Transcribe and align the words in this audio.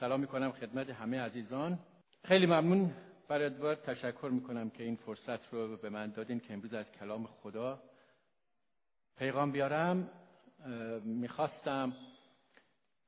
سلام 0.00 0.20
می‌کنم 0.20 0.52
خدمت 0.52 0.90
همه 0.90 1.20
عزیزان. 1.20 1.78
خیلی 2.24 2.46
ممنون 2.46 2.90
برادوار 3.28 3.74
تشکر 3.74 4.28
می‌کنم 4.32 4.70
که 4.70 4.82
این 4.82 4.96
فرصت 4.96 5.52
رو 5.52 5.76
به 5.76 5.90
من 5.90 6.10
دادین 6.10 6.40
که 6.40 6.54
امروز 6.54 6.74
از 6.74 6.92
کلام 6.92 7.26
خدا 7.26 7.82
پیغام 9.18 9.52
بیارم. 9.52 10.10
می‌خواستم 11.04 11.92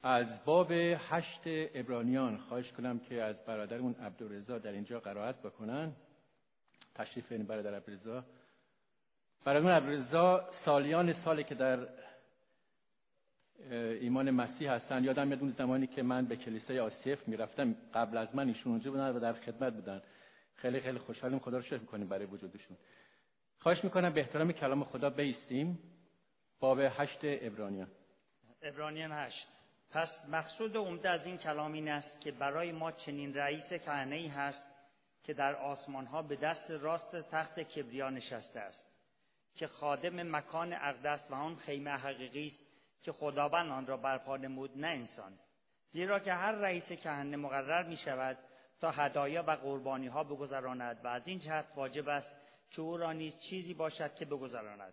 از 0.02 0.44
باب 0.44 0.70
هشت 0.70 1.40
ابرانیان 1.46 2.36
خواهش 2.36 2.72
کنم 2.72 2.98
که 2.98 3.22
از 3.22 3.44
برادرمون 3.44 3.94
عبدالرزا 3.94 4.58
در 4.58 4.72
اینجا 4.72 5.00
قرائت 5.00 5.42
بکنن. 5.42 5.92
تشریف 6.94 7.32
این 7.32 7.42
برادر 7.46 7.74
عبدالرزا 7.74 8.24
برادرمون 9.44 9.72
عبدالرزا 9.72 10.50
سالیان 10.64 11.12
سالی 11.12 11.44
که 11.44 11.54
در 11.54 11.88
ایمان 13.70 14.30
مسیح 14.30 14.70
هستن. 14.72 15.04
یادم 15.04 15.28
میاد 15.28 15.40
اون 15.40 15.50
زمانی 15.50 15.86
که 15.86 16.02
من 16.02 16.26
به 16.26 16.36
کلیسای 16.36 16.78
آسیف 16.78 17.28
می‌رفتم 17.28 17.76
قبل 17.94 18.16
از 18.16 18.34
من 18.34 18.48
ایشون 18.48 18.72
اونجا 18.72 18.90
بودن 18.90 19.16
و 19.16 19.20
در 19.20 19.32
خدمت 19.32 19.72
بودن. 19.72 20.02
خیلی 20.54 20.80
خیلی 20.80 20.98
خوشحالیم. 20.98 21.38
خدا 21.38 21.56
رو 21.56 21.62
شکر 21.62 21.78
می‌کنیم 21.78 22.08
برای 22.08 22.26
وجودشون. 22.26 22.76
خواهش 23.58 23.84
می‌کنم 23.84 24.12
به 24.12 24.20
احترام 24.20 24.52
کلام 24.52 24.84
خدا 24.84 25.10
بیستیم. 25.10 25.78
باب 26.60 26.78
هشت 26.80 27.18
ابرانیان. 27.22 27.88
ابرانیان 28.62 29.12
هشت. 29.12 29.48
پس 29.90 30.22
مقصود 30.28 30.76
عمده 30.76 31.08
از 31.08 31.26
این 31.26 31.36
کلام 31.36 31.72
این 31.72 31.88
است 31.88 32.20
که 32.20 32.32
برای 32.32 32.72
ما 32.72 32.92
چنین 32.92 33.34
رئیس 33.34 33.72
کهنه 33.72 34.16
ای 34.16 34.28
هست 34.28 34.66
که 35.24 35.34
در 35.34 35.54
آسمان 35.54 36.06
ها 36.06 36.22
به 36.22 36.36
دست 36.36 36.70
راست 36.70 37.16
تخت 37.16 37.60
کبریا 37.60 38.10
نشسته 38.10 38.60
است 38.60 38.86
که 39.54 39.66
خادم 39.66 40.36
مکان 40.36 40.72
اقدس 40.72 41.30
و 41.30 41.34
آن 41.34 41.56
خیمه 41.56 41.90
حقیقی 41.90 42.46
است 42.46 42.69
که 43.00 43.12
خداوند 43.12 43.70
آن 43.70 43.86
را 43.86 43.96
برپا 43.96 44.36
نمود 44.36 44.78
نه 44.78 44.86
انسان. 44.86 45.38
زیرا 45.86 46.18
که 46.18 46.32
هر 46.32 46.52
رئیس 46.52 46.92
کهنه 46.92 47.36
مقرر 47.36 47.88
می 47.88 47.96
شود 47.96 48.38
تا 48.80 48.90
هدایا 48.90 49.44
و 49.46 49.50
قربانی 49.50 50.06
ها 50.06 50.24
بگذراند 50.24 51.04
و 51.04 51.08
از 51.08 51.28
این 51.28 51.38
جهت 51.38 51.66
واجب 51.76 52.08
است 52.08 52.34
که 52.70 52.82
او 52.82 52.96
را 52.96 53.12
نیز 53.12 53.38
چیزی 53.38 53.74
باشد 53.74 54.14
که 54.14 54.24
بگذراند. 54.24 54.92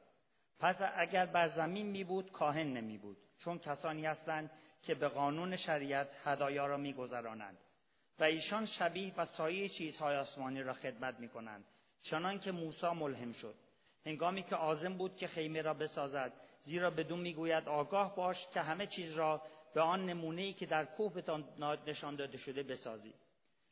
پس 0.60 0.76
اگر 0.96 1.26
بر 1.26 1.48
زمین 1.48 1.86
می 1.86 2.04
بود 2.04 2.32
کاهن 2.32 2.68
نمی 2.68 2.98
بود 2.98 3.18
چون 3.38 3.60
کسانی 3.60 4.06
هستند 4.06 4.52
که 4.82 4.96
به 4.96 5.08
قانون 5.08 5.56
شریعت 5.56 6.08
هدایا 6.24 6.68
را 6.68 6.78
میگذرانند 6.78 7.58
و 8.20 8.24
ایشان 8.24 8.66
شبیه 8.66 9.14
و 9.18 9.26
سایه 9.26 9.70
چیزهای 9.70 10.16
آسمانی 10.16 10.64
را 10.64 10.74
خدمت 10.74 11.20
می 11.20 11.30
کنند 11.30 11.66
چنان 12.02 12.40
که 12.40 12.52
موسی 12.52 12.90
ملهم 12.90 13.32
شد. 13.32 13.56
هنگامی 14.08 14.44
که 14.44 14.56
آزم 14.56 14.94
بود 14.94 15.16
که 15.16 15.28
خیمه 15.28 15.62
را 15.62 15.74
بسازد. 15.74 16.34
زیرا 16.62 16.90
بدون 16.90 17.20
می‌گوید 17.20 17.68
آگاه 17.68 18.16
باش 18.16 18.48
که 18.54 18.62
همه 18.62 18.88
چیز 18.88 19.14
را 19.14 19.42
به 19.74 19.82
آن 19.82 20.06
نمونه 20.06 20.42
ای 20.42 20.54
که 20.54 20.66
در 20.66 20.86
کوه 20.86 21.22
نشان 21.88 22.16
داده 22.16 22.38
شده 22.38 22.64
بسازی. 22.64 23.14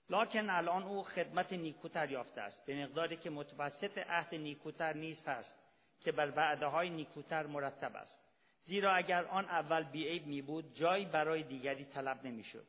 لکن 0.10 0.50
الان 0.50 0.84
او 0.84 1.04
خدمت 1.04 1.54
نیکوتر 1.54 2.12
یافته 2.12 2.42
است. 2.42 2.66
به 2.66 2.84
مقداری 2.84 3.18
که 3.18 3.30
متوسط 3.30 3.98
عهد 3.98 4.36
نیکوتر 4.36 4.94
نیز 4.94 5.24
هست 5.28 5.56
که 6.00 6.12
بر 6.12 6.32
وعده 6.36 6.66
های 6.66 6.90
نیکوتر 6.90 7.46
مرتب 7.46 7.96
است. 7.96 8.20
زیرا 8.64 8.92
اگر 8.92 9.26
آن 9.26 9.46
اول 9.46 9.84
بیعیب 9.84 10.28
می 10.28 10.42
بود 10.42 10.74
جایی 10.74 11.06
برای 11.06 11.44
دیگری 11.44 11.86
طلب 11.86 12.26
نمی‌شد. 12.26 12.66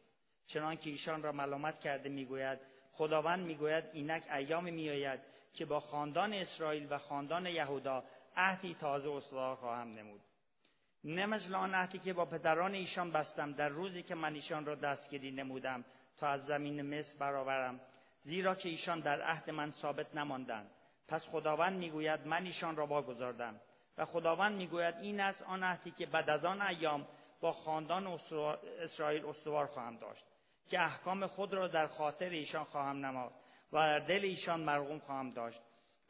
چنانکه 0.46 0.90
ایشان 0.90 1.22
را 1.22 1.32
ملامت 1.32 1.80
کرده 1.80 2.08
می‌گوید 2.08 2.58
خداوند 2.92 3.46
می‌گوید 3.46 3.84
اینک 3.92 4.22
ایام 4.32 4.64
میآید 4.64 5.35
که 5.56 5.64
با 5.64 5.80
خاندان 5.80 6.32
اسرائیل 6.32 6.86
و 6.90 6.98
خاندان 6.98 7.46
یهودا 7.46 8.04
عهدی 8.36 8.74
تازه 8.74 9.10
استوار 9.10 9.56
خواهم 9.56 9.88
نمود. 9.88 10.20
نه 11.04 11.56
آن 11.56 11.74
عهدی 11.74 11.98
که 11.98 12.12
با 12.12 12.24
پدران 12.24 12.74
ایشان 12.74 13.12
بستم 13.12 13.52
در 13.52 13.68
روزی 13.68 14.02
که 14.02 14.14
من 14.14 14.34
ایشان 14.34 14.66
را 14.66 14.74
دستگیری 14.74 15.30
نمودم 15.30 15.84
تا 16.18 16.28
از 16.28 16.46
زمین 16.46 16.98
مصر 16.98 17.18
برآورم 17.18 17.80
زیرا 18.22 18.54
که 18.54 18.68
ایشان 18.68 19.00
در 19.00 19.22
عهد 19.22 19.50
من 19.50 19.70
ثابت 19.70 20.14
نماندند. 20.14 20.70
پس 21.08 21.28
خداوند 21.28 21.78
می‌گوید 21.78 22.26
من 22.26 22.44
ایشان 22.44 22.76
را 22.76 22.86
واگذاردم 22.86 23.60
و 23.98 24.04
خداوند 24.04 24.56
می‌گوید 24.56 24.94
این 24.94 25.20
است 25.20 25.42
آن 25.42 25.62
عهدی 25.62 25.90
که 25.90 26.06
بعد 26.06 26.30
از 26.30 26.44
آن 26.44 26.62
ایام 26.62 27.06
با 27.40 27.52
خاندان 27.52 28.06
اسرائیل 28.80 29.26
استوار 29.26 29.66
خواهم 29.66 29.96
داشت 29.96 30.24
که 30.68 30.80
احکام 30.80 31.26
خود 31.26 31.54
را 31.54 31.68
در 31.68 31.86
خاطر 31.86 32.28
ایشان 32.28 32.64
خواهم 32.64 33.06
نماد 33.06 33.32
و 33.72 33.76
در 33.76 33.98
دل 33.98 34.24
ایشان 34.24 34.60
مرغوم 34.60 34.98
خواهم 34.98 35.30
داشت 35.30 35.60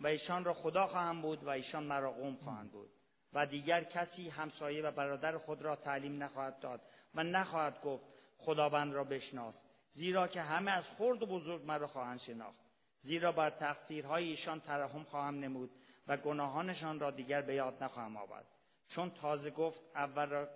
و 0.01 0.07
ایشان 0.07 0.45
را 0.45 0.55
خدا 0.55 0.87
خواهم 0.87 1.23
بود 1.23 1.45
و 1.45 1.49
ایشان 1.49 1.85
مرا 1.85 2.13
قوم 2.13 2.37
خواهند 2.37 2.73
بود 2.73 2.91
و 3.33 3.47
دیگر 3.47 3.85
کسی 3.85 4.29
همسایه 4.29 4.83
و 4.83 4.91
برادر 4.91 5.39
خود 5.39 5.63
را 5.63 5.77
تعلیم 5.77 6.23
نخواهد 6.23 6.61
داد 6.61 6.81
و 7.15 7.23
نخواهد 7.23 7.81
گفت 7.81 8.05
خداوند 8.39 8.95
را 8.95 9.05
بشناس 9.05 9.63
زیرا 9.97 10.29
که 10.29 10.43
همه 10.43 10.71
از 10.71 10.87
خرد 10.99 11.23
و 11.23 11.27
بزرگ 11.27 11.65
مرا 11.65 11.87
خواهند 11.87 12.19
شناخت. 12.19 12.61
زیرا 13.01 13.33
بر 13.33 13.51
تقصیرهای 13.51 14.25
ایشان 14.25 14.61
ترحم 14.61 15.05
خواهم 15.05 15.41
نمود 15.41 15.71
و 16.07 16.17
گناهانشان 16.17 17.01
را 17.01 17.11
دیگر 17.11 17.43
به 17.43 17.55
یاد 17.55 17.83
نخواهم 17.83 18.17
آورد. 18.17 18.47
چون 18.89 19.11
تازه 19.11 19.51
گفت 19.51 19.81
اول 19.95 20.27
را 20.27 20.49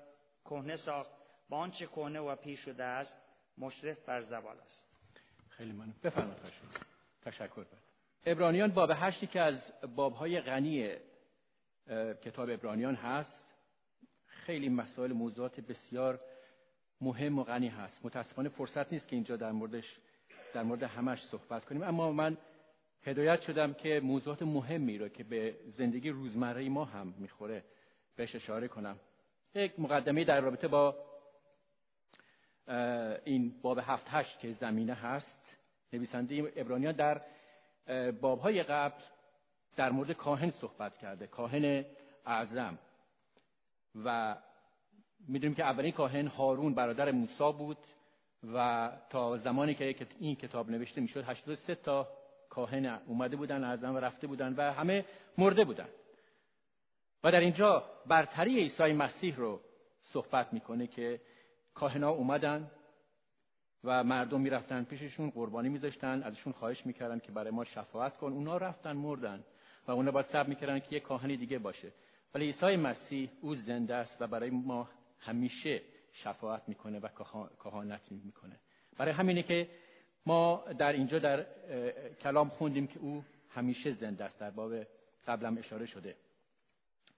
کهنه 0.44 0.76
ساخت 0.76 1.10
با 1.48 1.58
آنچه 1.58 1.86
کهنه 1.86 2.20
و 2.20 2.36
پیر 2.36 2.56
شده 2.56 2.84
است 2.84 3.16
مشرف 3.58 4.04
بر 4.04 4.20
زوال 4.20 4.60
است. 4.60 4.86
خیلی 5.48 5.72
ممنون. 5.72 5.94
بفرمایید 6.02 6.89
تشکر 7.22 7.64
بر. 7.64 7.78
ابرانیان 8.26 8.70
باب 8.70 8.90
هشتی 8.94 9.26
که 9.26 9.40
از 9.40 9.72
بابهای 9.96 10.40
غنی 10.40 10.94
کتاب 12.24 12.50
ابرانیان 12.50 12.94
هست 12.94 13.46
خیلی 14.26 14.68
مسائل 14.68 15.12
موضوعات 15.12 15.60
بسیار 15.60 16.20
مهم 17.00 17.38
و 17.38 17.44
غنی 17.44 17.68
هست. 17.68 18.04
متاسفانه 18.04 18.48
فرصت 18.48 18.92
نیست 18.92 19.08
که 19.08 19.16
اینجا 19.16 19.36
در 19.36 19.52
موردش 19.52 19.96
در 20.54 20.62
مورد 20.62 20.82
همش 20.82 21.22
صحبت 21.22 21.64
کنیم. 21.64 21.82
اما 21.82 22.12
من 22.12 22.36
هدایت 23.02 23.40
شدم 23.42 23.74
که 23.74 24.00
موضوعات 24.04 24.42
مهمی 24.42 24.98
رو 24.98 25.08
که 25.08 25.24
به 25.24 25.56
زندگی 25.66 26.10
روزمره 26.10 26.68
ما 26.68 26.84
هم 26.84 27.14
می‌خوره 27.18 27.64
بهش 28.16 28.34
اشاره 28.34 28.68
کنم. 28.68 29.00
یک 29.54 29.80
مقدمه 29.80 30.24
در 30.24 30.40
رابطه 30.40 30.68
با 30.68 30.96
این 33.24 33.60
باب 33.62 33.78
هفت 33.82 34.06
هشت 34.08 34.38
که 34.38 34.52
زمینه 34.52 34.94
هست. 34.94 35.59
نویسنده 35.92 36.52
ابرانیان 36.56 36.92
در 36.92 37.22
بابهای 38.10 38.62
قبل 38.62 39.02
در 39.76 39.90
مورد 39.90 40.12
کاهن 40.12 40.50
صحبت 40.50 40.98
کرده 40.98 41.26
کاهن 41.26 41.84
اعظم. 42.26 42.78
و 44.04 44.36
می‌دونیم 45.28 45.56
که 45.56 45.64
اولین 45.64 45.92
کاهن 45.92 46.26
هارون 46.26 46.74
برادر 46.74 47.10
موسی 47.10 47.52
بود 47.58 47.78
و 48.54 48.90
تا 49.10 49.38
زمانی 49.38 49.74
که 49.74 49.96
این 50.18 50.36
کتاب 50.36 50.70
نوشته 50.70 51.00
می‌شد 51.00 51.24
83 51.24 51.74
تا 51.74 52.08
کاهن 52.50 52.86
اومده 52.86 53.36
بودن 53.36 53.64
اعظم 53.64 53.94
و 53.94 53.98
رفته 53.98 54.26
بودن 54.26 54.54
و 54.54 54.72
همه 54.72 55.04
مرده 55.38 55.64
بودن. 55.64 55.88
و 57.24 57.32
در 57.32 57.40
اینجا 57.40 57.84
برتری 58.06 58.56
عیسی 58.56 58.92
مسیح 58.92 59.36
رو 59.36 59.60
صحبت 60.00 60.52
می‌کنه 60.52 60.86
که 60.86 61.20
کاهنا 61.74 62.10
اومدن 62.10 62.70
و 63.84 64.04
مردم 64.04 64.40
می‌رفتن 64.40 64.84
پیششون 64.84 65.30
قربانی 65.30 65.68
میذاشتن 65.68 66.22
ازشون 66.22 66.52
خواهش 66.52 66.86
می‌کردن 66.86 67.18
که 67.18 67.32
برای 67.32 67.50
ما 67.50 67.64
شفاعت 67.64 68.16
کن. 68.16 68.32
اونا 68.32 68.56
رفتن 68.56 68.92
مردن 68.92 69.44
و 69.86 69.90
اونا 69.90 70.10
باید 70.10 70.26
صبر 70.26 70.48
می‌کردن 70.48 70.78
که 70.78 70.86
یه 70.90 71.00
کاهنی 71.00 71.36
دیگه 71.36 71.58
باشه. 71.58 71.92
ولی 72.34 72.44
عیسی 72.44 72.76
مسیح 72.76 73.30
او 73.40 73.54
زنده 73.54 73.94
است 73.94 74.16
و 74.20 74.26
برای 74.26 74.50
ما 74.50 74.88
همیشه 75.18 75.82
شفاعت 76.12 76.62
می‌کنه 76.68 76.98
و 76.98 77.08
کهانت 77.64 78.12
می‌کنه. 78.12 78.56
برای 78.96 79.12
همینه 79.12 79.42
که 79.42 79.68
ما 80.26 80.64
در 80.78 80.92
اینجا 80.92 81.18
در 81.18 81.46
کلام 82.22 82.48
خوندیم 82.48 82.86
که 82.86 82.98
او 82.98 83.24
همیشه 83.48 83.92
زنده 83.92 84.24
است. 84.24 84.38
در 84.38 84.50
باب 84.50 84.72
قبلم 85.26 85.58
اشاره 85.58 85.86
شده. 85.86 86.16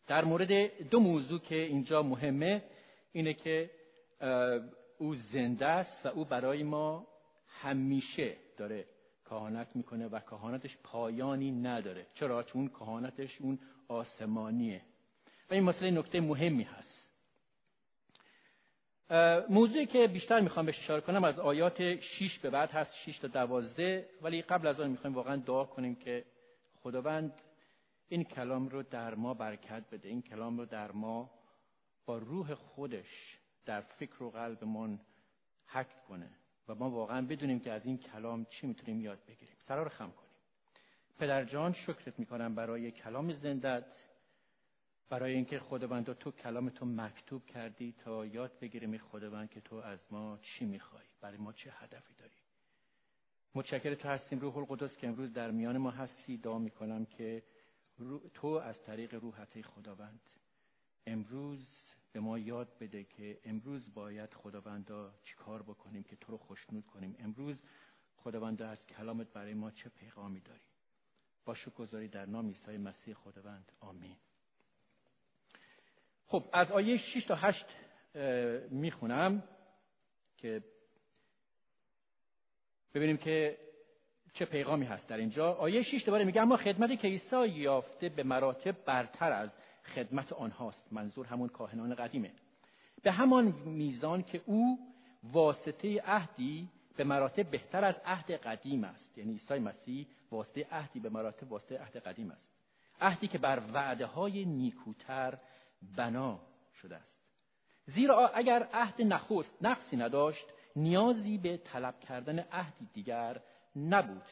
در 0.07 0.25
مورد 0.25 0.83
دو 0.89 1.01
موضوع 1.01 1.41
که 1.41 1.55
اینجا 1.55 2.03
مهمه 2.03 2.63
اینه 3.13 3.35
که 3.35 3.71
او 5.03 5.15
زنده 5.15 5.67
است 5.67 6.07
و 6.07 6.09
او 6.09 6.25
برای 6.25 6.63
ما 6.63 7.07
همیشه 7.61 8.37
داره 8.57 8.85
کهانت 9.25 9.77
می‌کنه 9.77 10.09
و 10.09 10.21
کهانتش 10.21 10.77
پایانی 10.85 11.51
نداره. 11.51 12.07
چرا؟ 12.15 12.43
چون 12.43 12.69
کهانتش 12.69 13.41
اون 13.41 13.59
آسمانیه. 13.89 14.83
و 15.51 15.55
این 15.55 15.65
مسئله 15.65 15.91
نکته 15.91 16.21
مهمی 16.21 16.63
هست. 16.63 17.09
موضوعی 19.51 19.87
که 19.87 20.07
بیشتر 20.07 20.41
می‌خوام 20.41 20.67
بهش 20.67 20.79
اشاره 20.79 21.01
کنم 21.01 21.25
از 21.25 21.39
آیات 21.39 22.01
6 22.01 22.39
به 22.39 22.51
بعد 22.51 22.71
هست 22.71 22.97
6 22.97 23.19
تا 23.19 23.29
12 23.29 24.09
ولی 24.23 24.43
قبل 24.43 24.67
از 24.67 24.81
آن 24.81 24.91
می‌خوایم 24.91 25.17
واقعا 25.17 25.37
دعا 25.37 25.65
کنیم 25.65 25.95
که 25.95 26.25
خداوند 26.83 27.33
این 28.09 28.25
کلام 28.25 28.69
رو 28.69 28.83
در 28.83 29.15
ما 29.15 29.35
برکت 29.35 29.83
بده. 29.93 30.09
این 30.09 30.23
کلام 30.23 30.59
رو 30.59 30.67
در 30.67 30.93
ما 30.93 31.31
با 32.07 32.19
روح 32.19 32.55
خودش 32.55 33.42
در 33.65 33.81
فکر 33.81 34.23
و 34.23 34.31
قلبمون 34.31 35.01
حک 35.67 36.05
کنه 36.09 36.31
و 36.69 36.75
ما 36.75 36.91
واقعا 36.91 37.27
بدونیم 37.27 37.61
که 37.61 37.73
از 37.73 37.87
این 37.87 37.99
کلام 37.99 38.45
چی 38.45 38.67
می‌تونیم 38.67 39.01
یاد 39.01 39.19
بگیریم. 39.29 39.57
سرار 39.59 39.89
خم 39.89 40.11
کنیم. 40.11 40.33
پدر 41.19 41.45
جان 41.45 41.73
شکرت 41.73 42.19
می‌کنم 42.19 42.55
برای 42.55 42.91
کلام 42.91 43.33
زندت 43.33 44.05
برای 45.09 45.35
اینکه 45.35 45.59
خداوند 45.59 46.13
تو 46.13 46.31
کلام 46.31 46.69
تو 46.69 46.87
مکتوب 46.87 47.47
کردی 47.47 47.95
تا 48.05 48.27
یاد 48.27 48.59
بگیریم 48.61 48.99
خداوند 48.99 49.51
که 49.51 49.61
تو 49.61 49.77
از 49.77 50.13
ما 50.13 50.39
چی 50.43 50.65
می‌خوای 50.65 51.05
برای 51.21 51.37
ما 51.37 51.53
چه 51.53 51.71
هدفی 51.71 52.15
داری. 52.15 52.33
متشکر 53.55 53.95
تو 53.95 54.09
هستیم. 54.09 54.41
روح 54.41 54.57
القدس 54.57 54.97
که 54.97 55.09
امروز 55.09 55.33
در 55.33 55.51
میان 55.51 55.79
ما 55.79 55.91
هستی. 55.91 56.37
دعا 56.37 56.59
می‌کنم 56.59 57.05
که 57.05 57.43
تو 58.35 58.47
از 58.47 58.83
طریق 58.83 59.15
روحت 59.15 59.63
خداوند 59.63 60.21
امروز 61.07 61.92
به 62.13 62.21
ما 62.21 62.39
یاد 62.39 62.69
بده 62.81 63.05
که 63.05 63.39
امروز 63.45 63.95
باید 63.95 64.35
خداوندا 64.35 65.15
چیکار 65.23 65.63
بکنیم 65.63 66.03
که 66.03 66.17
تو 66.17 66.33
رو 66.33 66.39
خوشنود 66.39 66.87
کنیم. 66.87 67.17
امروز 67.19 67.63
خداوند 68.17 68.63
از 68.63 68.87
کلامت 68.87 69.33
برای 69.33 69.55
ما 69.55 69.71
چه 69.71 69.89
پیغامی 69.89 70.41
داری؟ 70.41 70.61
با 71.45 71.57
گذاری 71.77 72.09
در 72.09 72.27
نام 72.27 72.49
عیسی 72.49 72.77
مسیح 72.77 73.15
خداوند. 73.15 73.73
آمین. 73.81 74.17
خب 76.27 76.45
از 76.53 76.71
آیه 76.71 76.97
6 76.97 77.25
تا 77.25 77.35
8 77.35 77.67
می‌خونم 78.71 79.43
که 80.37 80.63
ببینیم 82.95 83.17
که 83.17 83.59
چه 84.33 84.45
پیغامی 84.45 84.87
هست 84.87 85.09
در 85.09 85.17
اینجا. 85.17 85.53
آیه 85.53 85.83
6 85.83 86.05
دوباره 86.05 86.25
میگه 86.25 86.43
اما 86.43 86.57
خدمت 86.57 87.01
که 87.01 87.09
عیسی 87.09 87.49
یافته 87.49 88.09
به 88.09 88.23
مراتب 88.23 88.85
برتر 88.85 89.33
از 89.33 89.51
خدمت 89.85 90.33
آنهاست. 90.33 90.93
منظور 90.93 91.27
همون 91.27 91.49
کاهنان 91.49 91.95
قدیمه. 91.95 92.33
به 93.03 93.13
همان 93.13 93.45
میزان 93.65 94.23
که 94.23 94.43
او 94.47 94.79
واسطه 95.23 96.01
عهدی 96.01 96.69
به 96.97 97.05
مراتب 97.05 97.51
بهتر 97.51 97.85
از 97.85 97.95
عهد 98.05 98.31
قدیم 98.31 98.85
است. 98.85 99.19
یعنی 99.19 99.33
عیسی 99.33 99.59
مسیح 99.59 100.07
واسطه 100.31 100.67
عهدی 100.71 101.01
به 101.01 101.09
مراتب 101.09 101.53
واسطه 101.53 101.79
عهد 101.79 101.97
قدیم 101.97 102.31
است. 102.31 102.49
عهدی 103.01 103.29
که 103.29 103.39
بر 103.39 103.63
وعده 103.73 104.07
های 104.07 104.45
نیکوتر 104.45 105.39
بنا 105.97 106.41
شده 106.75 106.97
است. 106.97 107.23
زیرا 107.87 108.29
اگر 108.29 108.69
عهد 108.73 109.03
نخست 109.03 109.57
نقصی 109.63 109.97
نداشت 109.97 110.47
نیازی 110.77 111.39
به 111.39 111.57
طلب 111.57 112.01
کردن 112.01 112.39
عهدی 112.39 112.89
دیگر 112.93 113.41
نبود. 113.77 114.23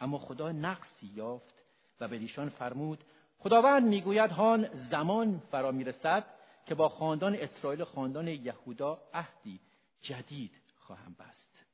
اما 0.00 0.18
خدا 0.18 0.52
نقصی 0.52 1.06
یافت 1.06 1.54
و 2.00 2.08
به 2.08 2.18
دیشان 2.18 2.48
فرمود 2.48 3.04
خداوند 3.42 3.86
می‌گوید 3.86 4.30
هان 4.30 4.68
زمان 4.74 5.42
فرا 5.50 5.72
می‌رسد 5.72 6.24
که 6.66 6.74
با 6.74 6.88
خاندان 6.88 7.34
اسرائیل 7.34 7.84
خاندان 7.84 8.28
یهودا 8.28 8.98
عهدی 9.14 9.60
جدید 10.00 10.52
خواهم 10.76 11.16
بست. 11.20 11.64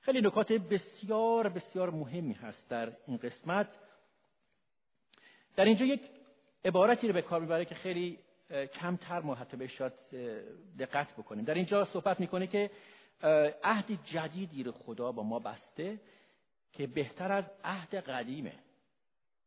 خیلی 0.00 0.20
نکات 0.20 0.52
بسیار 0.52 1.48
بسیار 1.48 1.90
مهمی 1.90 2.32
هست 2.32 2.68
در 2.68 2.92
این 3.06 3.16
قسمت. 3.16 3.78
در 5.56 5.64
اینجا 5.64 5.84
یک 5.84 6.00
عبارتی 6.64 7.08
رو 7.08 7.14
به 7.14 7.22
کار 7.22 7.40
می‌بره 7.40 7.64
که 7.64 7.74
خیلی 7.74 8.18
کمتر 8.80 9.20
ما 9.20 9.34
حتی 9.34 9.56
بهش 9.56 9.78
شاید 9.78 9.92
دقت 10.78 11.12
بکنیم. 11.12 11.44
در 11.44 11.54
اینجا 11.54 11.84
صحبت 11.84 12.20
می‌کنه 12.20 12.46
که 12.46 12.70
عهد 13.62 14.04
جدیدی 14.04 14.62
رو 14.62 14.72
خدا 14.72 15.12
با 15.12 15.22
ما 15.22 15.38
بسته 15.38 16.00
که 16.72 16.86
بهتر 16.86 17.32
از 17.32 17.44
عهد 17.64 17.94
قدیمه. 17.94 18.52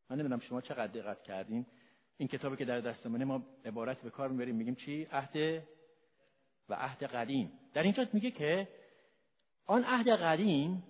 من 0.09 0.17
نمی‌دونم 0.17 0.39
شما 0.39 0.61
چقدر 0.61 0.87
دقت 0.87 1.23
کردین. 1.23 1.65
این 2.17 2.27
کتابی 2.27 2.55
که 2.55 2.65
در 2.65 2.79
دستمونه 2.79 3.25
ما 3.25 3.43
عبارت 3.65 4.01
به 4.01 4.09
کار 4.09 4.29
می‌بریم 4.29 4.55
میگیم 4.55 4.75
چی؟ 4.75 5.07
عهد 5.11 5.63
و 6.69 6.73
عهد 6.73 7.03
قدیم. 7.03 7.51
در 7.73 7.83
اینجا 7.83 8.07
میگه 8.13 8.31
که 8.31 8.67
آن 9.65 9.83
عهد 9.83 10.09
قدیم 10.09 10.83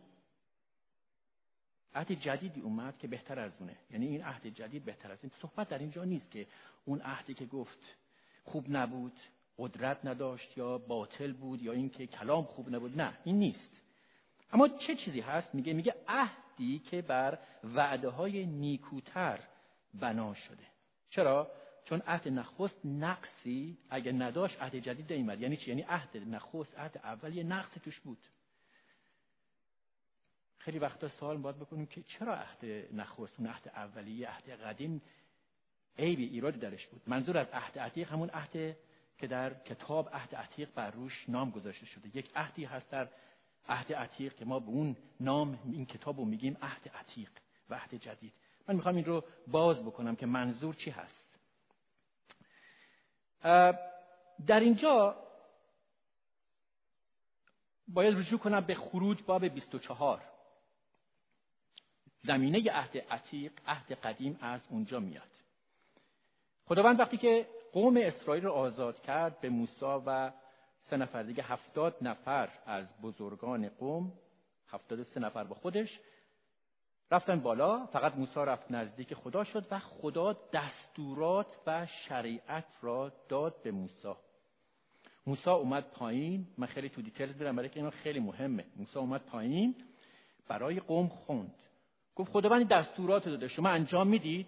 عهد 1.95 2.11
جدیدی 2.11 2.61
اومد 2.61 2.97
که 2.97 3.07
بهتر 3.07 3.39
از 3.39 3.61
اونه. 3.61 3.75
یعنی 3.91 4.07
این 4.07 4.23
عهد 4.23 4.47
جدید 4.47 4.85
بهتر 4.85 5.11
از 5.11 5.19
این. 5.21 5.31
صحبت 5.41 5.69
در 5.69 5.79
اینجا 5.79 6.03
نیست 6.03 6.31
که 6.31 6.47
اون 6.85 7.01
عهدی 7.01 7.33
که 7.33 7.45
گفت 7.45 7.97
خوب 8.43 8.65
نبود 8.69 9.19
قدرت 9.57 10.05
نداشت 10.05 10.57
یا 10.57 10.77
باطل 10.77 11.33
بود 11.33 11.61
یا 11.61 11.71
اینکه 11.71 12.07
کلام 12.07 12.43
خوب 12.43 12.75
نبود. 12.75 13.01
نه 13.01 13.17
این 13.23 13.39
نیست. 13.39 13.81
اما 14.51 14.67
چه 14.67 14.95
چیزی 14.95 15.21
هست؟ 15.21 15.55
میگه 15.55 15.73
میگه 15.73 15.95
عهدی 16.57 16.79
که 16.79 17.01
بر 17.01 17.39
وعده 17.63 18.09
های 18.09 18.45
نیکوتر 18.45 19.39
بنا 19.93 20.33
شده. 20.33 20.63
چرا؟ 21.09 21.51
چون 21.85 22.01
عهد 22.07 22.27
نخست 22.27 22.85
نقصی 22.85 23.77
اگه 23.89 24.11
نداشت 24.11 24.61
عهد 24.61 24.75
جدید 24.75 25.13
نیومد. 25.13 25.41
یعنی 25.41 25.57
چی؟ 25.57 25.69
یعنی 25.69 25.81
عهد 25.81 26.17
نخست 26.17 26.79
عهد 26.79 26.97
اول 26.97 27.35
یه 27.35 27.43
نقص 27.43 27.73
توش 27.73 27.99
بود. 27.99 28.17
خیلی 30.57 30.79
وقتا 30.79 31.09
سوال 31.09 31.37
باید 31.37 31.55
بکنیم 31.55 31.85
که 31.85 32.03
چرا 32.03 32.35
عهد 32.35 32.65
نخست 32.93 33.39
اون 33.39 33.49
عهد 33.49 33.67
اولیه 33.67 34.29
عهد 34.29 34.49
قدیم 34.49 35.01
عیبی 35.97 36.25
ایرادی 36.25 36.59
درش 36.59 36.87
بود؟ 36.87 37.01
منظور 37.07 37.37
از 37.37 37.47
عهد 37.53 37.79
عتیق 37.79 38.11
همون 38.11 38.29
عهد 38.29 38.77
که 39.17 39.27
در 39.27 39.53
کتاب 39.53 40.09
عهد 40.13 40.35
عتیق 40.35 40.69
بر 40.75 40.91
روش 40.91 41.29
نام 41.29 41.51
گذاشته 41.51 41.85
شده. 41.85 42.17
یک 42.17 42.31
عهدی 42.35 42.65
هست 42.65 42.89
در 42.89 43.09
عهد 43.69 43.93
عتیق 43.93 44.35
که 44.35 44.45
ما 44.45 44.59
به 44.59 44.67
اون 44.67 44.95
نام 45.19 45.59
این 45.65 45.85
کتاب 45.85 46.17
رو 46.17 46.25
میگیم 46.25 46.57
عهد 46.61 46.89
عتیق 46.95 47.29
و 47.69 47.75
عهد 47.75 47.95
جدید. 47.95 48.33
من 48.67 48.75
می‌خوام 48.75 48.95
این 48.95 49.05
رو 49.05 49.23
باز 49.47 49.83
بکنم 49.83 50.15
که 50.15 50.25
منظور 50.25 50.75
چی 50.75 50.91
هست. 50.91 51.39
در 54.47 54.59
اینجا 54.59 55.15
باید 57.87 58.17
رجوع 58.17 58.39
کنم 58.39 58.61
به 58.61 58.75
خروج 58.75 59.23
باب 59.23 59.45
24 59.45 60.21
زمینه 62.23 62.71
عهد 62.71 62.97
عتیق 62.97 63.51
عهد 63.67 63.91
قدیم 63.91 64.39
از 64.41 64.61
اونجا 64.69 64.99
میاد. 64.99 65.23
خداوند 66.65 66.99
وقتی 66.99 67.17
که 67.17 67.47
قوم 67.73 67.97
اسرائیل 67.97 68.43
رو 68.43 68.51
آزاد 68.51 69.01
کرد 69.01 69.41
به 69.41 69.49
موسی 69.49 69.85
و 69.85 70.31
سه 70.79 70.97
نفر 70.97 71.23
دیگه 71.23 71.43
هفتاد 71.43 71.95
نفر 72.01 72.49
از 72.65 73.01
بزرگان 73.01 73.69
قوم 73.69 74.13
هفتاد 74.67 75.03
سه 75.03 75.19
نفر 75.19 75.43
با 75.43 75.55
خودش 75.55 75.99
رفتن 77.11 77.39
بالا. 77.39 77.85
فقط 77.85 78.15
موسی 78.15 78.39
رفت 78.39 78.71
نزدیک 78.71 79.13
خدا 79.13 79.43
شد 79.43 79.67
و 79.71 79.79
خدا 79.79 80.33
دستورات 80.53 81.59
و 81.67 81.85
شریعت 81.85 82.65
را 82.81 83.11
داد 83.29 83.61
به 83.63 83.71
موسی. 83.71 84.13
موسی 85.27 85.49
اومد 85.49 85.83
پایین. 85.91 86.47
من 86.57 86.67
خیلی 86.67 86.89
تو 86.89 87.01
details 87.01 87.37
میرم 87.37 87.55
برای 87.55 87.69
که 87.69 87.77
اینا 87.77 87.89
خیلی 87.89 88.19
مهمه. 88.19 88.65
موسی 88.75 88.99
اومد 88.99 89.21
پایین 89.21 89.75
برای 90.47 90.79
قوم 90.79 91.07
خوند. 91.07 91.55
گفت 92.15 92.31
خداوند 92.31 92.67
دستورات 92.67 93.25
داده 93.25 93.47
شما 93.47 93.69
انجام 93.69 94.07
می‌دید؟ 94.07 94.47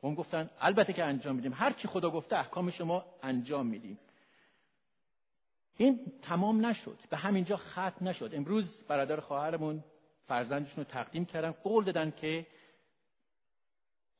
قوم 0.00 0.14
گفتن 0.14 0.50
البته 0.60 0.92
که 0.92 1.04
انجام 1.04 1.36
میدیم. 1.36 1.52
هر 1.52 1.72
چی 1.72 1.88
خدا 1.88 2.10
گفته 2.10 2.36
احکام 2.36 2.70
شما 2.70 3.04
انجام 3.22 3.66
میدیم. 3.66 3.98
این 5.76 6.12
تمام 6.22 6.66
نشد. 6.66 6.98
به 7.10 7.16
همینجا 7.16 7.56
ختم 7.56 8.08
نشد. 8.08 8.30
امروز 8.32 8.82
برادر 8.88 9.20
خواهرمون 9.20 9.84
فرزندشون 10.26 10.84
رو 10.84 10.84
تقدیم 10.84 11.24
کردن. 11.24 11.50
قول 11.50 11.84
دادن 11.84 12.10
که 12.10 12.46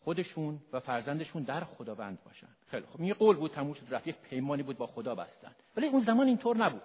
خودشون 0.01 0.61
و 0.73 0.81
فرزندشون 0.81 1.43
در 1.43 1.65
خداوند 1.65 2.19
باشن. 2.25 2.49
خیلی 2.67 2.87
خب 2.87 3.01
این 3.01 3.15
قول 3.15 3.37
بود 3.37 3.51
تموم 3.51 3.75
شد 3.75 3.95
رفت. 3.95 4.07
یک 4.07 4.17
پیمانی 4.17 4.63
بود 4.63 4.79
با 4.79 4.87
خدا 4.87 5.15
بستن. 5.15 5.53
ولی 5.77 5.87
اون 5.87 6.05
زمان 6.05 6.27
اینطور 6.27 6.57
نبود. 6.57 6.83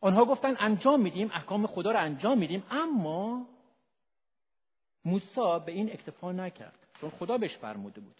آنها 0.00 0.24
گفتن 0.24 0.56
انجام 0.58 1.00
میدیم 1.00 1.30
احکام 1.34 1.66
خدا 1.66 1.92
رو 1.92 1.98
انجام 1.98 2.38
میدیم. 2.38 2.62
اما 2.70 3.46
موسی 5.04 5.58
به 5.66 5.72
این 5.72 5.92
اکتفا 5.92 6.32
نکرد. 6.32 6.78
چون 7.00 7.10
خدا 7.10 7.38
بهش 7.38 7.56
فرموده 7.56 8.00
بود. 8.00 8.16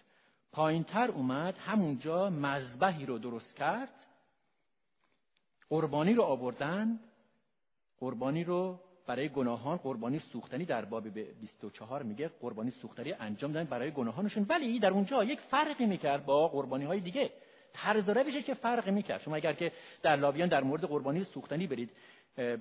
پایینتر 0.53 1.11
اومد 1.11 1.59
همونجا 1.59 2.31
مذبحی 2.31 3.07
رو 3.07 3.19
درست 3.19 3.57
کرد. 3.57 4.07
قربانی 5.73 6.15
رو 6.15 6.23
آوردن 6.23 7.01
قربانی 8.01 8.45
رو 8.45 8.81
برای 9.07 9.29
گناهان 9.29 9.77
قربانی 9.77 10.19
سوختنی 10.19 10.65
در 10.65 10.85
باب 10.85 11.09
24 11.09 12.03
میگه 12.03 12.31
قربانی 12.41 12.71
سوختنی 12.71 13.13
انجام 13.13 13.53
دادن 13.53 13.71
برای 13.71 13.91
گناهانشون. 13.91 14.47
ولی 14.49 14.79
در 14.79 14.91
اونجا 14.91 15.25
یک 15.25 15.41
فرقی 15.41 15.87
می‌کرد 15.87 16.27
با 16.27 16.49
قربانی 16.49 16.85
های 16.85 17.01
دیگه. 17.01 17.31
طرز 17.73 18.09
روشش 18.09 18.45
که 18.45 18.55
فرقی 18.55 18.91
می‌کرد. 18.91 19.21
شما 19.21 19.37
اگر 19.37 19.53
که 19.53 19.73
در 20.03 20.17
لاویان 20.17 20.49
در 20.49 20.63
مورد 20.63 20.85
قربانی 20.85 21.25
سوختنی 21.25 21.67
برید 21.67 21.91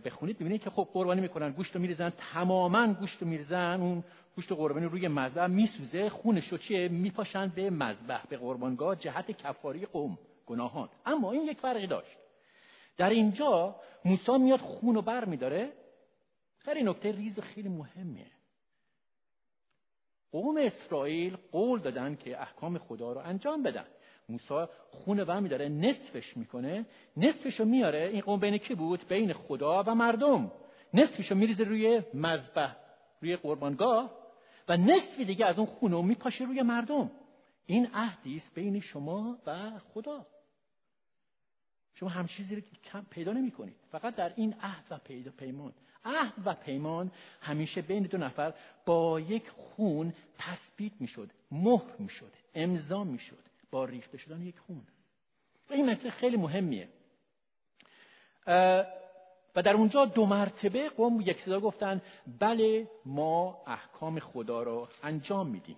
بخونید 0.05 0.39
ببینید 0.39 0.61
که 0.63 0.69
خب 0.69 0.87
قربانی 0.93 1.21
می‌کنن 1.21 1.51
گوشت 1.51 1.75
رو 1.75 1.81
میریزن 1.81 2.09
تماما 2.33 2.93
گوشت 2.93 3.21
رو 3.21 3.27
میریزن 3.27 3.81
اون 3.81 4.03
گوشت 4.35 4.51
قربانی 4.51 4.85
روی 4.85 5.07
مذبح 5.07 5.47
میسوزه 5.47 6.09
خونش 6.09 6.47
رو 6.47 6.57
چیه؟ 6.57 6.87
میپاشن 6.87 7.47
به 7.47 7.69
مذبح 7.69 8.25
به 8.29 8.37
قربانگاه 8.37 8.95
جهت 8.95 9.31
کفاری 9.31 9.85
قوم 9.85 10.17
گناهان. 10.45 10.89
اما 11.05 11.31
این 11.31 11.45
یک 11.45 11.59
فرقی 11.59 11.87
داشت. 11.87 12.20
در 13.01 13.09
اینجا 13.09 13.75
موسی 14.05 14.37
میاد 14.37 14.59
خون 14.59 14.95
رو 14.95 15.01
بر 15.01 15.25
میداره. 15.25 15.73
خیلی 16.57 16.83
نکته 16.83 17.11
ریز 17.11 17.39
خیلی 17.39 17.69
مهمه 17.69 18.25
قوم 20.31 20.57
اسرائیل 20.57 21.37
قول 21.51 21.79
دادن 21.79 22.15
که 22.15 22.41
احکام 22.41 22.77
خدا 22.77 23.11
رو 23.11 23.21
انجام 23.21 23.63
بدن. 23.63 23.85
موسی 24.29 24.65
خون 24.91 25.23
بر 25.23 25.39
میداره 25.39 25.69
نصفش 25.69 26.37
می‌کنه. 26.37 26.85
نصفش 27.17 27.59
رو 27.59 27.65
میاره. 27.65 28.09
این 28.13 28.21
قوم 28.21 28.39
بین 28.39 28.57
کی 28.57 28.75
بود؟ 28.75 29.07
بین 29.07 29.33
خدا 29.33 29.83
و 29.87 29.95
مردم. 29.95 30.51
نصفش 30.93 31.31
رو 31.31 31.37
میریزه 31.37 31.63
روی 31.63 32.01
مذبح 32.13 32.75
روی 33.21 33.35
قربانگاه 33.35 34.11
و 34.67 34.77
نصفی 34.77 35.25
دیگه 35.25 35.45
از 35.45 35.57
اون 35.57 35.67
خون 35.67 35.91
رو 35.91 36.01
میپاشه 36.01 36.43
روی 36.43 36.61
مردم. 36.61 37.11
این 37.65 37.87
عهدی 37.93 38.35
است 38.35 38.55
بین 38.55 38.79
شما 38.79 39.37
و 39.45 39.79
خدا. 39.93 40.25
شما 41.95 42.09
هم 42.09 42.27
چیزی 42.27 42.55
رو 42.55 42.61
پیدا 43.09 43.31
نمی 43.31 43.51
کنید 43.51 43.75
فقط 43.91 44.15
در 44.15 44.33
این 44.35 44.55
عهد 44.61 44.85
و 44.89 44.97
پیدا 44.97 45.31
پیمان. 45.31 45.73
عهد 46.05 46.33
و 46.45 46.53
پیمان 46.53 47.11
همیشه 47.41 47.81
بین 47.81 48.03
دو 48.03 48.17
نفر 48.17 48.53
با 48.85 49.19
یک 49.19 49.49
خون 49.49 50.13
تثبیت 50.37 50.93
می‌شد 50.99 51.29
مهر 51.51 51.95
می‌شد 51.99 52.31
امضا 52.55 53.03
می‌شد 53.03 53.43
با 53.71 53.85
ریخته 53.85 54.17
شدن 54.17 54.41
یک 54.41 54.59
خون. 54.59 54.81
و 55.69 55.73
این 55.73 55.89
مطلب 55.89 56.09
خیلی 56.09 56.37
مهمیه. 56.37 56.89
و 59.55 59.61
در 59.63 59.73
اونجا 59.73 60.05
دو 60.05 60.25
مرتبه 60.25 60.89
قوم 60.89 61.21
یک 61.21 61.41
صدا 61.41 61.59
گفتن 61.59 62.01
بله 62.39 62.87
ما 63.05 63.63
احکام 63.67 64.19
خدا 64.19 64.63
را 64.63 64.89
انجام 65.03 65.47
میدیم. 65.47 65.77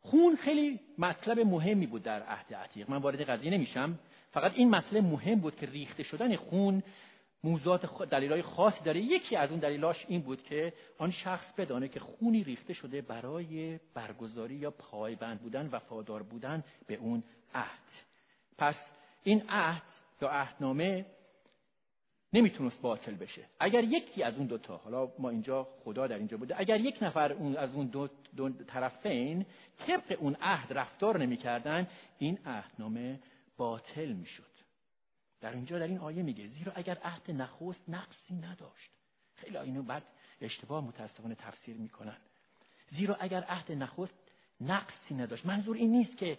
خون 0.00 0.36
خیلی 0.36 0.80
مطلب 0.98 1.40
مهمی 1.40 1.86
بود 1.86 2.02
در 2.02 2.22
عهد 2.22 2.54
عتیق. 2.54 2.90
من 2.90 2.96
وارد 2.96 3.20
قضیه 3.30 3.50
نمیشم. 3.50 3.98
فقط 4.30 4.52
این 4.54 4.70
مسئله 4.70 5.00
مهم 5.00 5.40
بود 5.40 5.56
که 5.56 5.66
ریخته 5.66 6.02
شدن 6.02 6.36
خون 6.36 6.82
موضوعات 7.44 8.02
دلیلای 8.10 8.42
خاصی 8.42 8.84
داره. 8.84 9.00
یکی 9.00 9.36
از 9.36 9.50
اون 9.50 9.60
دلیلاش 9.60 10.04
این 10.08 10.20
بود 10.20 10.42
که 10.42 10.72
آن 10.98 11.10
شخص 11.10 11.52
بدانه 11.52 11.88
که 11.88 12.00
خونی 12.00 12.44
ریخته 12.44 12.72
شده 12.72 13.02
برای 13.02 13.80
برگزاری 13.94 14.54
یا 14.54 14.70
پایبند 14.70 15.40
بودن 15.40 15.68
وفادار 15.72 16.22
بودن 16.22 16.64
به 16.86 16.94
اون 16.94 17.22
عهد. 17.54 17.88
پس 18.58 18.76
این 19.22 19.42
عهد 19.48 19.82
یا 20.22 20.28
عهدنامه 20.28 21.06
نمی‌تونست 22.32 22.80
باطل 22.80 23.14
بشه. 23.14 23.46
اگر 23.60 23.84
یکی 23.84 24.22
از 24.22 24.36
اون 24.36 24.46
دوتا 24.46 24.76
حالا 24.76 25.12
ما 25.18 25.30
اینجا 25.30 25.68
خدا 25.84 26.06
در 26.06 26.18
اینجا 26.18 26.36
بوده 26.36 26.60
اگر 26.60 26.80
یک 26.80 27.02
نفر 27.02 27.32
اون 27.32 27.56
از 27.56 27.74
اون 27.74 27.86
دو, 27.86 28.08
دو 28.36 28.50
طرفین 28.50 29.46
طبق 29.78 30.16
اون 30.20 30.36
عهد 30.40 30.72
رفتار 30.72 31.18
نمی‌کردن 31.18 31.88
این 32.18 32.38
عهدنامه 32.46 33.20
باطل 33.56 34.12
می‌شد. 34.12 34.50
در 35.40 35.52
اینجا 35.52 35.78
در 35.78 35.86
این 35.86 35.98
آیه 35.98 36.22
میگه 36.22 36.46
زیرا 36.46 36.72
اگر 36.76 36.98
عهد 37.04 37.30
نخست 37.30 37.84
نقصی 37.88 38.34
نداشت. 38.34 38.90
خیلی 39.34 39.56
اینو 39.56 39.82
بعد 39.82 40.02
اشتباه 40.40 40.84
متاسفانه 40.84 41.34
تفسیر 41.34 41.76
می‌کنن. 41.76 42.16
زیرا 42.88 43.14
اگر 43.14 43.42
عهد 43.42 43.72
نخست 43.72 44.14
نقصی 44.60 45.14
نداشت. 45.14 45.46
منظور 45.46 45.76
این 45.76 45.92
نیست 45.92 46.16
که 46.16 46.38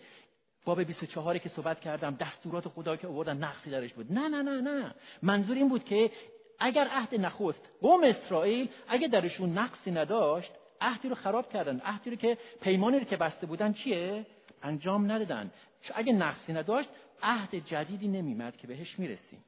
باب 0.65 0.83
24 0.83 1.37
که 1.37 1.49
صحبت 1.49 1.79
کردم 1.79 2.15
دستورات 2.15 2.67
خدا 2.67 2.95
که 2.95 3.07
آوردن 3.07 3.37
نقصی 3.37 3.69
درش 3.69 3.93
بود. 3.93 4.13
نه 4.13 4.27
نه 4.27 4.41
نه 4.41 4.61
نه. 4.61 4.95
منظور 5.21 5.57
این 5.57 5.69
بود 5.69 5.85
که 5.85 6.11
اگر 6.59 6.87
عهد 6.87 7.15
نخست 7.15 7.69
قوم 7.81 8.03
اسرائیل 8.03 8.69
اگر 8.87 9.07
درشون 9.07 9.57
نقصی 9.57 9.91
نداشت 9.91 10.51
عهدی 10.81 11.09
رو 11.09 11.15
خراب 11.15 11.49
کردن. 11.49 11.79
عهدی 11.79 12.09
رو 12.09 12.15
که 12.15 12.37
پیمانی 12.61 12.99
رو 12.99 13.05
که 13.05 13.17
بسته 13.17 13.47
بودن 13.47 13.73
چیه؟ 13.73 14.25
انجام 14.63 15.11
ندادن. 15.11 15.51
اگه 15.95 16.13
نقصی 16.13 16.53
نداشت 16.53 16.89
عهد 17.23 17.55
جدیدی 17.55 18.07
نمیمد 18.07 18.57
که 18.57 18.67
بهش 18.67 18.99
می‌رسیم 18.99 19.43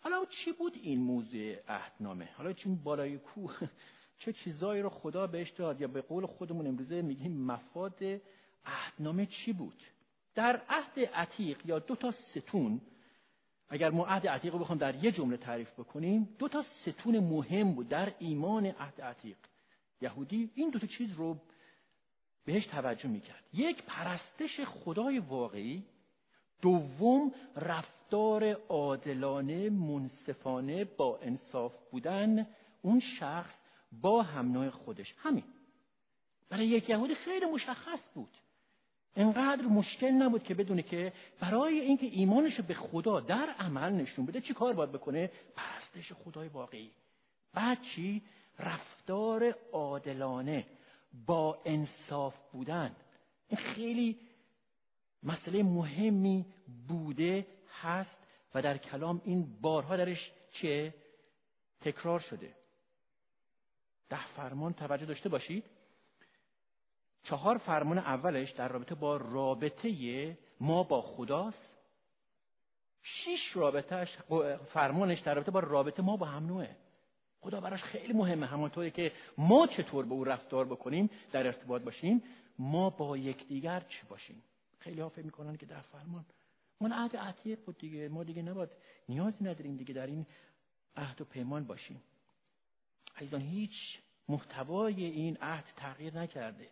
حالا 0.00 0.24
چی 0.30 0.52
بود 0.52 0.72
این 0.82 1.00
موضوع 1.00 1.54
عهدنامه؟ 1.68 2.28
حالا 2.36 2.52
چون 2.52 2.76
بالای 2.76 3.18
کوه 3.18 3.58
چه 4.18 4.32
چیزایی 4.32 4.82
رو 4.82 4.88
خدا 4.88 5.26
بهش 5.26 5.50
داد؟ 5.50 5.80
یا 5.80 5.88
به 5.88 6.00
قول 6.00 6.26
خودمون 6.26 6.66
امروزه 6.66 7.02
میگیم 7.02 7.32
مفاد 7.32 7.98
عهدنامه 8.64 9.26
چی 9.26 9.52
بود؟ 9.52 9.82
در 10.34 10.60
عهد 10.68 11.00
عتیق 11.00 11.66
یا 11.66 11.78
دو 11.78 11.96
تا 11.96 12.10
ستون 12.10 12.80
اگر 13.68 13.90
ما 13.90 14.06
عهد 14.06 14.26
عتیق 14.26 14.52
رو 14.52 14.58
بخوام 14.58 14.78
در 14.78 15.04
یه 15.04 15.12
جمله 15.12 15.36
تعریف 15.36 15.72
بکنیم 15.72 16.28
دو 16.38 16.48
تا 16.48 16.62
ستون 16.62 17.18
مهم 17.18 17.74
بود 17.74 17.88
در 17.88 18.14
ایمان 18.18 18.66
عهد 18.66 19.00
عتیق. 19.00 19.36
یهودی 20.00 20.50
این 20.54 20.70
دو 20.70 20.78
تا 20.78 20.86
چیز 20.86 21.12
رو 21.12 21.36
بهش 22.44 22.66
توجه 22.66 23.08
می‌کرد. 23.08 23.44
یک 23.52 23.82
پرستش 23.82 24.60
خدای 24.60 25.18
واقعی. 25.18 25.84
دوم 26.62 27.32
رفتار 27.56 28.52
عادلانه 28.52 29.70
منصفانه 29.70 30.84
با 30.84 31.18
انصاف 31.22 31.72
بودن. 31.90 32.46
اون 32.82 33.00
شخص 33.00 33.62
با 33.92 34.22
هم 34.22 34.70
خودش. 34.70 35.14
همین. 35.18 35.44
برای 36.48 36.66
یک 36.66 36.88
یهودی 36.88 37.14
خیلی 37.14 37.46
مشخص 37.46 38.08
بود. 38.14 38.36
انقدر 39.16 39.62
مشکل 39.62 40.10
نبود 40.10 40.42
که 40.42 40.54
بدونه 40.54 40.82
که 40.82 41.12
برای 41.40 41.80
اینکه 41.80 42.06
ایمانش 42.06 42.60
به 42.60 42.74
خدا 42.74 43.20
در 43.20 43.54
عمل 43.58 43.92
نشون 43.92 44.26
بده 44.26 44.40
چی 44.40 44.54
کار 44.54 44.72
باید 44.72 44.92
بکنه؟ 44.92 45.30
پرستش 45.56 46.12
خدای 46.12 46.48
واقعی. 46.48 46.90
بعد 47.54 47.82
چی؟ 47.82 48.22
رفتار 48.58 49.54
عادلانه 49.72 50.66
با 51.26 51.62
انصاف 51.64 52.34
بودن. 52.52 52.96
این 53.48 53.60
خیلی 53.60 54.18
مسئله 55.22 55.62
مهمی 55.62 56.46
بوده 56.88 57.46
هست 57.80 58.18
و 58.54 58.62
در 58.62 58.78
کلام 58.78 59.22
این 59.24 59.60
بارها 59.60 59.96
درش 59.96 60.32
چه؟ 60.52 60.94
تکرار 61.80 62.20
شده. 62.20 62.57
ده 64.08 64.26
فرمان 64.26 64.72
توجه 64.72 65.06
داشته 65.06 65.28
باشید. 65.28 65.64
چهار 67.22 67.58
فرمان 67.58 67.98
اولش 67.98 68.50
در 68.50 68.68
رابطه 68.68 68.94
با 68.94 69.16
رابطه 69.16 70.36
ما 70.60 70.82
با 70.82 71.02
خداست. 71.02 71.78
شش 73.02 73.56
رابطهش 73.56 74.18
فرمانش 74.72 75.20
در 75.20 75.34
رابطه 75.34 75.50
با 75.50 75.60
رابطه 75.60 76.02
ما 76.02 76.16
با 76.16 76.26
هم 76.26 76.46
نوعه. 76.46 76.76
خدا 77.40 77.60
براش 77.60 77.82
خیلی 77.82 78.12
مهمه 78.12 78.46
همانطوری 78.46 78.90
که 78.90 79.12
ما 79.38 79.66
چطور 79.66 80.04
به 80.04 80.12
او 80.12 80.24
رفتار 80.24 80.64
بکنیم 80.64 81.10
در 81.32 81.46
ارتباط 81.46 81.82
باشیم 81.82 82.22
ما 82.58 82.90
با 82.90 83.16
یکدیگر 83.16 83.80
چی 83.80 84.06
باشیم؟ 84.08 84.42
خیلی 84.78 85.00
ها 85.00 85.08
فکر 85.08 85.24
می‌کنن 85.24 85.56
که 85.56 85.66
در 85.66 85.80
فرمان. 85.80 86.24
من 86.80 86.92
عهد 86.92 87.16
عتیق 87.16 87.64
بود 87.64 87.78
دیگه 87.78 88.08
ما 88.08 88.24
دیگه 88.24 88.42
نباید 88.42 88.70
نیازی 89.08 89.44
نداریم 89.44 89.76
دیگه 89.76 89.94
در 89.94 90.06
این 90.06 90.26
عهد 90.96 91.20
و 91.20 91.24
پیمان 91.24 91.64
باشیم. 91.64 92.02
عزیزان 93.18 93.40
هیچ 93.40 93.98
محتوای 94.28 95.04
این 95.04 95.36
عهد 95.36 95.64
تغییر 95.76 96.18
نکرده. 96.18 96.70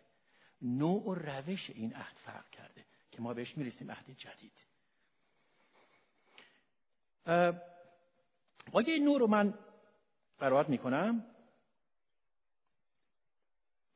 نوع 0.61 1.03
و 1.03 1.13
روش 1.13 1.69
این 1.69 1.95
عهد 1.95 2.15
فرق 2.25 2.49
کرده 2.49 2.85
که 3.11 3.21
ما 3.21 3.33
بهش 3.33 3.57
می‌رسیم 3.57 3.91
عهد 3.91 4.05
جدید. 4.17 4.53
آیه 8.73 8.99
نو 8.99 9.17
رو 9.17 9.27
من 9.27 9.53
قرائت 10.39 10.69
می‌کنم؟ 10.69 11.25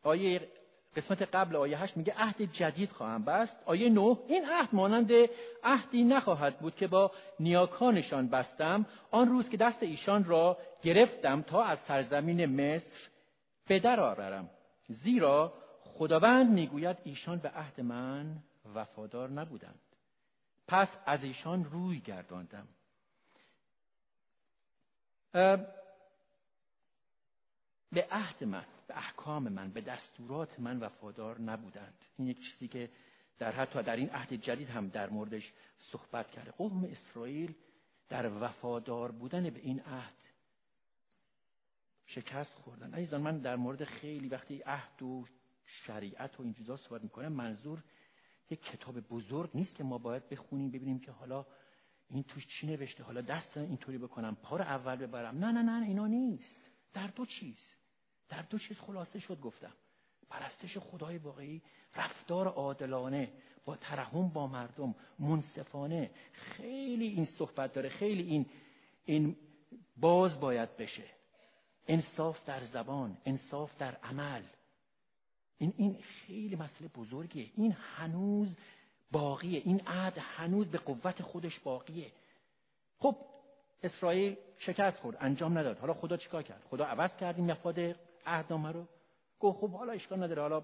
آیه 0.04 0.52
قسمت 0.96 1.22
قبل 1.22 1.56
آیه 1.56 1.78
هشت 1.78 1.98
میگه 1.98 2.14
عهد 2.18 2.42
جدید 2.42 2.92
خواهم 2.92 3.26
بست. 3.26 3.58
آیه 3.66 3.90
نه 3.90 4.18
این 4.28 4.46
عهد 4.50 4.70
مانند 4.74 5.12
عهدی 5.64 6.04
نخواهد 6.04 6.60
بود 6.60 6.76
که 6.76 6.88
با 6.88 7.12
نیاکانشان 7.40 8.28
بستم. 8.28 8.86
آن 9.12 9.30
روز 9.30 9.50
که 9.50 9.58
دست 9.58 9.84
ایشان 9.84 10.24
را 10.24 10.58
گرفتم 10.82 11.42
تا 11.42 11.64
از 11.64 11.80
سرزمین 11.80 12.46
مصر 12.46 13.10
به 13.68 13.80
در 13.80 14.00
آورم. 14.00 14.50
زیرا 14.88 15.54
خداوند 15.84 16.52
می‌گوید 16.52 16.98
ایشان 17.04 17.40
به 17.40 17.50
عهد 17.50 17.82
من 17.82 18.38
وفادار 18.76 19.30
نبودند. 19.30 19.80
پس 20.68 20.98
از 21.06 21.24
ایشان 21.24 21.66
روی 21.66 22.00
گرداندم. 22.00 22.68
به 27.92 28.08
عهد 28.12 28.44
من. 28.44 28.66
به 28.92 28.98
احکام 28.98 29.50
من 29.50 29.72
به 29.72 29.82
دستورات 29.82 30.60
من 30.60 30.80
وفادار 30.80 31.42
نبودند. 31.42 32.06
این 32.18 32.28
یک 32.28 32.40
چیزی 32.40 32.68
که 32.68 32.90
در 33.40 33.52
حتی 33.52 33.84
در 33.84 33.96
این 33.96 34.10
عهد 34.10 34.34
جدید 34.34 34.70
هم 34.70 34.88
در 34.88 35.10
موردش 35.10 35.54
صحبت 35.78 36.32
کرده. 36.32 36.52
قوم 36.52 36.84
اسرائیل 36.84 37.56
در 38.10 38.44
وفادار 38.44 39.12
بودن 39.12 39.50
به 39.50 39.60
این 39.60 39.80
عهد 39.80 40.16
شکست 42.06 42.56
خوردن. 42.56 42.94
عزیزان 42.94 43.22
من 43.22 43.38
در 43.38 43.56
مورد 43.56 43.84
خیلی 43.84 44.28
وقتی 44.28 44.62
عهد 44.66 45.04
و 45.04 45.26
شریعت 45.66 46.40
و 46.40 46.44
این 46.44 46.54
چیزا 46.54 46.78
صحبت 46.78 47.04
می‌کنم 47.04 47.32
منظور 47.34 47.84
یک 48.50 48.62
کتاب 48.62 49.00
بزرگ 49.00 49.50
نیست 49.54 49.76
که 49.76 49.84
ما 49.84 49.98
باید 49.98 50.30
بخونیم 50.30 50.72
ببینیم 50.72 51.00
که 51.00 51.12
حالا 51.12 51.46
این 52.10 52.24
توش 52.24 52.48
چی 52.48 52.68
نوشته 52.68 53.04
حالا 53.04 53.22
دست 53.22 53.58
اینطوری 53.58 53.98
بکنم 53.98 54.36
پار 54.36 54.62
اول 54.62 54.96
ببرم. 54.96 55.38
نه 55.38 55.52
نه 55.52 55.62
نه 55.62 55.88
اینا 55.88 56.08
نیست. 56.08 56.60
در 56.94 57.08
دو 57.08 57.26
چیز. 57.26 57.81
در 58.32 58.42
دو 58.42 58.58
چیز 58.58 58.80
خلاصه 58.80 59.20
شد 59.20 59.40
گفتم. 59.40 59.74
پرستش 60.30 60.78
خدای 60.78 61.18
واقعی 61.18 61.62
رفتار 61.96 62.48
عادلانه 62.48 63.32
با 63.66 63.76
ترحم 63.76 64.30
با 64.30 64.48
مردم 64.48 64.96
منصفانه. 65.20 66.12
خیلی 66.34 67.08
این 67.08 67.26
صحبت 67.26 67.74
داره 67.74 67.90
خیلی 67.90 68.24
این 68.24 68.46
این 69.06 69.36
باز 69.98 70.40
باید 70.40 70.78
بشه. 70.78 71.04
انصاف 71.88 72.46
در 72.46 72.64
زبان 72.64 73.18
انصاف 73.26 73.78
در 73.78 73.96
عمل. 73.96 74.44
این 75.58 75.74
این 75.78 75.98
خیلی 76.02 76.56
مسئله 76.56 76.88
بزرگیه. 76.88 77.52
این 77.56 77.72
هنوز 77.72 78.58
باقیه. 79.12 79.62
این 79.66 79.82
عهد 79.88 80.18
هنوز 80.18 80.68
به 80.68 80.78
قوت 80.78 81.22
خودش 81.22 81.60
باقیه. 81.60 82.12
خب 83.00 83.18
اسرائیل 83.84 84.38
شکست 84.58 85.00
خورد 85.00 85.18
انجام 85.20 85.58
نداد. 85.58 85.78
حالا 85.78 85.94
خدا 85.94 86.18
چیکار 86.18 86.44
کرد؟ 86.44 86.64
خدا 86.70 86.86
عوض 86.86 87.16
کرد 87.18 87.38
این 87.38 87.52
مفاد 87.52 87.96
عهدنامه 88.26 88.72
رو 88.72 88.88
گفت 89.40 89.60
خب 89.60 89.70
حالا 89.70 89.94
اشکال 89.94 90.24
نداره. 90.24 90.42
حالا 90.42 90.64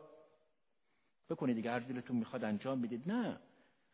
بکنید 1.30 1.56
دیگه 1.56 1.72
هر 1.72 1.80
دلتون 1.80 2.18
می‌خواد 2.18 2.44
انجام 2.44 2.82
بدید. 2.82 3.12
نه. 3.12 3.40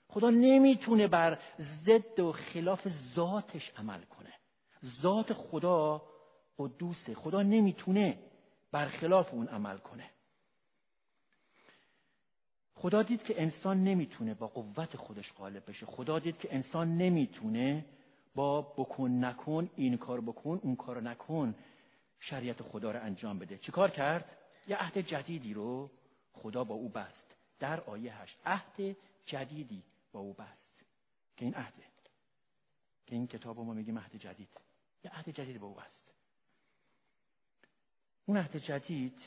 خدا 0.07 0.29
نمی‌تونه 0.29 1.07
بر 1.07 1.39
ضد 1.85 2.19
و 2.19 2.31
خلاف 2.31 2.87
ذاتش 3.15 3.71
عمل 3.77 4.01
کنه. 4.01 4.33
ذات 5.01 5.33
خدا 5.33 6.01
قدوسه 6.57 7.13
خدا 7.13 7.41
نمی‌تونه 7.41 8.19
برخلاف 8.71 9.33
اون 9.33 9.47
عمل 9.47 9.77
کنه. 9.77 10.09
خدا 12.75 13.03
دید 13.03 13.23
که 13.23 13.41
انسان 13.41 13.83
نمی‌تونه 13.83 14.33
با 14.33 14.47
قوت 14.47 14.97
خودش 14.97 15.33
غالب 15.33 15.69
بشه. 15.69 15.85
خدا 15.85 16.19
دید 16.19 16.37
که 16.37 16.55
انسان 16.55 16.97
نمی‌تونه 16.97 17.85
با 18.35 18.61
بکن 18.61 19.11
نکن 19.11 19.69
این 19.75 19.97
کار 19.97 20.21
بکن 20.21 20.59
اون 20.63 20.75
کار 20.75 21.01
نکن. 21.01 21.55
شریعت 22.23 22.61
خدا 22.61 22.91
رو 22.91 23.03
انجام 23.03 23.39
بده. 23.39 23.57
چیکار 23.57 23.89
کرد؟ 23.91 24.37
یه 24.67 24.77
عهد 24.77 24.97
جدیدی 24.97 25.53
رو 25.53 25.89
خدا 26.33 26.63
با 26.63 26.75
او 26.75 26.89
بست. 26.89 27.35
در 27.59 27.79
آیه 27.81 28.15
هشت. 28.15 28.37
عهد 28.45 28.95
جدیدی 29.25 29.83
با 30.11 30.19
او 30.19 30.33
بست. 30.33 30.83
که 31.37 31.45
این 31.45 31.55
عهده. 31.55 31.83
که 33.07 33.15
این 33.15 33.27
کتاب 33.27 33.59
ما 33.59 33.73
میگیم 33.73 33.97
عهد 33.97 34.15
جدید. 34.15 34.49
یه 35.03 35.11
عهد 35.11 35.29
جدید 35.29 35.59
با 35.59 35.67
او 35.67 35.73
بست. 35.73 36.03
اون 38.25 38.37
عهد 38.37 38.57
جدید 38.57 39.21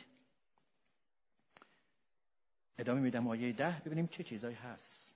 ادامه 2.78 3.00
میدم 3.00 3.28
آیه 3.28 3.52
ده. 3.52 3.82
ببینیم 3.84 4.06
چه 4.06 4.24
چیزایی 4.24 4.56
هست. 4.56 5.14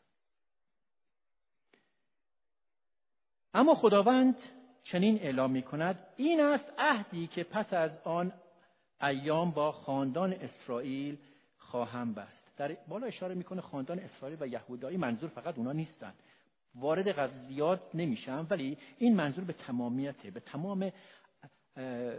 اما 3.55 3.75
خداوند 3.75 4.60
چنین 4.83 5.19
اعلام 5.19 5.51
می 5.51 5.63
کند 5.63 5.99
این 6.17 6.41
است 6.41 6.73
عهدی 6.79 7.27
که 7.27 7.45
پس 7.45 7.73
از 7.73 7.99
آن 8.05 8.33
ایام 9.03 9.51
با 9.51 9.73
خاندان 9.73 10.33
اسرائیل 10.33 11.19
خواهم 11.59 12.15
بست. 12.15 12.53
در 12.57 12.77
بالا 12.89 13.07
اشاره 13.07 13.35
می‌کنه 13.35 13.61
خاندان 13.61 13.99
اسرائیل 13.99 14.39
و 14.41 14.47
یهودایی 14.47 14.97
منظور 14.97 15.31
فقط 15.31 15.59
اونا 15.59 15.73
نیستن. 15.73 16.13
وارد 16.75 17.09
قضیات 17.09 17.81
نمیشم 17.95 18.47
ولی 18.51 18.79
این 18.99 19.17
منظور 19.17 19.45
به 19.45 19.53
تمامیته 19.53 20.31
به 20.31 20.41
تمام 20.41 20.93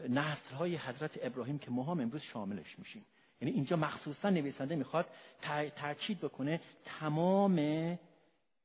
نسل 0.10 0.56
های 0.56 0.76
حضرت 0.76 1.20
ابراهیم 1.22 1.60
که 1.60 1.72
ما 1.72 1.84
هم 1.84 2.00
امروز 2.00 2.22
شاملش 2.22 2.80
میشیم. 2.80 3.06
یعنی 3.42 3.54
اینجا 3.54 3.76
مخصوصا 3.78 4.30
نویسنده 4.30 4.76
می‌خواد 4.76 5.06
تاکید 5.76 6.20
بکنه 6.20 6.62
تمام 6.86 7.60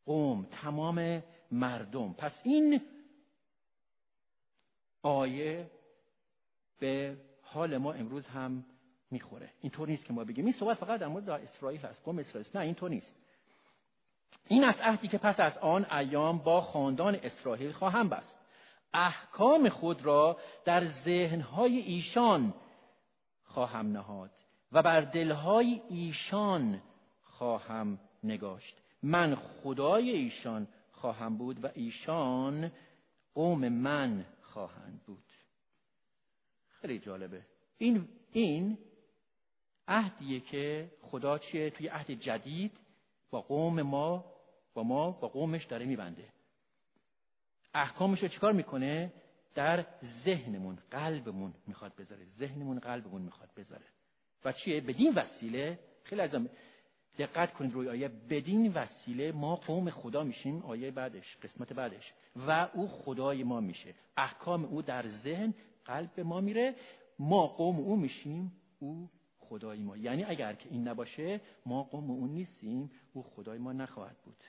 قوم 0.07 0.47
تمام 0.63 1.23
مردم. 1.53 2.13
پس 2.13 2.33
این 2.45 2.81
آیه 5.07 5.71
به 6.79 7.17
حال 7.43 7.77
ما 7.77 7.93
امروز 7.93 8.27
هم 8.27 8.65
می‌خوره. 9.11 9.51
اینطور 9.61 9.89
نیست 9.89 10.05
که 10.05 10.13
ما 10.13 10.25
بگیم. 10.25 10.45
این 10.45 10.55
صحبت 10.55 10.77
فقط 10.77 11.01
در 11.01 11.07
مورد 11.07 11.31
اسرائیل 11.31 11.81
هست. 11.81 12.05
قوم 12.05 12.19
اسرائیل 12.19 12.49
نه 12.55 12.61
اینطور 12.61 12.91
نیست. 12.91 13.27
این 14.49 14.65
از 14.65 14.75
عهدی 14.81 15.09
که 15.09 15.19
پس 15.19 15.41
از 15.41 15.59
آن 15.59 15.87
ایام 15.93 16.39
با 16.39 16.61
خاندان 16.61 17.15
اسرائیل 17.15 17.73
خواهم 17.73 18.09
بست. 18.09 18.35
احکام 18.95 19.69
خود 19.69 20.05
را 20.05 20.39
در 20.65 20.89
ذهنهای 20.89 21.79
ایشان 21.79 22.55
خواهم 23.45 23.93
نهاد 23.93 24.31
و 24.73 24.83
بر 24.83 25.01
دلهای 25.01 25.83
ایشان 25.89 26.83
خواهم 27.23 28.01
نگاشت. 28.25 28.77
من 29.03 29.35
خدای 29.35 30.11
ایشان 30.11 30.69
خواهم 30.93 31.39
بود 31.39 31.65
و 31.65 31.69
ایشان 31.75 32.73
قوم 33.35 33.69
من 33.69 34.27
خواهند 34.57 35.03
بود. 35.07 35.25
خیلی 36.81 36.99
جالبه. 36.99 37.43
این 37.79 38.09
این 38.33 38.79
عهدیه 39.89 40.41
که 40.41 40.91
خدا 41.03 41.39
چیه؟ 41.39 41.71
توی 41.71 41.89
عهد 41.89 42.11
جدید 42.11 42.73
با 43.31 43.41
قوم 43.41 43.83
ما 43.83 44.25
با 44.75 44.83
ما 44.83 45.11
با 45.11 45.29
قومش 45.29 45.65
داره 45.65 45.87
میبنده. 45.87 46.29
احکامش 47.75 48.23
رو 48.23 48.29
چیکار 48.29 48.53
می‌کنه؟ 48.53 49.13
در 49.55 49.87
ذهنمون 50.25 50.79
قلبمون 50.91 51.55
می‌خواد 51.67 51.97
بذاره. 51.97 52.25
ذهنمون 52.25 52.79
قلبمون 52.79 53.23
می‌خواد 53.23 53.51
بذاره. 53.57 53.87
و 54.45 54.53
چیه؟ 54.53 54.81
بدین 54.81 55.15
وسیله 55.15 55.79
خیلی 56.03 56.21
از 56.21 56.35
دقت 57.19 57.53
کنید 57.53 57.73
روی 57.73 57.89
آیه. 57.89 58.09
بدین 58.09 58.73
وسیله 58.73 59.33
ما 59.33 59.57
قوم 59.57 59.91
خدا 59.91 60.25
میشیم 60.25 60.63
آیه 60.63 60.91
بعدش 60.91 61.37
قسمت 61.43 61.73
بعدش. 61.73 62.13
و 62.37 62.69
او 62.75 62.89
خدای 62.89 63.45
ما 63.45 63.61
میشه. 63.61 63.95
احکام 64.17 64.65
او 64.65 64.83
در 64.83 65.09
ذهن 65.09 65.55
قلب 65.85 66.21
ما 66.21 66.41
میره. 66.41 66.75
ما 67.19 67.47
قوم 67.47 67.77
او 67.77 67.97
میشیم 67.97 68.53
او 68.79 69.09
خدای 69.39 69.83
ما. 69.83 69.97
یعنی 69.97 70.25
اگر 70.25 70.53
که 70.53 70.69
این 70.69 70.89
نباشه 70.89 71.41
ما 71.67 71.83
قوم 71.83 72.11
اون 72.11 72.31
نیستیم 72.31 72.91
او 73.13 73.23
خدای 73.23 73.59
ما 73.59 73.73
نخواهد 73.73 74.17
بود. 74.25 74.45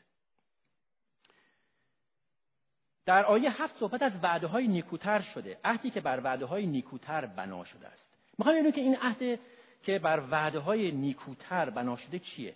در 3.05 3.25
آیه 3.25 3.63
هفت 3.63 3.79
صحبت 3.79 4.01
از 4.01 4.11
وعده 4.23 4.47
های 4.47 4.67
نیکوتر 4.67 5.21
شده. 5.21 5.59
عهدی 5.63 5.89
که 5.89 6.01
بر 6.01 6.21
وعده 6.23 6.45
های 6.45 6.65
نیکوتر 6.65 7.25
بنا 7.25 7.63
شده 7.63 7.87
است. 7.87 8.17
می‌خوام 8.37 8.55
ببینیم 8.55 8.71
که 8.71 8.81
این 8.81 8.95
عهد 8.95 9.39
که 9.83 9.99
بر 9.99 10.23
وعده 10.31 10.59
های 10.59 10.91
نیکوتر 10.91 11.69
بنا 11.69 11.95
شده 11.95 12.19
چیه؟ 12.19 12.55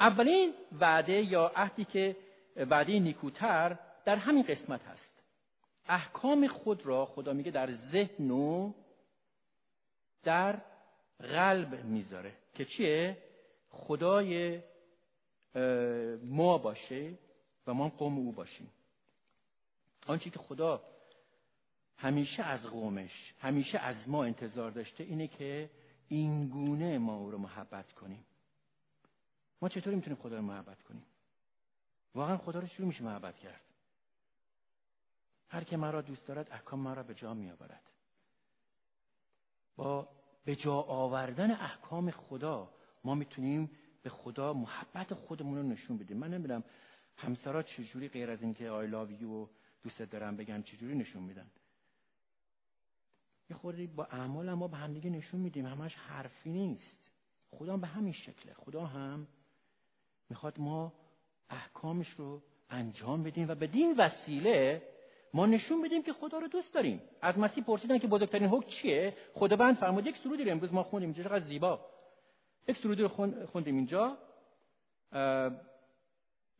اولین 0.00 0.54
وعده 0.80 1.12
یا 1.12 1.52
عهدی 1.56 1.84
که 1.84 2.16
وعده 2.56 2.98
نیکوتر 2.98 3.78
در 4.04 4.16
همین 4.16 4.42
قسمت 4.42 4.82
هست. 4.82 5.22
احکام 5.88 6.48
خود 6.48 6.86
را 6.86 7.06
خدا 7.06 7.32
میگه 7.32 7.50
در 7.50 7.72
ذهن 7.72 8.30
و 8.30 8.72
در 10.24 10.60
قلب 11.20 11.84
می‌ذاره. 11.84 12.32
که 12.54 12.64
چیه؟ 12.64 13.16
خدای 13.70 14.60
ما 16.22 16.58
باشه 16.58 17.12
و 17.66 17.74
ما 17.74 17.88
قوم 17.88 18.18
او 18.18 18.32
باشیم. 18.32 18.70
آنچه 20.06 20.30
که 20.30 20.38
خدا 20.38 20.82
همیشه 21.96 22.42
از 22.42 22.66
قومش 22.66 23.34
همیشه 23.40 23.78
از 23.78 24.08
ما 24.08 24.24
انتظار 24.24 24.70
داشته 24.70 25.04
اینه 25.04 25.28
که 25.28 25.70
این 26.08 26.48
گونه 26.48 26.98
ما 26.98 27.16
او 27.16 27.30
رو 27.30 27.38
محبت 27.38 27.92
کنیم. 27.92 28.24
ما 29.62 29.68
چطوری 29.68 29.96
می‌تونیم 29.96 30.18
خدا 30.22 30.36
رو 30.36 30.42
محبت 30.42 30.82
کنیم؟ 30.82 31.06
واقعا 32.14 32.36
خدا 32.36 32.60
رو 32.60 32.66
شروع 32.66 32.88
میشه 32.88 33.04
محبت 33.04 33.36
کرد. 33.36 33.60
هر 35.48 35.64
که 35.64 35.76
مرا 35.76 36.02
دوست 36.02 36.26
دارد 36.26 36.50
احکام 36.50 36.80
مرا 36.80 37.02
به 37.02 37.14
جا 37.14 37.34
میآورد. 37.34 37.82
با 39.76 40.08
به 40.44 40.56
جا 40.56 40.74
آوردن 40.74 41.50
احکام 41.50 42.10
خدا 42.10 42.74
ما 43.04 43.14
می‌تونیم 43.14 43.70
به 44.02 44.10
خدا 44.10 44.52
محبت 44.52 45.14
خودمون 45.14 45.58
رو 45.58 45.62
نشون 45.62 45.98
بدیم. 45.98 46.16
من 46.16 46.34
نمی‌دونم 46.34 46.64
همسرا 47.16 47.62
چجوری 47.62 48.08
غیر 48.08 48.30
از 48.30 48.42
اینکه 48.42 48.70
آی 48.70 48.86
لاو 48.86 49.10
یو 49.10 49.48
دوست 49.82 50.02
دارم 50.02 50.36
بگم 50.36 50.62
چجوری 50.62 50.98
نشون 50.98 51.22
میدن. 51.22 51.50
یه 53.50 53.56
خوردی 53.56 53.86
با 53.86 54.04
اعمال 54.04 54.54
ما 54.54 54.68
به 54.68 54.76
همدیگه 54.76 55.10
نشون 55.10 55.40
میدیم. 55.40 55.66
همش 55.66 55.94
حرفی 55.94 56.50
نیست. 56.50 57.10
خدا 57.50 57.76
به 57.76 57.86
همین 57.86 58.12
شکله. 58.12 58.52
خدا 58.54 58.86
هم 58.86 59.26
می‌خواد 60.30 60.60
ما 60.60 60.92
احکامش 61.50 62.10
رو 62.10 62.42
انجام 62.70 63.22
بدیم 63.22 63.48
و 63.48 63.54
به 63.54 63.66
دین 63.66 63.94
وسیله 63.98 64.82
ما 65.34 65.46
نشون 65.46 65.82
بدیم 65.82 66.02
که 66.02 66.12
خدا 66.12 66.38
رو 66.38 66.48
دوست 66.48 66.74
داریم. 66.74 67.00
از 67.22 67.38
مسیح 67.38 67.64
پرسیدن 67.64 67.98
که 67.98 68.06
بزرگترین 68.06 68.48
حکم 68.48 68.68
چیه؟ 68.68 69.14
خداوند 69.34 69.76
فرمود 69.76 70.06
یک 70.06 70.16
سرودی 70.16 70.44
رو 70.44 70.50
امروز 70.50 70.72
ما 70.72 70.82
خوندیم. 70.82 71.12
چقدر 71.12 71.44
زیبا. 71.44 71.80
یک 72.68 72.76
سرودی 72.76 73.02
رو 73.02 73.08
خوندیم 73.46 73.76
اینجا 73.76 74.18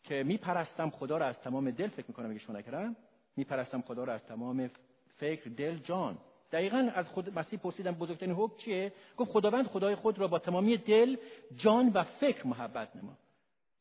که 0.05 0.23
میپرستم 0.23 0.91
خدا 0.91 1.19
رو 1.19 1.25
از 1.25 1.41
تمام 1.41 1.71
دل. 1.71 1.89
فکر 1.89 2.07
می‌کنم 2.09 2.31
اگه 2.31 2.39
شما 2.39 2.59
نکردم. 2.59 2.97
میپرستم 3.37 3.83
خدا 3.83 4.05
رو 4.05 4.13
از 4.13 4.25
تمام 4.25 4.71
فکر 5.17 5.51
دل 5.51 5.79
جان. 5.79 6.19
دقیقا 6.53 6.91
از 6.95 7.09
خود 7.09 7.39
مسیح 7.39 7.59
پرسیدن 7.59 7.93
بزرگترین 7.93 8.35
حکم 8.35 8.57
چیه؟ 8.57 8.93
گفت 9.17 9.31
خداوند 9.31 9.67
خدای 9.67 9.95
خود 9.95 10.19
را 10.19 10.29
با 10.29 10.39
تمامی 10.39 10.77
دل 10.77 11.17
جان 11.57 11.89
و 11.89 12.05
فکر 12.05 12.47
محبت 12.47 12.97
نما. 12.97 13.17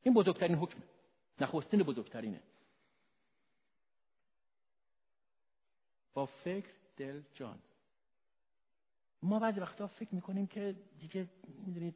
این 0.03 0.13
بزرگترین 0.13 0.55
حکم 0.55 0.77
نخستین 1.41 1.83
بزرگترینه. 1.83 2.39
با 6.13 6.25
فکر 6.25 6.69
دل 6.97 7.21
جان. 7.33 7.59
ما 9.23 9.39
بعضی 9.39 9.59
وقتا 9.59 9.87
فکر 9.87 10.15
می‌کنیم 10.15 10.47
که 10.47 10.75
دیگه 10.99 11.27
می‌دونید 11.65 11.95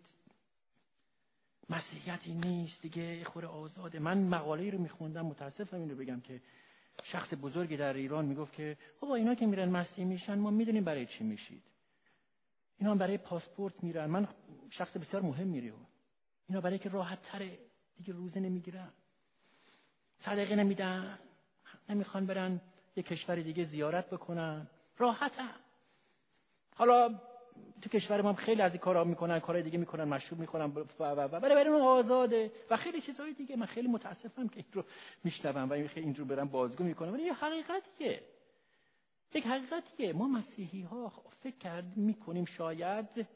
مسیحیتی 1.70 2.34
نیست 2.34 2.82
دیگه 2.82 3.24
خور 3.24 3.46
آزاده. 3.46 4.00
من 4.00 4.18
مقاله 4.18 4.70
رو 4.70 4.78
میخوندم 4.78 5.26
متاسفم 5.26 5.78
این 5.78 5.90
رو 5.90 5.96
بگم 5.96 6.22
که 6.22 6.42
شخص 7.04 7.34
بزرگی 7.42 7.78
در 7.78 7.94
ایران 7.94 8.26
می‌گفت 8.26 8.54
که 8.54 8.78
بابا 9.00 9.16
اینا 9.16 9.36
که 9.36 9.46
میرن 9.46 9.70
مسیح 9.70 10.06
میشن 10.06 10.40
ما 10.40 10.50
می‌دونیم 10.50 10.84
برای 10.84 11.06
چی 11.06 11.24
میشید. 11.24 11.64
اینا 12.78 12.96
برای 12.96 13.18
پاسپورت 13.18 13.84
میرن. 13.84 14.06
من 14.06 14.28
شخص 14.70 14.98
بسیار 14.98 15.22
مهم 15.22 15.48
میره 15.48 15.74
اینا 16.50 16.62
برای 16.62 16.80
که 16.80 16.90
راحت 16.90 17.22
تره. 17.22 17.58
دیگه 17.98 18.14
روزه 18.14 18.40
نمی‌گیرن. 18.40 18.90
صدقه 20.20 20.56
نمیدن. 20.56 21.20
نمی‌خوان 21.90 22.26
برن 22.26 22.62
یه 22.96 23.04
کشور 23.04 23.36
دیگه 23.36 23.64
زیارت 23.64 24.10
بکنن. 24.10 24.68
راحتم 24.98 25.56
حالا 26.76 27.22
تو 27.82 27.90
کشور 27.90 28.22
ما 28.22 28.34
خیلی 28.34 28.62
از 28.62 28.72
این 28.72 28.80
کارا 28.80 29.04
می‌کنن 29.04 29.40
کارهای 29.40 29.64
دیگه 29.64 29.78
می‌کنن 29.78 30.04
مشروب 30.04 30.40
می‌کنن 30.40 30.66
و 30.66 30.84
و 31.00 31.22
و 31.22 31.28
برای 31.40 31.68
اون 31.68 31.82
آزاده. 31.82 32.52
و 32.70 32.78
خیلی 32.78 33.02
چیزهای 33.02 33.34
دیگه 33.34 33.56
من 33.56 33.66
خیلی 33.66 33.88
متاسفم 33.88 34.48
که 34.48 34.58
این 34.58 34.66
رو 34.74 34.84
میشنوم 35.24 35.70
و 35.70 35.74
این 35.74 36.16
رو 36.16 36.26
برم 36.26 36.48
بازگو 36.48 36.84
می‌کنم. 36.84 37.14
ولی 37.14 37.24
یه 37.24 37.34
حقیقتیه. 37.34 38.24
یک 39.34 39.46
حقیقتیه. 39.48 40.14
ما 40.14 40.28
مسیحی 40.28 40.82
ها 40.82 41.14
فکر 41.44 41.58
کرد 41.58 41.98
می‌کنیم 41.98 42.46
شاید 42.46 43.28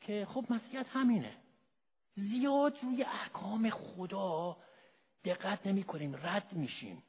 که 0.00 0.26
خب 0.30 0.44
مسیحیت 0.50 0.86
همینه. 0.88 1.36
زیاد 2.14 2.78
روی 2.82 3.02
احکام 3.02 3.70
خدا 3.70 4.56
دقت 5.24 5.66
نمی 5.66 5.82
کنیم 5.82 6.16
رد 6.22 6.52
میشیم. 6.52 7.02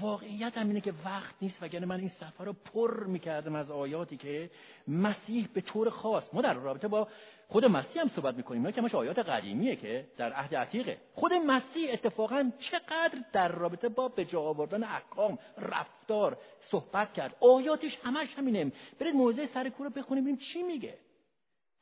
واقعیت 0.00 0.58
هم 0.58 0.66
اینه 0.66 0.80
که 0.80 0.92
وقت 1.04 1.34
نیست 1.42 1.62
وگرنه 1.62 1.86
من 1.86 2.00
این 2.00 2.08
سفر 2.08 2.44
رو 2.44 2.52
پر 2.52 3.06
می‌کردم 3.06 3.54
از 3.54 3.70
آیاتی 3.70 4.16
که 4.16 4.50
مسیح 4.88 5.48
به 5.54 5.60
طور 5.60 5.90
خاص 5.90 6.34
ما 6.34 6.42
در 6.42 6.54
رابطه 6.54 6.88
با 6.88 7.08
خود 7.48 7.64
مسیح 7.64 8.02
هم 8.02 8.08
صحبت 8.08 8.34
می‌کنیم 8.34 8.66
اینا 8.66 8.88
که 8.88 8.96
آیات 8.96 9.18
قدیمیه 9.18 9.76
که 9.76 10.06
در 10.16 10.32
عهد 10.32 10.54
عتیقه. 10.54 10.98
خود 11.14 11.32
مسیح 11.32 11.92
اتفاقا 11.92 12.50
چقدر 12.58 13.18
در 13.32 13.48
رابطه 13.48 13.88
با 13.88 14.08
به 14.08 14.24
جا 14.24 14.40
آوردن 14.40 14.84
احکام 14.84 15.38
رفتار 15.58 16.38
صحبت 16.60 17.12
کرد. 17.12 17.36
آیاتش 17.40 17.98
همش 18.04 18.34
همینه. 18.34 18.72
برید 19.00 19.14
موزه 19.14 19.46
سر 19.46 19.68
کور 19.68 19.86
رو 19.86 19.92
بخونیم 19.92 20.24
ببینیم 20.24 20.40
چی 20.52 20.62
میگه. 20.62 20.98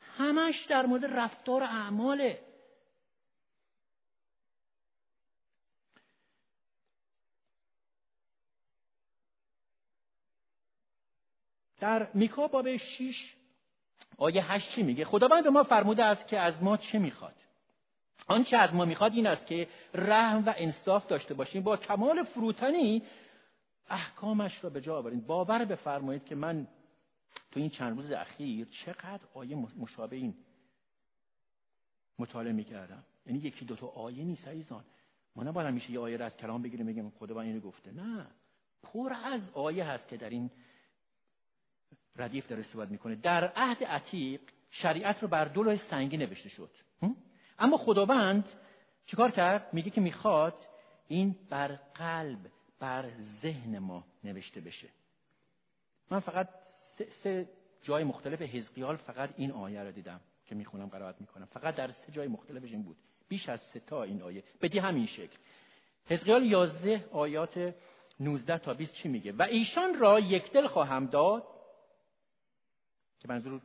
همش 0.00 0.66
در 0.66 0.86
مورد 0.86 1.04
رفتار 1.04 1.62
اعماله. 1.62 2.38
در 11.80 12.08
میکا 12.14 12.48
باب 12.48 12.76
6 12.76 13.34
آیه 14.18 14.52
8 14.52 14.70
چی 14.70 14.82
میگه؟ 14.82 15.04
خداوند 15.04 15.44
به 15.44 15.50
ما 15.50 15.62
فرموده 15.62 16.04
است 16.04 16.28
که 16.28 16.38
از 16.38 16.62
ما 16.62 16.76
چه 16.76 16.98
می‌خواد؟ 16.98 17.34
آنچه 18.26 18.56
از 18.56 18.74
ما 18.74 18.84
می‌خواد 18.84 19.12
این 19.12 19.26
است 19.26 19.46
که 19.46 19.68
رحم 19.94 20.44
و 20.46 20.54
انصاف 20.56 21.06
داشته 21.06 21.34
باشیم. 21.34 21.62
با 21.62 21.76
کمال 21.76 22.22
فروتنی 22.22 23.02
احکامش 23.88 24.64
را 24.64 24.70
به 24.70 24.80
جا 24.80 24.96
آوریم. 24.96 25.20
باور 25.20 25.64
بفرمایید 25.64 26.24
که 26.24 26.34
من 26.34 26.66
تو 27.50 27.60
این 27.60 27.70
چند 27.70 27.96
روز 27.96 28.10
اخیر 28.10 28.66
چقدر 28.70 29.22
آیه 29.34 29.56
مشابه 29.56 30.16
این 30.16 30.34
مطالعه 32.18 32.52
می‌کردم. 32.52 33.04
یعنی 33.26 33.38
یکی 33.38 33.64
دو 33.64 33.76
تا 33.76 33.86
آیه 33.86 34.24
نیست 34.24 34.48
عزیزان. 34.48 34.84
ما 35.36 35.42
نباید 35.42 35.74
میشه 35.74 35.90
یه 35.90 36.00
آیه 36.00 36.16
را 36.16 36.26
از 36.26 36.36
کلام 36.36 36.62
بگیریم 36.62 36.86
بگیم 36.86 37.12
خدا 37.18 37.40
اینو 37.40 37.60
گفته. 37.60 37.92
نه. 37.92 38.26
پر 38.82 39.12
از 39.24 39.50
آیه 39.54 39.84
هست 39.84 40.08
که 40.08 40.16
در 40.16 40.30
این 40.30 40.50
ردیف 42.18 42.46
داره 42.46 42.62
صحبت 42.62 42.88
می‌کنه. 42.88 43.14
در 43.14 43.52
عهد 43.57 43.85
عتیق 43.85 44.40
شریعت 44.70 45.22
رو 45.22 45.29
بر 45.29 45.44
دو 45.44 45.76
سنگی 45.76 46.16
نوشته 46.16 46.48
شد. 46.48 46.70
اما 47.59 47.76
خداوند 47.76 48.48
چیکار 49.07 49.31
کرد؟ 49.31 49.68
میگه 49.72 49.90
که 49.90 50.00
می‌خواد 50.00 50.59
این 51.09 51.37
بر 51.50 51.68
قلب 51.94 52.38
بر 52.81 53.05
ذهن 53.42 53.79
ما 53.79 54.05
نوشته 54.24 54.61
بشه. 54.61 54.88
من 56.11 56.20
فقط 56.20 56.48
سه, 56.98 57.07
سه 57.11 57.48
جای 57.83 58.05
مختلف 58.05 58.42
حزقیال 58.42 58.96
فقط 58.96 59.31
این 59.37 59.52
آیه 59.52 59.83
رو 59.83 59.92
دیدم 59.92 60.20
که 60.46 60.55
می‌خونم 60.55 60.87
قرائت 60.87 61.20
می‌کنم. 61.20 61.46
فقط 61.46 61.74
در 61.74 61.90
سه 61.90 62.12
جای 62.12 62.29
مختلفش 62.29 62.72
این 62.72 62.83
بود. 62.83 62.96
بیش 63.29 63.48
از 63.48 63.61
سه 63.61 63.81
تا 63.81 64.02
این 64.02 64.22
آیه. 64.22 64.44
بدی 64.61 64.79
همین 64.79 65.07
شکل. 65.07 65.37
حزقیال 66.07 66.46
11 66.46 67.09
آیات 67.12 67.74
19 68.20 68.59
تا 68.59 68.74
20 68.74 68.94
چی 68.94 69.09
میگه؟ 69.09 69.33
و 69.33 69.42
ایشان 69.42 69.98
را 69.98 70.20
یک 70.20 70.52
دل 70.52 70.66
خواهم 70.66 71.07
داد 71.07 71.46
که 73.18 73.29
منظور 73.29 73.62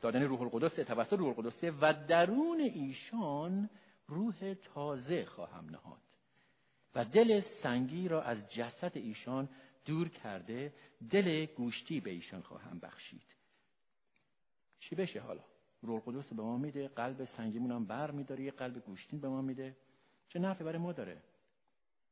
دادن 0.00 0.22
روح 0.22 0.42
القدس 0.42 0.74
توسط 0.74 1.12
روح 1.12 1.28
القدس 1.28 1.64
و 1.80 2.06
درون 2.08 2.60
ایشان 2.60 3.70
روح 4.06 4.54
تازه 4.54 5.24
خواهم 5.24 5.70
نهاد. 5.70 6.00
و 6.94 7.04
دل 7.04 7.40
سنگی 7.40 8.08
را 8.08 8.22
از 8.22 8.52
جسد 8.54 8.92
ایشان 8.94 9.48
دور 9.84 10.08
کرده 10.08 10.74
دل 11.10 11.46
گوشتی 11.46 12.00
به 12.00 12.10
ایشان 12.10 12.40
خواهم 12.40 12.78
بخشید. 12.78 13.34
چی 14.78 14.94
بشه 14.94 15.20
حالا؟ 15.20 15.44
روح 15.82 16.08
القدس 16.08 16.32
به 16.32 16.42
ما 16.42 16.58
میده 16.58 16.88
قلب 16.88 17.24
سنگیمون 17.24 17.70
هم 17.70 17.86
بر 17.86 18.10
میداره 18.10 18.44
یه 18.44 18.50
قلب 18.50 18.78
گوشتین 18.78 19.20
به 19.20 19.28
ما 19.28 19.42
میده. 19.42 19.76
چه 20.28 20.38
نفعی 20.38 20.64
برای 20.64 20.78
ما 20.78 20.92
داره؟ 20.92 21.22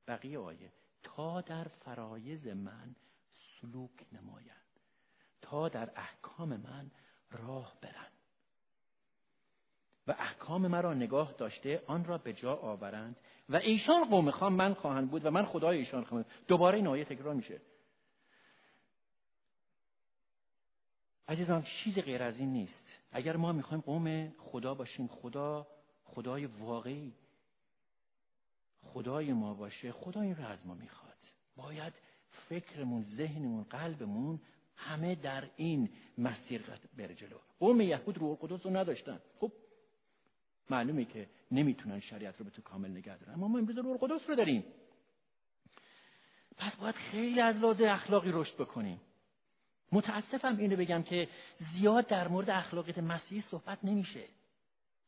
بقیه 0.09 0.39
آیه 0.39 0.73
تا 1.03 1.41
در 1.41 1.65
فرایز 1.65 2.47
من 2.47 2.97
سلوک 3.33 4.07
نمایند 4.13 4.62
تا 5.43 5.69
در 5.69 5.91
احکام 5.97 6.49
من 6.49 6.91
راه 7.31 7.73
برن 7.81 8.13
و 10.07 10.15
احکام 10.19 10.67
مرا 10.67 10.95
نگاه 10.95 11.33
داشته 11.33 11.83
آن 11.87 12.05
را 12.05 12.19
به 12.19 12.33
جا 12.33 12.55
آورند. 12.55 13.17
و 13.49 13.57
ایشان 13.57 14.05
قوم 14.05 14.31
خواهم 14.31 14.53
من 14.53 14.75
خواهند 14.75 15.11
بود 15.11 15.25
و 15.25 15.31
من 15.31 15.45
خدای 15.45 15.79
ایشان 15.79 16.05
خواهم. 16.05 16.25
دوباره 16.49 16.77
این 16.77 16.87
آیه 16.87 17.05
تکرار 17.05 17.35
میشه. 17.35 17.61
عزیزان 21.29 21.63
چیز 21.63 21.99
غیر 21.99 22.23
از 22.23 22.39
این 22.39 22.53
نیست. 22.53 22.99
اگر 23.13 23.37
ما 23.37 23.53
می‌خوایم 23.53 23.81
قوم 23.81 24.29
خدا 24.39 24.75
باشیم 24.75 25.07
خدا 25.07 25.67
خدای 26.05 26.47
واقعی. 26.47 27.13
خدای 28.83 29.33
ما 29.33 29.55
باشه 29.55 29.93
خدا 29.93 30.21
این 30.21 30.37
را 30.37 30.47
از 30.47 30.67
ما 30.67 30.75
می‌خواد. 30.75 31.19
باید 31.57 31.93
فکرمون 32.49 33.03
ذهنمون 33.03 33.65
قلبمون 33.65 34.41
همه 34.77 35.15
در 35.15 35.51
این 35.57 35.91
مسیر 36.19 36.63
بره 36.97 37.15
جلو. 37.15 37.37
قوم 37.59 37.81
یهود 37.81 38.19
روح 38.19 38.31
القدس 38.31 38.67
رو 38.67 38.77
نداشتن. 38.77 39.21
خب 39.41 39.53
معلومه 40.71 41.05
که 41.05 41.29
نمی‌تونن 41.51 42.01
شریعت 42.01 42.39
رو 42.39 42.45
به 42.45 42.51
تو 42.51 42.63
کامل 42.63 42.91
نگه 42.91 43.19
دارن. 43.19 43.35
اما 43.35 43.49
ما 43.49 43.59
امروز 43.59 43.79
روح 43.79 43.91
القدس 44.03 44.29
رو 44.29 44.35
داریم. 44.35 44.65
پس 46.57 46.77
باید 46.77 46.95
خیلی 46.95 47.41
از 47.41 47.57
لحاظ 47.57 47.81
اخلاقی 47.81 48.31
رشد 48.33 48.55
بکنیم. 48.55 49.01
متاسفم 49.93 50.59
اینو 50.59 50.77
بگم 50.77 51.03
که 51.03 51.29
زیاد 51.57 52.07
در 52.07 52.29
مورد 52.29 52.51
اخلاقیت 52.51 52.99
مسیحی 52.99 53.41
صحبت 53.41 53.85
نمیشه. 53.85 54.25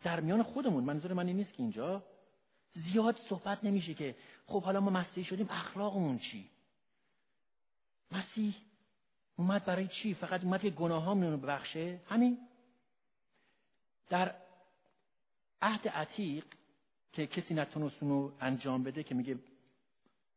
در 0.03 0.21
میان 0.21 0.43
خودمون 0.43 0.85
منظور 0.85 1.13
من 1.13 1.27
این 1.27 1.37
نیست 1.37 1.55
که 1.55 1.63
اینجا. 1.63 2.03
زیاد 2.71 3.17
صحبت 3.17 3.65
نمیشه 3.65 3.95
که 3.95 4.17
خب 4.47 4.63
حالا 4.63 4.81
ما 4.81 4.91
مسیحی 4.91 5.25
شدیم 5.25 5.47
اخلاقمون 5.51 6.19
چی؟ 6.19 6.51
مسیح 8.13 8.55
اومد 9.37 9.65
برای 9.65 9.89
چی؟ 9.89 10.15
فقط 10.15 10.45
اومد 10.45 10.61
که 10.61 10.71
گناهامون 10.71 11.33
رو 11.33 11.37
ببخشه؟ 11.37 12.01
همین. 12.09 12.39
در 14.09 14.35
عهد 15.63 15.89
عتیق 15.89 16.45
که 17.13 17.27
کسی 17.27 17.55
نتونست 17.55 18.03
اونو 18.03 18.31
انجام 18.41 18.83
بده 18.83 19.03
که 19.03 19.15
میگه 19.15 19.39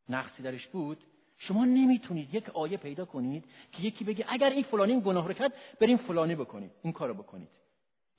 نقصی 0.09 0.43
درش 0.43 0.67
بود 0.67 1.03
شما 1.37 1.65
نمی‌تونید 1.65 2.33
یک 2.33 2.49
آیه 2.49 2.77
پیدا 2.77 3.05
کنید 3.05 3.45
که 3.71 3.83
یکی 3.83 4.03
بگه 4.03 4.25
اگر 4.27 4.49
این 4.49 4.63
فلانی 4.63 5.01
گناه 5.01 5.27
رو 5.27 5.33
کرد 5.33 5.53
بریم 5.79 5.97
فلانی 5.97 6.35
بکنید 6.35 6.71
این 6.83 6.93
کارو 6.93 7.13
بکنید. 7.13 7.49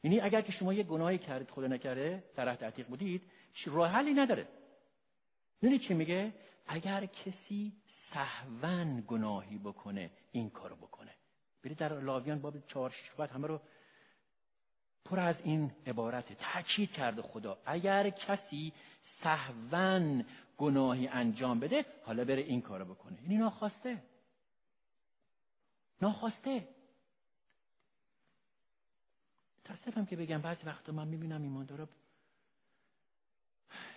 یعنی 0.03 0.21
اگر 0.21 0.41
که 0.41 0.53
شما 0.53 0.75
یک 0.75 0.87
گناهی 0.87 1.19
کردید 1.19 1.51
خدا 1.51 1.67
نکرده 1.67 2.25
در 2.37 2.49
عهد 2.49 2.65
عتیق 2.65 2.87
بودید 2.87 3.23
راه 3.67 3.91
حلی 3.91 4.15
نداره. 4.15 4.49
می‌دونید 5.63 5.81
چی 5.81 5.95
میگه؟ 5.95 6.33
اگر 6.67 7.07
کسی 7.07 7.73
سهون 8.11 9.05
گناهی 9.07 9.59
بکنه 9.59 10.11
این 10.33 10.51
کارو 10.51 10.77
بکنه. 10.77 11.15
برید 11.63 11.79
در 11.79 12.01
لاویان 12.01 12.41
باب 12.41 12.67
چهار 12.67 12.91
شش 12.91 13.21
همه 13.21 13.47
رو 13.47 13.61
پر 15.05 15.21
از 15.21 15.41
این 15.45 15.73
عبارت 15.87 16.33
تاکید 16.33 16.93
کرده 16.93 17.23
خدا 17.23 17.59
اگر 17.67 18.11
کسی 18.11 18.73
سهون 19.23 20.27
گناهی 20.59 21.09
انجام 21.09 21.61
بده 21.61 21.87
حالا 22.05 22.25
بره 22.25 22.43
این 22.43 22.63
کارو 22.63 22.85
بکنه. 22.85 23.23
یعنی 23.23 23.37
ناخواسته. 23.37 24.03
ناخواسته. 26.03 26.69
تاسفم 29.65 30.07
که 30.07 30.17
بگم 30.17 30.43
بعضی 30.43 30.67
وقتا 30.67 30.93
من 30.93 31.09
می‌بینم 31.09 31.43
ایماندارا 31.43 31.89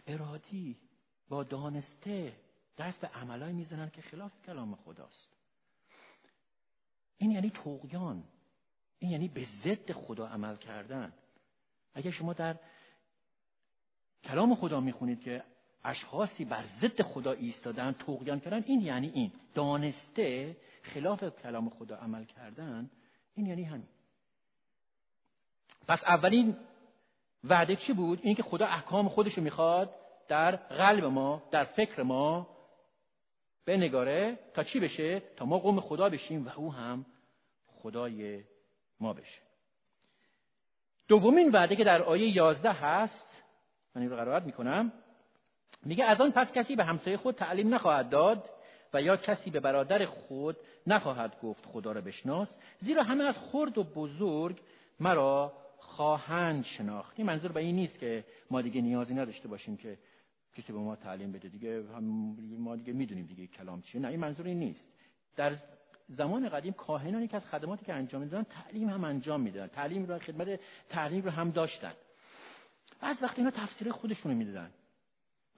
ارادی. 0.08 0.78
با 1.32 1.44
دانسته 1.44 2.34
دست 2.78 3.02
به 3.02 3.08
عملایی 3.08 3.54
می‌زنن 3.54 3.90
که 3.90 4.02
خلاف 4.02 4.32
کلام 4.46 4.76
خداست. 4.76 5.30
این 7.18 7.32
یعنی 7.32 7.50
توقیان 7.50 8.24
این 9.00 9.12
یعنی 9.12 9.28
به 9.28 9.48
ضد 9.64 9.92
خدا 9.92 10.28
عمل 10.28 10.56
کردن. 10.56 11.14
اگر 11.94 12.12
شما 12.12 12.34
در 12.34 12.56
کلام 14.24 14.56
خدا 14.56 14.80
می‌خونید 14.80 15.22
که 15.22 15.44
اشخاصی 15.84 16.46
بر 16.46 16.64
ضد 16.64 17.02
خدا 17.02 17.32
ایستادن 17.32 17.92
توقیان 17.92 18.40
کردن 18.40 18.64
این 18.66 18.82
یعنی 18.82 19.10
این. 19.10 19.32
دانسته 19.54 20.58
خلاف 20.84 21.24
کلام 21.24 21.70
خدا 21.70 21.96
عمل 21.96 22.26
کردن 22.26 22.90
این 23.36 23.46
یعنی 23.46 23.64
همین. 23.64 23.88
پس 25.88 26.04
اولین 26.04 26.58
وعده 27.44 27.76
چی 27.76 27.94
بود؟ 27.94 28.20
این 28.24 28.36
که 28.36 28.44
خدا 28.44 28.66
احکام 28.66 29.10
خودش 29.10 29.34
رو 29.34 29.44
می‌خواد 29.44 30.01
در 30.32 30.56
قلب 30.56 31.06
ما 31.06 31.44
در 31.52 31.64
فکر 31.64 32.04
ما 32.04 32.48
بنگاره 33.66 34.40
تا 34.54 34.64
چی 34.64 34.80
بشه؟ 34.80 35.20
تا 35.38 35.46
ما 35.46 35.60
قوم 35.60 35.80
خدا 35.80 36.10
بشیم 36.10 36.48
و 36.48 36.50
او 36.56 36.74
هم 36.74 37.06
خدای 37.68 38.44
ما 39.00 39.14
بشه. 39.14 39.42
دومین 41.08 41.52
وعده 41.52 41.76
که 41.76 41.84
در 41.84 42.02
آیه 42.02 42.36
11 42.36 42.72
هست 42.72 43.44
من 43.96 44.02
این 44.02 44.12
رو 44.12 44.18
قرائت 44.18 44.44
می‌کنم 44.44 44.92
میگه 45.84 46.04
از 46.06 46.22
آن 46.22 46.32
پس 46.32 46.54
کسی 46.54 46.76
به 46.76 46.86
همسایه 46.86 47.18
خود 47.18 47.36
تعلیم 47.36 47.74
نخواهد 47.74 48.10
داد 48.10 48.50
و 48.94 49.02
یا 49.02 49.18
کسی 49.18 49.50
به 49.50 49.60
برادر 49.60 50.06
خود 50.06 50.58
نخواهد 50.88 51.40
گفت 51.42 51.66
خدا 51.66 51.92
را 51.92 52.02
بشناس 52.02 52.60
زیرا 52.78 53.04
همه 53.04 53.24
از 53.24 53.38
خرد 53.38 53.78
و 53.78 53.84
بزرگ 53.84 54.62
مرا 55.00 55.54
خواهند 55.78 56.66
شناخت. 56.66 57.14
این 57.18 57.28
منظور 57.28 57.52
به 57.52 57.60
این 57.60 57.76
نیست 57.76 58.00
که 58.00 58.24
ما 58.52 58.62
دیگه 58.62 58.82
نیازی 58.82 59.14
نداشته 59.14 59.48
باشیم 59.48 59.78
که 59.78 59.98
کسی 60.54 60.74
به 60.74 60.80
ما 60.80 60.96
تعلیم 60.96 61.32
بده 61.32 61.50
دیگه 61.50 61.84
هم 61.96 62.04
ما 62.60 62.76
دیگه 62.76 62.94
می‌دونیم 62.94 63.26
دیگه 63.26 63.48
کلام 63.48 63.82
چیه. 63.82 64.02
نه 64.02 64.08
این 64.08 64.20
منظور 64.20 64.46
این 64.46 64.60
نیست. 64.60 64.88
در 65.36 65.56
زمان 66.10 66.50
قدیم 66.50 66.74
کاهنانی 66.74 67.28
که 67.28 67.38
از 67.38 67.46
خدماتی 67.46 67.86
که 67.86 67.94
انجام 67.94 68.22
می‌دادن 68.22 68.44
تعلیم 68.44 68.90
هم 68.90 69.04
انجام 69.04 69.42
می‌دادن. 69.42 69.68
تعلیم 69.68 70.06
رو 70.06 70.20
خدمت 70.20 70.60
تعلیم 70.90 71.24
رو 71.24 71.30
هم 71.30 71.52
داشتن. 71.52 71.94
بعد 73.02 73.18
وقتی 73.22 73.42
اینا 73.42 73.52
تفسیر 73.52 73.92
خودشونو 73.92 74.36
می‌دادن 74.36 74.72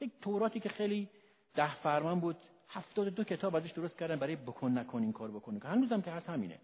یک 0.01 0.11
توراتی 0.21 0.59
که 0.59 0.69
خیلی 0.69 1.09
ده 1.55 1.75
فرمان 1.75 2.19
بود 2.19 2.37
هفتاد 2.69 3.07
دو 3.07 3.23
کتاب 3.23 3.55
ازش 3.55 3.71
درست 3.71 3.99
کردن 3.99 4.15
برای 4.15 4.35
بکن 4.35 4.77
نکن 4.77 5.03
این 5.03 5.11
کار 5.11 5.31
بکن 5.31 5.59
هنوزم 5.63 6.01
که 6.01 6.11
هست 6.11 6.29
همینه. 6.29 6.59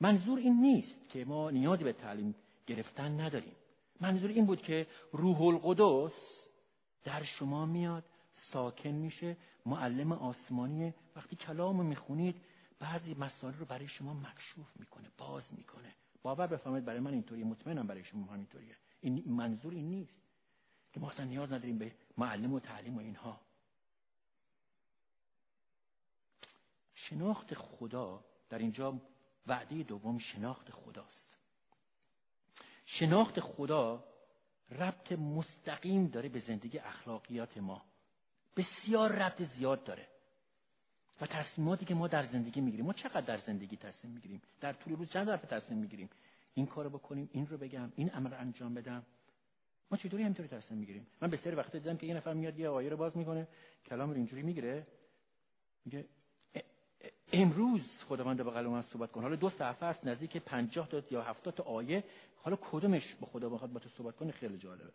منظور 0.00 0.38
این 0.38 0.60
نیست 0.60 1.10
که 1.10 1.24
ما 1.24 1.50
نیازی 1.50 1.84
به 1.84 1.92
تعلیم 1.92 2.34
گرفتن 2.66 3.20
نداریم. 3.20 3.52
منظور 4.00 4.30
این 4.30 4.46
بود 4.46 4.62
که 4.62 4.86
روح 5.12 5.42
القدس 5.42 6.39
در 7.04 7.22
شما 7.22 7.66
میاد 7.66 8.04
ساکن 8.32 8.90
میشه. 8.90 9.36
معلم 9.66 10.12
آسمانی 10.12 10.94
وقتی 11.16 11.36
کلام 11.36 11.78
رو 11.78 11.84
می‌خونید 11.84 12.40
بعضی 12.78 13.14
مسائل 13.14 13.54
رو 13.54 13.64
برای 13.64 13.88
شما 13.88 14.14
مکشوف 14.14 14.66
می‌کنه 14.76 15.10
باز 15.18 15.54
می‌کنه. 15.54 15.94
باور 16.22 16.46
بفهمید 16.46 16.84
برای 16.84 17.00
من 17.00 17.12
اینطوریه 17.12 17.44
مطمئنم 17.44 17.86
برای 17.86 18.04
شما 18.04 18.26
همینطوریه. 18.32 18.76
این 19.00 19.32
منظور 19.32 19.72
این 19.74 19.90
نیست 19.90 20.20
که 20.92 21.00
ما 21.00 21.10
اصلا 21.10 21.24
نیاز 21.24 21.52
نداریم 21.52 21.78
به 21.78 21.94
معلم 22.18 22.52
و 22.52 22.60
تعلیم 22.60 22.96
و 22.96 23.00
اینها. 23.00 23.40
شناخت 26.94 27.54
خدا 27.54 28.24
در 28.48 28.58
اینجا 28.58 29.00
وعده 29.46 29.82
دوم 29.82 30.18
شناخت 30.18 30.70
خداست. 30.70 31.36
شناخت 32.86 33.40
خدا 33.40 34.04
ربط 34.70 35.12
مستقیم 35.12 36.06
داره 36.06 36.28
به 36.28 36.40
زندگی 36.40 36.78
اخلاقیات 36.78 37.58
ما. 37.58 37.82
بسیار 38.56 39.12
ربط 39.12 39.42
زیاد 39.42 39.84
داره. 39.84 40.06
و 41.20 41.26
تصمیماتی 41.26 41.84
که 41.84 41.94
ما 41.94 42.08
در 42.08 42.24
زندگی 42.24 42.60
می‌گیریم 42.60 42.86
ما 42.86 42.92
چقدر 42.92 43.20
در 43.20 43.38
زندگی 43.38 43.76
تصمیم 43.76 44.14
می‌گیریم؟ 44.14 44.42
در 44.60 44.72
طول 44.72 44.96
روز 44.96 45.10
چند 45.10 45.28
دفعه 45.28 45.60
تصمیم 45.60 45.78
می‌گیریم؟ 45.78 46.10
این 46.54 46.66
کارو 46.66 46.90
بکنیم 46.90 47.30
این 47.32 47.46
رو 47.46 47.56
بگم 47.58 47.92
این 47.96 48.10
امر 48.14 48.34
انجام 48.34 48.74
بدم. 48.74 49.06
ما 49.90 49.96
چطوری 49.96 50.22
همینطوری 50.22 50.48
تصمیم 50.48 50.80
می‌گیریم؟ 50.80 51.06
من 51.20 51.30
بسیار 51.30 51.56
وقت 51.58 51.72
دیدم 51.72 51.96
که 51.96 52.06
یه 52.06 52.14
نفر 52.14 52.34
میاد 52.34 52.58
یه 52.58 52.68
آیه 52.68 52.88
رو 52.88 52.96
باز 52.96 53.16
می‌کنه. 53.16 53.48
کلام 53.86 54.10
رو 54.10 54.16
اینجوری 54.16 54.42
می‌گیره. 54.42 54.86
میگه 55.84 56.04
امروز 57.32 58.02
خداوند 58.08 58.36
به 58.36 58.50
قلم 58.50 58.70
من 58.70 58.82
صحبت 58.82 59.12
کن 59.12 59.22
حالا 59.22 59.36
دو 59.36 59.50
صفحه 59.50 59.84
است 59.84 60.06
نزدیک 60.06 60.36
50 60.36 60.88
تا 60.88 61.02
یا 61.10 61.22
70 61.22 61.54
تا 61.54 61.62
آیه. 61.62 62.04
حالا 62.36 62.58
کدومش 62.60 63.14
با 63.14 63.26
خدا 63.26 63.48
بخواد 63.48 63.72
با 63.72 63.80
تو 63.80 63.88
صحبت 63.88 64.16
کنه 64.16 64.32
خیلی 64.32 64.58
جالبه. 64.58 64.92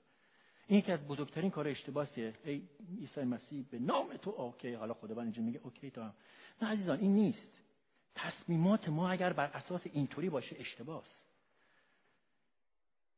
این 0.68 0.80
یکی 0.80 0.92
از 0.92 1.08
بزرگترین 1.08 1.52
کار 1.52 1.68
اشتباهیه. 1.68 2.34
ای 2.46 2.62
عیسی 3.00 3.22
مسیح 3.22 3.66
به 3.72 3.80
نام 3.80 4.18
تو 4.18 4.30
okay. 4.30 4.74
حالا 4.74 4.94
خداوند 4.94 5.26
اینجا 5.26 5.42
میگه 5.42 5.60
okay 5.64 5.92
تا 5.92 6.14
نه 6.62 6.68
عزیزان 6.68 7.00
این 7.00 7.14
نیست. 7.14 7.52
تصمیمات 8.16 8.90
ما 8.90 9.10
اگر 9.10 9.34
بر 9.34 9.46
اساس 9.46 9.82
اینطوری 9.86 10.30
باشه 10.30 10.56
اشتباهست. 10.60 11.26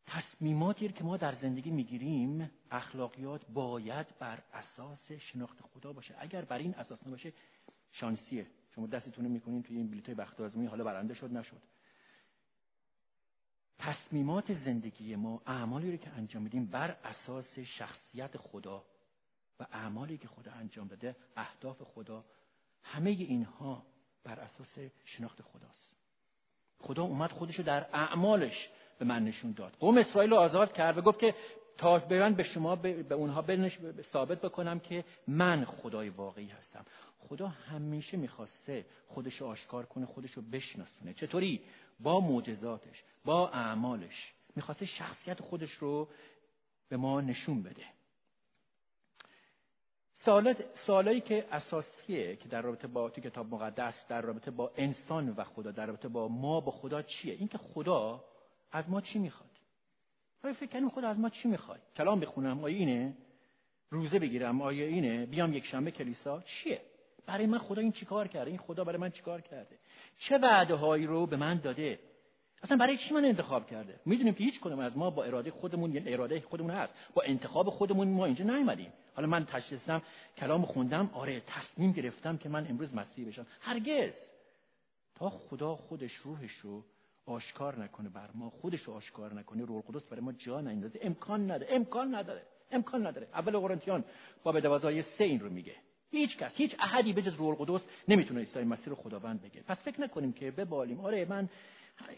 تصمیماتی 0.06 0.90
که 0.90 1.04
ما 1.04 1.18
در 1.18 1.36
زندگی 1.36 1.72
می‌گیریم 1.72 2.52
اخلاقیات 2.72 3.42
باید 3.54 4.08
بر 4.20 4.44
اساس 4.54 5.12
شناخت 5.12 5.62
خدا 5.62 5.94
باشه. 5.94 6.16
اگر 6.20 6.46
بر 6.46 6.58
این 6.58 6.76
اساس 6.76 7.08
نباشه 7.08 7.34
شانسیه. 7.92 8.48
شما 8.76 8.88
دستتون 8.88 9.26
رو 9.26 9.32
می‌کنین 9.32 9.64
توی 9.64 9.78
این 9.78 9.92
بلیط 9.92 10.10
بخت 10.10 10.42
حالا 10.42 10.84
برنده 10.84 11.14
شد 11.14 11.34
نشد. 11.34 11.62
تصمیمات 13.80 14.54
زندگی 14.54 15.16
ما 15.16 15.42
اعمالی 15.46 15.92
رو 15.92 15.98
که 15.98 16.10
انجام 16.10 16.44
میدیم 16.44 16.66
بر 16.66 16.98
اساس 17.04 17.60
شخصیت 17.60 18.38
خدا 18.38 18.86
و 19.60 19.68
اعمالی 19.72 20.18
که 20.18 20.28
خدا 20.28 20.52
انجام 20.52 20.88
داده 20.88 21.16
اهداف 21.36 21.82
خدا 21.82 22.26
همه 22.84 23.10
اینها 23.10 23.86
بر 24.24 24.40
اساس 24.40 24.78
شناخت 25.06 25.42
خداست. 25.42 25.96
خدا 26.80 27.04
اومد 27.04 27.32
خودشو 27.32 27.64
در 27.64 27.90
اعمالش 27.94 28.70
به 29.00 29.06
من 29.06 29.24
نشون 29.24 29.52
داد. 29.52 29.74
قوم 29.80 29.98
اسرائیل 29.98 30.32
رو 30.32 30.38
آزاد 30.38 30.74
کرد 30.74 30.98
و 30.98 31.02
گفت 31.02 31.20
که 31.20 31.36
تا 31.78 32.00
به 32.00 32.20
من 32.20 32.36
به 32.36 32.44
شما 32.44 32.76
به 32.76 33.16
اونها 33.16 33.46
ثابت 34.02 34.42
بکنم 34.42 34.80
که 34.80 35.06
من 35.28 35.66
خدای 35.66 36.10
واقعی 36.10 36.48
هستم. 36.48 36.86
خدا 37.30 37.48
همیشه 37.48 38.18
می‌خواسته 38.18 38.86
خودش 39.08 39.42
آشکار 39.42 39.86
کنه 39.86 40.06
خودش 40.06 40.32
رو 40.32 40.42
بشناسونه. 40.42 41.14
چطوری؟ 41.14 41.62
با 42.00 42.20
معجزاتش 42.20 43.04
با 43.26 43.50
اعمالش. 43.50 44.34
می‌خواسته 44.56 44.86
شخصیت 44.86 45.42
خودش 45.42 45.72
رو 45.72 46.10
به 46.90 46.98
ما 46.98 47.22
نشون 47.22 47.64
بده. 47.64 47.86
سوالایی 50.86 51.22
که 51.22 51.48
اساسیه 51.52 52.36
که 52.36 52.50
در 52.50 52.62
رابطه 52.62 52.88
با 52.88 53.10
تو 53.10 53.22
کتاب 53.22 53.48
مقدس 53.54 54.08
در 54.08 54.22
رابطه 54.22 54.52
با 54.52 54.72
انسان 54.76 55.30
و 55.30 55.44
خدا 55.44 55.72
در 55.72 55.86
رابطه 55.86 56.08
با 56.08 56.28
ما 56.28 56.60
با 56.60 56.72
خدا 56.72 57.02
چیه؟ 57.02 57.34
اینکه 57.34 57.58
خدا 57.58 58.24
از 58.72 58.90
ما 58.90 59.02
چی 59.02 59.20
می‌خواد؟ 59.20 59.50
آیا 60.44 60.54
فکر 60.54 60.72
کنیم 60.72 60.90
خدا 60.90 61.08
از 61.08 61.20
ما 61.20 61.30
چی 61.30 61.48
می‌خواد؟ 61.48 61.82
کلام 61.96 62.20
بخونم 62.20 62.64
آیا 62.64 62.78
اینه؟ 62.78 63.18
روزه 63.90 64.20
بگیرم 64.20 64.62
آیا 64.62 64.86
اینه؟ 64.86 65.26
بیام 65.26 65.54
یک 65.54 65.66
شنبه 65.66 65.92
کلیسا؟ 65.92 66.42
چیه؟ 66.42 66.82
برای 67.28 67.46
من 67.46 67.58
خدا 67.58 67.82
این 67.82 67.92
چیکار 67.92 68.28
کرده؟ 68.28 68.50
این 68.50 68.60
خدا 68.60 68.84
برای 68.84 68.98
من 68.98 69.10
چیکار 69.10 69.42
کرده؟ 69.42 69.78
چه 70.20 70.38
وعده 70.38 70.76
هایی 70.76 71.06
رو 71.06 71.26
به 71.26 71.38
من 71.38 71.60
داده؟ 71.60 72.00
اصلا 72.64 72.78
برای 72.78 72.98
چی 72.98 73.14
من 73.14 73.26
انتخاب 73.26 73.68
کرده؟ 73.68 74.00
می‌دونیم 74.06 74.34
که 74.34 74.44
هیچ 74.44 74.60
کدوم 74.60 74.80
از 74.80 74.98
ما 74.98 75.10
با 75.10 75.24
اراده 75.24 75.52
خودمون 75.52 75.94
یعنی 75.94 76.14
اراده 76.14 76.42
خودمون 76.42 76.72
هست. 76.72 76.94
با 77.14 77.22
انتخاب 77.22 77.70
خودمون 77.70 78.08
ما 78.08 78.26
اینجا 78.26 78.46
نیومدیم. 78.46 78.94
حالا 79.16 79.28
من 79.28 79.46
تشخیصم 79.46 80.02
کلام 80.38 80.66
خوندم 80.66 81.10
آره 81.14 81.42
تصمیم 81.48 81.92
گرفتم 81.92 82.38
که 82.38 82.50
من 82.50 82.68
امروز 82.70 82.96
مسیح 82.96 83.28
بشم. 83.28 83.46
هرگز. 83.62 84.14
تا 85.16 85.30
خدا 85.30 85.76
خودش 85.76 86.14
روحش 86.14 86.52
رو 86.52 86.84
آشکار 87.26 87.84
نکنه 87.84 88.10
بر 88.10 88.30
ما 88.34 88.50
خودش 88.50 88.82
رو 88.82 88.94
آشکار 88.94 89.34
نکنه 89.34 89.66
روح 89.66 89.76
القدس 89.76 90.08
برای 90.08 90.24
ما 90.24 90.32
جا 90.32 90.62
نندازه 90.62 91.00
امکان 91.02 91.52
نداره. 91.52 91.68
امکان 91.70 92.16
نداره. 92.16 92.42
امکان 92.72 93.08
نداره. 93.08 93.28
اول 93.34 93.60
قرنتیان 93.60 94.04
باب 94.44 94.60
12 94.60 95.02
سه 95.02 95.24
این 95.24 95.40
رو 95.40 95.50
میگه. 95.50 95.76
هیچ 96.12 96.38
کس 96.38 96.56
هیچ 96.56 96.76
احدی 96.80 97.14
به 97.14 97.22
جز 97.22 97.34
روح 97.34 97.62
القدس 97.62 97.88
نمی‌تونه 98.08 98.40
عیسی 98.40 98.64
مسیح 98.64 98.88
رو 98.88 98.96
خداوند 98.96 99.42
بگه 99.42 99.62
پس 99.62 99.78
فکر 99.78 100.02
نکنیم 100.02 100.34
که 100.34 100.52
ببالیم. 100.52 101.00
آره 101.00 101.26
من 101.26 101.50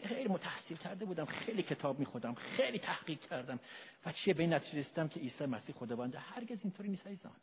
خیلی 0.04 0.28
متحصیل 0.28 0.76
کرده 0.76 1.04
بودم 1.04 1.24
خیلی 1.24 1.62
کتاب 1.62 1.98
میخودم 1.98 2.34
خیلی 2.34 2.78
تحقیق 2.78 3.20
کردم. 3.20 3.60
و 4.06 4.12
چیه؟ 4.12 4.34
به 4.34 4.42
این 4.42 4.52
نتیجه 4.52 4.78
رسیدم 4.78 5.08
که 5.08 5.20
عیسی 5.20 5.46
مسیح 5.46 5.74
خداونده 5.74 6.18
هرگز 6.18 6.58
اینطوری 6.62 6.88
نیست 6.88 7.06
عزیزان. 7.06 7.36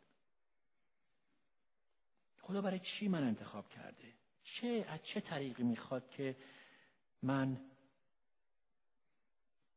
خدا 2.42 2.60
برای 2.60 2.78
چی 2.78 3.08
من 3.08 3.22
انتخاب 3.22 3.68
کرده؟ 3.68 4.12
چه 4.44 4.86
از 4.88 5.02
چه 5.02 5.20
طریقی 5.20 5.62
می‌خواد 5.62 6.10
که 6.10 6.36
من 7.22 7.60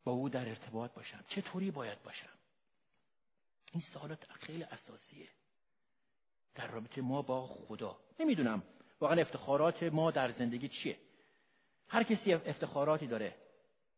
با 0.03 0.11
او 0.11 0.29
در 0.29 0.49
ارتباط 0.49 0.93
باشم؟ 0.93 1.23
چطوری 1.27 1.71
باید 1.71 2.03
باشم؟ 2.03 2.37
این 3.71 3.83
سوالات 3.93 4.31
خیلی 4.31 4.63
اساسیه. 4.63 5.27
در 6.55 6.67
رابطه 6.67 7.01
ما 7.01 7.21
با 7.21 7.47
خدا. 7.47 7.97
نمی‌دونم 8.19 8.63
واقعا 8.99 9.21
افتخارات 9.21 9.83
ما 9.83 10.11
در 10.11 10.31
زندگی 10.31 10.67
چیه. 10.67 10.97
هر 11.87 12.03
کسی 12.03 12.33
افتخاراتی 12.33 13.07
داره. 13.07 13.35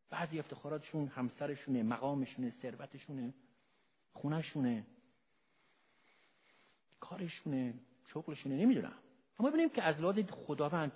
بعضی 0.09 0.39
افتخاراتشون 0.39 1.07
همسرشونه 1.07 1.83
مقامشونه 1.83 2.49
ثروتشونه 2.61 3.33
خونهشونه 4.13 4.85
کارشونه 6.99 7.73
شغلشونه 8.07 8.55
نمی‌دونم. 8.55 8.93
اما 9.39 9.49
ببینیم 9.49 9.69
که 9.69 9.83
از 9.83 9.99
لحاظ 9.99 10.19
خداوند 10.19 10.91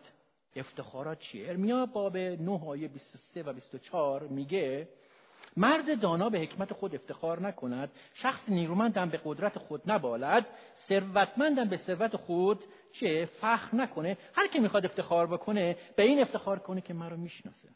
افتخارات 0.56 1.20
چیه. 1.20 1.50
ارمیا 1.50 1.86
باب 1.86 2.17
9 2.17 2.65
آیه 2.65 2.88
23 2.88 3.43
و 3.43 3.54
24 3.54 4.28
میگه 4.28 4.89
مرد 5.58 6.02
دانا 6.02 6.30
به 6.30 6.39
حکمت 6.39 6.74
خود 6.74 6.96
افتخار 6.96 7.41
نکند 7.41 7.91
شخص 8.13 8.50
نیرومندم 8.50 9.10
به 9.10 9.22
قدرت 9.26 9.58
خود 9.58 9.91
نبالد 9.91 10.46
ثروتمندم 10.88 11.70
به 11.70 11.78
ثروت 11.78 12.15
خود 12.15 12.63
چه 12.91 13.26
فخر 13.26 13.76
نکنه. 13.76 14.17
هر 14.34 14.48
کی 14.48 14.60
می‌خواد 14.60 14.86
افتخار 14.86 15.28
بکنه 15.28 15.78
به 15.96 16.04
این 16.04 16.22
افتخار 16.22 16.60
کنه 16.60 16.82
که 16.82 16.93
مرا 16.93 17.17
می‌شناسه. 17.17 17.70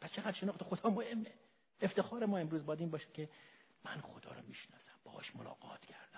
پس 0.00 0.12
چقدر 0.12 0.32
شناخت 0.32 0.62
خدا 0.62 0.90
مهمه. 0.90 1.32
افتخار 1.80 2.26
ما 2.26 2.38
امروز 2.38 2.66
باید 2.66 2.80
این 2.80 2.90
باشه 2.90 3.06
که 3.14 3.28
من 3.84 4.00
خدا 4.00 4.30
رو 4.30 4.42
می‌شناسم. 4.48 4.92
باهاش 5.04 5.36
ملاقات 5.36 5.80
کردم. 5.80 6.09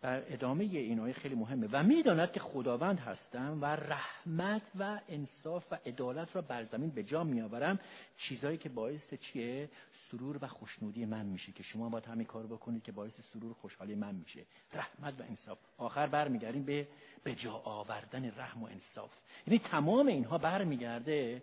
در 0.00 0.32
ادامه 0.32 0.64
این 0.64 1.12
خیلی 1.12 1.34
مهمه. 1.34 1.68
و 1.72 1.82
می‌داند 1.82 2.32
که 2.32 2.40
خداوند 2.40 3.00
هستم 3.00 3.58
و 3.62 3.64
رحمت 3.64 4.62
و 4.78 5.00
انصاف 5.08 5.64
و 5.70 5.78
عدالت 5.86 6.36
را 6.36 6.42
بر 6.42 6.64
زمین 6.64 6.90
به 6.90 7.02
جا 7.02 7.24
میآورم. 7.24 7.78
چیزایی 8.16 8.58
که 8.58 8.68
باعث 8.68 9.14
چیه؟ 9.14 9.70
سرور 10.10 10.38
و 10.44 10.46
خوشنودی 10.46 11.04
من 11.04 11.26
میشه 11.26 11.52
که 11.52 11.62
شما 11.62 11.88
باید 11.88 12.04
همین 12.04 12.26
کار 12.26 12.46
بکنید 12.46 12.82
که 12.82 12.92
باعث 12.92 13.20
سرور 13.32 13.50
و 13.50 13.54
خوشحالی 13.54 13.94
من 13.94 14.14
میشه. 14.14 14.44
رحمت 14.72 15.20
و 15.20 15.22
انصاف. 15.22 15.58
آخر 15.78 16.06
برمیگردیم 16.06 16.64
به 16.64 16.88
به 17.24 17.34
جا 17.34 17.52
آوردن 17.52 18.32
رحم 18.36 18.62
و 18.62 18.66
انصاف. 18.66 19.10
یعنی 19.46 19.58
تمام 19.58 20.06
اینها 20.06 20.38
برمیگرده. 20.38 21.42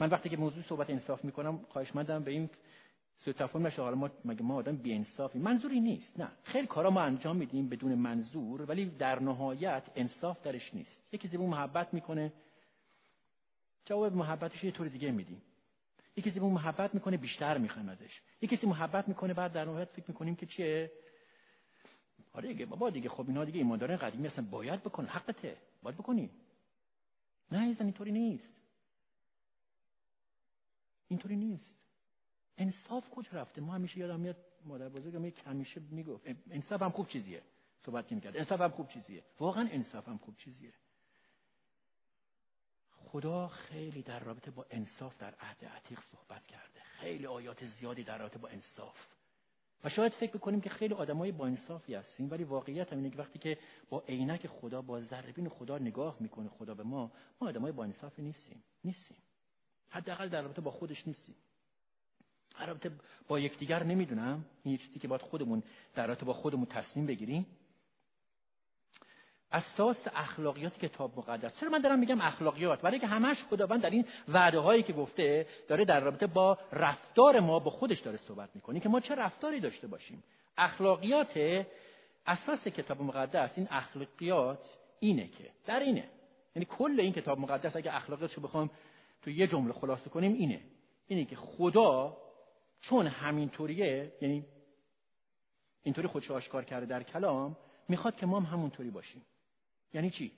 من 0.00 0.10
وقتی 0.10 0.28
که 0.28 0.36
موضوع 0.36 0.62
صحبت 0.62 0.90
انصاف 0.90 1.24
می‌کنم 1.24 1.60
خواهش 1.68 1.94
مندم 1.94 2.24
به 2.24 2.30
این 2.30 2.50
سو 3.16 3.32
تفاهم 3.32 3.66
نشه 3.66 3.90
ما 3.90 4.10
مگه 4.24 4.42
ما 4.42 4.54
آدم 4.54 4.76
بی 4.76 4.94
انصافی 4.94 5.38
منظوری 5.38 5.80
نیست 5.80 6.20
نه. 6.20 6.28
خیلی 6.42 6.66
کارا 6.66 6.90
ما 6.90 7.00
انجام 7.00 7.36
میدیم 7.36 7.68
بدون 7.68 7.94
منظور 7.94 8.62
ولی 8.62 8.86
در 8.86 9.22
نهایت 9.22 9.82
انصاف 9.96 10.42
درش 10.42 10.74
نیست. 10.74 11.14
یکی 11.14 11.28
زیبون 11.28 11.50
محبت 11.50 11.94
می‌کنه 11.94 12.32
جواب 13.84 14.12
محبتش 14.16 14.64
یه 14.64 14.70
طور 14.70 14.88
دیگه 14.88 15.10
میدیم. 15.10 15.42
یکی 16.16 16.30
زیبون 16.30 16.52
محبت 16.52 16.94
می‌کنه 16.94 17.16
بیشتر 17.16 17.58
می‌خوایم 17.58 17.88
ازش. 17.88 18.20
یکی 18.40 18.56
کسی 18.56 18.66
محبت 18.66 19.08
می‌کنه 19.08 19.34
بعد 19.34 19.52
در 19.52 19.64
نهایت 19.64 19.88
فکر 19.88 20.04
می‌کنیم 20.08 20.36
که 20.36 20.46
چیه؟ 20.46 20.92
آره 22.32 22.48
دیگه 22.48 22.66
بابا 22.66 22.90
دیگه 22.90 23.08
خب 23.08 23.28
اینا 23.28 23.44
دیگه 23.44 23.58
ایمانداران 23.58 23.96
قدیمی 23.96 24.26
هستن 24.26 24.44
باید 24.44 24.80
بکن 24.82 25.06
حقته 25.06 25.56
باید 25.82 25.96
بکنی 25.96 26.30
نه 27.52 27.76
اینطوری 27.80 28.12
نیست. 28.12 28.54
اینطوری 31.08 31.36
نیست. 31.36 31.85
انصاف 32.58 33.10
کجا 33.10 33.30
رفته؟ 33.32 33.60
ما 33.60 33.74
همیشه 33.74 33.98
یادم 33.98 34.20
میاد 34.20 34.36
مادر 34.64 34.88
بزرگم 34.88 35.24
یک 35.24 35.42
همیشه 35.46 35.80
می‌گفت 35.90 36.26
انصاف 36.50 36.82
هم 36.82 36.90
خوب 36.90 37.08
چیزیه. 37.08 37.42
صحبت 37.86 38.22
کرد. 38.22 38.36
انصاف 38.36 38.60
هم 38.60 38.70
خوب 38.70 38.88
چیزیه. 38.88 39.22
واقعا 39.40 39.68
انصاف 39.72 40.08
هم 40.08 40.18
خوب 40.18 40.36
چیزیه. 40.36 40.72
خدا 42.90 43.48
خیلی 43.48 44.02
در 44.02 44.18
رابطه 44.18 44.50
با 44.50 44.66
انصاف 44.70 45.18
در 45.18 45.34
عهد 45.34 45.64
عتیق 45.64 46.00
صحبت 46.00 46.46
کرده. 46.46 46.80
خیلی 46.80 47.26
آیات 47.26 47.64
زیادی 47.64 48.04
در 48.04 48.18
رابطه 48.18 48.38
با 48.38 48.48
انصاف. 48.48 49.06
و 49.84 49.88
شاید 49.88 50.12
فکر 50.12 50.32
بکنیم 50.32 50.60
که 50.60 50.70
خیلی 50.70 50.94
آدمای 50.94 51.32
با 51.32 51.46
انصافی 51.46 51.94
هستیم 51.94 52.30
ولی 52.30 52.44
واقعیت 52.44 52.92
هم 52.92 52.98
اینه 52.98 53.10
که 53.10 53.18
وقتی 53.18 53.38
که 53.38 53.58
با 53.90 54.04
عینک 54.08 54.46
خدا 54.46 54.82
با 54.82 55.00
ذربین 55.00 55.48
خدا 55.48 55.78
نگاه 55.78 56.16
می‌کنه 56.20 56.48
خدا 56.48 56.74
به 56.74 56.82
ما 56.82 57.12
ما 57.40 57.48
آدمای 57.48 57.72
با 57.72 57.84
انصافی 57.84 58.22
نیستیم. 58.22 58.64
نیستیم. 58.84 59.16
حداقل 59.88 60.28
در 60.28 60.42
رابطه 60.42 60.60
با 60.60 60.70
خودش 60.70 61.06
نیستیم. 61.06 61.34
البته 62.58 62.90
با 63.28 63.38
یکدیگر 63.40 63.82
نمی‌دونم. 63.82 64.44
این 64.64 64.76
چیزی 64.76 64.98
که 64.98 65.08
باید 65.08 65.22
خودمون 65.22 65.62
در 65.94 66.06
رابطه 66.06 66.26
با 66.26 66.32
خودمون 66.32 66.66
تصمیم 66.66 67.06
بگیریم. 67.06 67.46
اساس 69.52 70.08
اخلاقیات 70.14 70.78
کتاب 70.78 71.18
مقدس. 71.18 71.60
چرا 71.60 71.70
من 71.70 71.78
دارم 71.78 71.98
میگم 71.98 72.20
اخلاقیات؟ 72.20 72.80
برای 72.80 72.98
که 72.98 73.06
همش 73.06 73.42
خداوند 73.42 73.82
در 73.82 73.90
این 73.90 74.04
وعده 74.28 74.58
هایی 74.58 74.82
که 74.82 74.92
گفته 74.92 75.46
داره 75.68 75.84
در 75.84 76.00
رابطه 76.00 76.26
با 76.26 76.58
رفتار 76.72 77.40
ما 77.40 77.58
با 77.58 77.70
خودش 77.70 78.00
داره 78.00 78.16
صحبت 78.16 78.50
می‌کنه 78.54 78.80
که 78.80 78.88
ما 78.88 79.00
چه 79.00 79.14
رفتاری 79.14 79.60
داشته 79.60 79.86
باشیم. 79.86 80.24
اخلاقیات 80.58 81.64
اساس 82.26 82.68
کتاب 82.68 83.02
مقدس 83.02 83.58
این 83.58 83.68
اخلاقیات 83.70 84.78
اینه 85.00 85.28
که 85.28 85.50
در 85.66 85.80
اینه. 85.80 86.08
یعنی 86.56 86.66
کل 86.66 87.00
این 87.00 87.12
کتاب 87.12 87.38
مقدس 87.38 87.76
اگه 87.76 87.96
اخلاقیاتش 87.96 88.34
رو 88.34 88.42
بخوام 88.42 88.70
تو 89.22 89.30
یه 89.30 89.46
جمله 89.46 89.72
خلاصه 89.72 90.10
کنیم 90.10 90.32
اینه. 90.32 90.60
اینه 91.08 91.24
که 91.24 91.36
خدا 91.36 92.16
چون 92.80 93.06
همینطوریه 93.06 94.12
یعنی 94.20 94.46
اینطوری 95.82 96.08
خودش 96.08 96.30
آشکار 96.30 96.64
کرده 96.64 96.86
در 96.86 97.02
کلام 97.02 97.56
می‌خواد 97.88 98.16
که 98.16 98.26
ما 98.26 98.40
هم 98.40 98.46
همونطوری 98.46 98.90
باشیم. 98.90 99.22
یعنی 99.94 100.10
چی؟ 100.10 100.32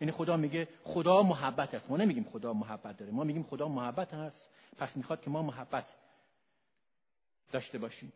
یعنی 0.00 0.12
خدا 0.12 0.36
میگه 0.36 0.68
خدا 0.84 1.22
محبت 1.22 1.74
است. 1.74 1.90
ما 1.90 1.96
نمیگیم 1.96 2.24
خدا 2.24 2.52
محبت 2.52 2.96
داره 2.96 3.12
ما 3.12 3.24
میگیم 3.24 3.42
خدا 3.42 3.68
محبت 3.68 4.14
هست. 4.14 4.50
پس 4.78 4.96
می‌خواد 4.96 5.20
که 5.20 5.30
ما 5.30 5.42
محبت 5.42 5.94
داشته 7.52 7.78
باشیم. 7.78 8.12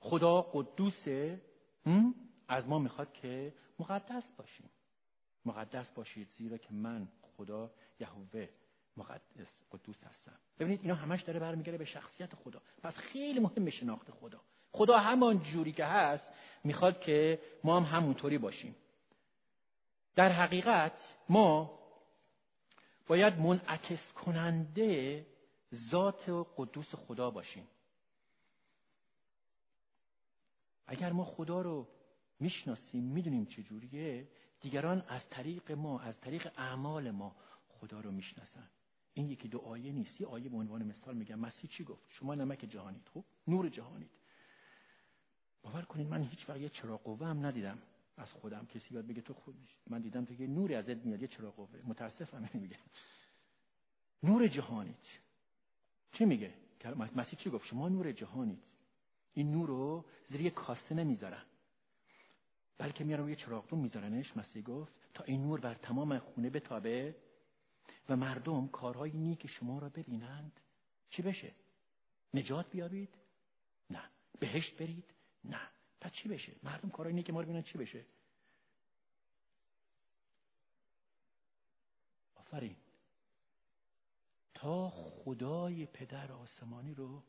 خدا 0.00 0.42
قدوسه 0.42 1.40
از 2.48 2.66
ما 2.66 2.78
می‌خواد 2.78 3.12
که 3.12 3.54
مقدس 3.78 4.32
باشیم. 4.32 4.70
مقدس 5.44 5.90
باشید 5.90 6.28
زیرا 6.28 6.58
که 6.58 6.72
من 6.72 7.08
خدا 7.36 7.70
یهوه 8.00 8.48
مقدس 9.00 9.48
قدوس 9.72 10.04
هستم. 10.04 10.38
ببینید 10.58 10.80
اینا 10.82 10.94
همش 10.94 11.22
داره 11.22 11.40
برمیگره 11.40 11.78
به 11.78 11.84
شخصیت 11.84 12.34
خدا. 12.34 12.62
پس 12.82 12.96
خیلی 12.96 13.40
مهم 13.40 13.70
شناخت 13.70 14.10
خدا. 14.10 14.40
خدا 14.72 14.98
همان 14.98 15.38
جوری 15.38 15.72
که 15.72 15.84
هست 15.84 16.32
می‌خواد 16.64 17.00
که 17.00 17.40
ما 17.64 17.80
هم 17.80 17.98
همونطوری 17.98 18.38
باشیم. 18.38 18.76
در 20.16 20.32
حقیقت 20.32 21.16
ما 21.28 21.80
باید 23.06 23.38
منعکس 23.38 24.12
کننده 24.12 25.26
ذات 25.74 26.28
و 26.28 26.46
قدوس 26.56 26.94
خدا 26.94 27.30
باشیم. 27.30 27.68
اگر 30.86 31.12
ما 31.12 31.24
خدا 31.24 31.60
رو 31.60 31.88
می‌شناسیم 32.40 33.04
می‌دونیم 33.04 33.46
چجوریه 33.46 34.28
دیگران 34.60 35.04
از 35.08 35.30
طریق 35.30 35.72
ما 35.72 36.00
از 36.00 36.20
طریق 36.20 36.52
اعمال 36.56 37.10
ما 37.10 37.36
خدا 37.68 38.00
رو 38.00 38.10
می‌شناسن. 38.10 38.68
این 39.14 39.28
یکی 39.30 39.48
دو 39.48 39.58
آیه 39.58 39.92
نیست. 39.92 40.20
یه 40.20 40.26
آیه 40.26 40.48
به 40.48 40.56
عنوان 40.56 40.82
مثال 40.82 41.16
میگم. 41.16 41.38
مسیح 41.38 41.70
چی 41.70 41.84
گفت؟ 41.84 42.02
شما 42.08 42.34
نمک 42.34 42.58
جهانید. 42.58 43.08
خب؟ 43.14 43.24
نور 43.48 43.68
جهانید. 43.68 44.10
باور 45.62 45.82
کنید 45.82 46.08
من 46.08 46.22
هیچ 46.22 46.48
وقت 46.48 46.60
یه 46.60 46.68
چراغ 46.68 47.02
قوه 47.02 47.26
هم 47.26 47.46
ندیدم. 47.46 47.78
از 48.16 48.32
خودم. 48.32 48.66
کسی 48.66 48.94
باید 48.94 49.06
بگه 49.06 49.20
تو 49.20 49.34
خود 49.34 49.54
من 49.86 50.00
دیدم 50.00 50.24
تو 50.24 50.34
یه 50.34 50.46
نوری 50.46 50.74
ازت 50.74 50.96
میاد. 50.96 51.22
یه 51.22 51.28
چراغ 51.28 51.54
قوه. 51.54 51.68
متاسفم. 51.86 52.48
میگه. 52.62 52.76
نور 54.22 54.48
جهانید. 54.48 54.96
چی 56.12 56.24
میگه؟ 56.24 56.54
مسیح 57.16 57.38
چی 57.38 57.50
گفت؟ 57.50 57.66
شما 57.66 57.88
نور 57.88 58.12
جهانید. 58.12 58.62
این 59.34 59.50
نور 59.50 59.68
رو 59.68 60.04
زیر 60.28 60.40
یه 60.40 60.50
کاسه 60.50 60.94
نمی‌ذارن. 60.94 61.42
بلکه 62.78 63.04
میارن 63.04 63.22
روی 63.22 63.36
چراغدون 63.36 63.80
میذارنش. 63.80 64.36
مسیح 64.36 64.62
گفت 64.62 64.92
تا 65.14 65.24
این 65.24 65.42
نور 65.42 65.60
بر 65.60 65.74
تمام 65.74 66.18
خونه 66.18 66.50
بتابه. 66.50 67.16
و 68.08 68.16
مردم 68.16 68.68
کارهای 68.68 69.18
نیک 69.18 69.46
شما 69.46 69.78
را 69.78 69.88
ببینند 69.88 70.60
چی 71.10 71.22
بشه؟ 71.22 71.54
نجات 72.34 72.70
بیابید؟ 72.70 73.14
نه. 73.90 74.10
بهشت 74.40 74.76
برید؟ 74.76 75.14
نه. 75.44 75.68
پس 76.00 76.12
چی 76.12 76.28
بشه؟ 76.28 76.52
مردم 76.62 76.90
کارهای 76.90 77.14
نیک 77.14 77.30
ما 77.30 77.40
رو 77.40 77.46
ببینن 77.46 77.62
چی 77.62 77.78
بشه؟ 77.78 78.04
آفرین. 82.36 82.76
تا 84.54 84.90
خدای 84.90 85.86
پدر 85.86 86.32
آسمانی 86.32 86.94
رو 86.94 87.22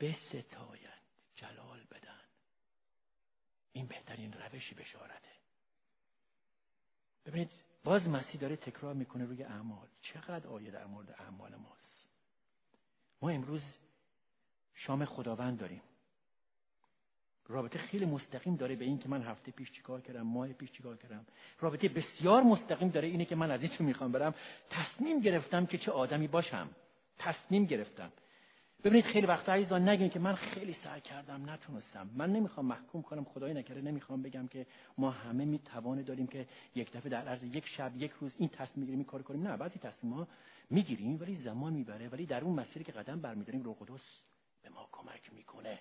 بستایند 0.00 1.02
جلال 1.34 1.84
بدن. 1.90 2.20
این 3.72 3.86
بهترین 3.86 4.32
روشی 4.32 4.74
بشارته. 4.74 5.28
ببینید 7.26 7.50
باز 7.84 8.08
مسیح 8.08 8.40
داره 8.40 8.56
تکرار 8.56 8.94
می‌کنه 8.94 9.24
روی 9.24 9.42
اعمال. 9.42 9.86
چقدر 10.02 10.46
آیه 10.46 10.70
در 10.70 10.86
مورد 10.86 11.10
اعمال 11.18 11.54
ماست. 11.54 12.08
ما 13.22 13.30
امروز 13.30 13.62
شام 14.74 15.04
خداوند 15.04 15.58
داریم. 15.58 15.82
رابطه 17.48 17.78
خیلی 17.78 18.04
مستقیم 18.04 18.56
داره 18.56 18.76
به 18.76 18.84
این 18.84 18.98
که 18.98 19.08
من 19.08 19.22
هفته 19.22 19.52
پیش 19.52 19.72
چیکار 19.72 20.00
کردم 20.00 20.22
ماه 20.22 20.52
پیش 20.52 20.72
چیکار 20.72 20.96
کردم. 20.96 21.26
رابطه 21.60 21.88
بسیار 21.88 22.42
مستقیم 22.42 22.88
داره 22.88 23.08
اینه 23.08 23.24
که 23.24 23.36
من 23.36 23.50
از 23.50 23.62
این 23.62 23.72
می‌خوام 23.78 24.12
برم. 24.12 24.34
تصمیم 24.70 25.20
گرفتم 25.20 25.66
که 25.66 25.78
چه 25.78 25.92
آدمی 25.92 26.28
باشم. 26.28 26.70
تصمیم 27.18 27.64
گرفتم. 27.64 28.12
ببینید 28.84 29.04
خیلی 29.04 29.26
وقتا 29.26 29.52
عزیزان 29.52 29.88
نگین 29.88 30.08
که 30.10 30.18
من 30.18 30.34
خیلی 30.34 30.72
سعی 30.72 31.00
کردم 31.00 31.50
نتونستم. 31.50 32.10
من 32.14 32.32
نمی‌خوام 32.32 32.66
محکوم 32.66 33.02
کنم 33.02 33.24
خدای 33.24 33.54
نکرده 33.54 33.80
نمی‌خوام 33.80 34.22
بگم 34.22 34.48
که 34.48 34.66
ما 34.98 35.10
همه 35.10 35.44
می 35.44 35.58
توان 35.58 36.02
داریم 36.02 36.26
که 36.26 36.46
یک 36.74 36.92
دفعه 36.92 37.10
در 37.10 37.28
عرض 37.28 37.42
یک 37.42 37.66
شب 37.66 37.92
یک 37.96 38.10
روز 38.10 38.34
این 38.38 38.48
تصمیم 38.48 38.76
می‌گیریم 38.76 38.98
این 38.98 39.04
کار 39.04 39.22
کنیم. 39.22 39.48
نه 39.48 39.56
بعضی 39.56 39.78
تصمیم 39.78 40.12
ها 40.12 40.28
می‌گیریم 40.70 41.20
ولی 41.20 41.34
زمان 41.34 41.72
می‌بره 41.72 42.08
ولی 42.08 42.26
در 42.26 42.44
اون 42.44 42.54
مسیری 42.60 42.84
که 42.84 42.92
قدم 42.92 43.20
برمیداریم 43.20 43.62
روح 43.62 43.76
قدس 43.80 44.02
به 44.62 44.68
ما 44.68 44.88
کمک 44.92 45.32
می‌کنه 45.32 45.78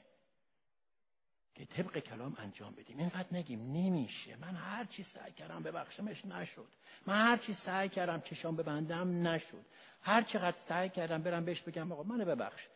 که 1.56 1.66
طبق 1.66 2.00
کلام 2.00 2.36
انجام 2.40 2.74
بدیم. 2.76 2.98
اینقدر 2.98 3.28
نگیم 3.32 3.60
نمیشه. 3.62 4.36
من 4.36 4.56
هر 4.56 4.86
چی 4.86 5.04
سعی 5.04 5.32
کردم 5.32 5.64
ببخشمش 5.64 6.26
نشد. 6.26 6.68
من 7.08 7.22
هر 7.22 7.38
چی 7.38 7.54
سعی 7.54 7.90
کردم 7.90 8.22
چشام 8.22 8.56
ببندم 8.56 9.28
نشد. 9.28 9.66
هر 10.02 10.22
چقدر 10.22 10.58
سعی 10.68 10.90
کردم 10.90 11.24
برم 11.24 11.46
بهش 11.46 11.62
بگم 11.62 11.92
آقا 11.92 12.04
منو 12.04 12.26
ببخش. 12.26 12.68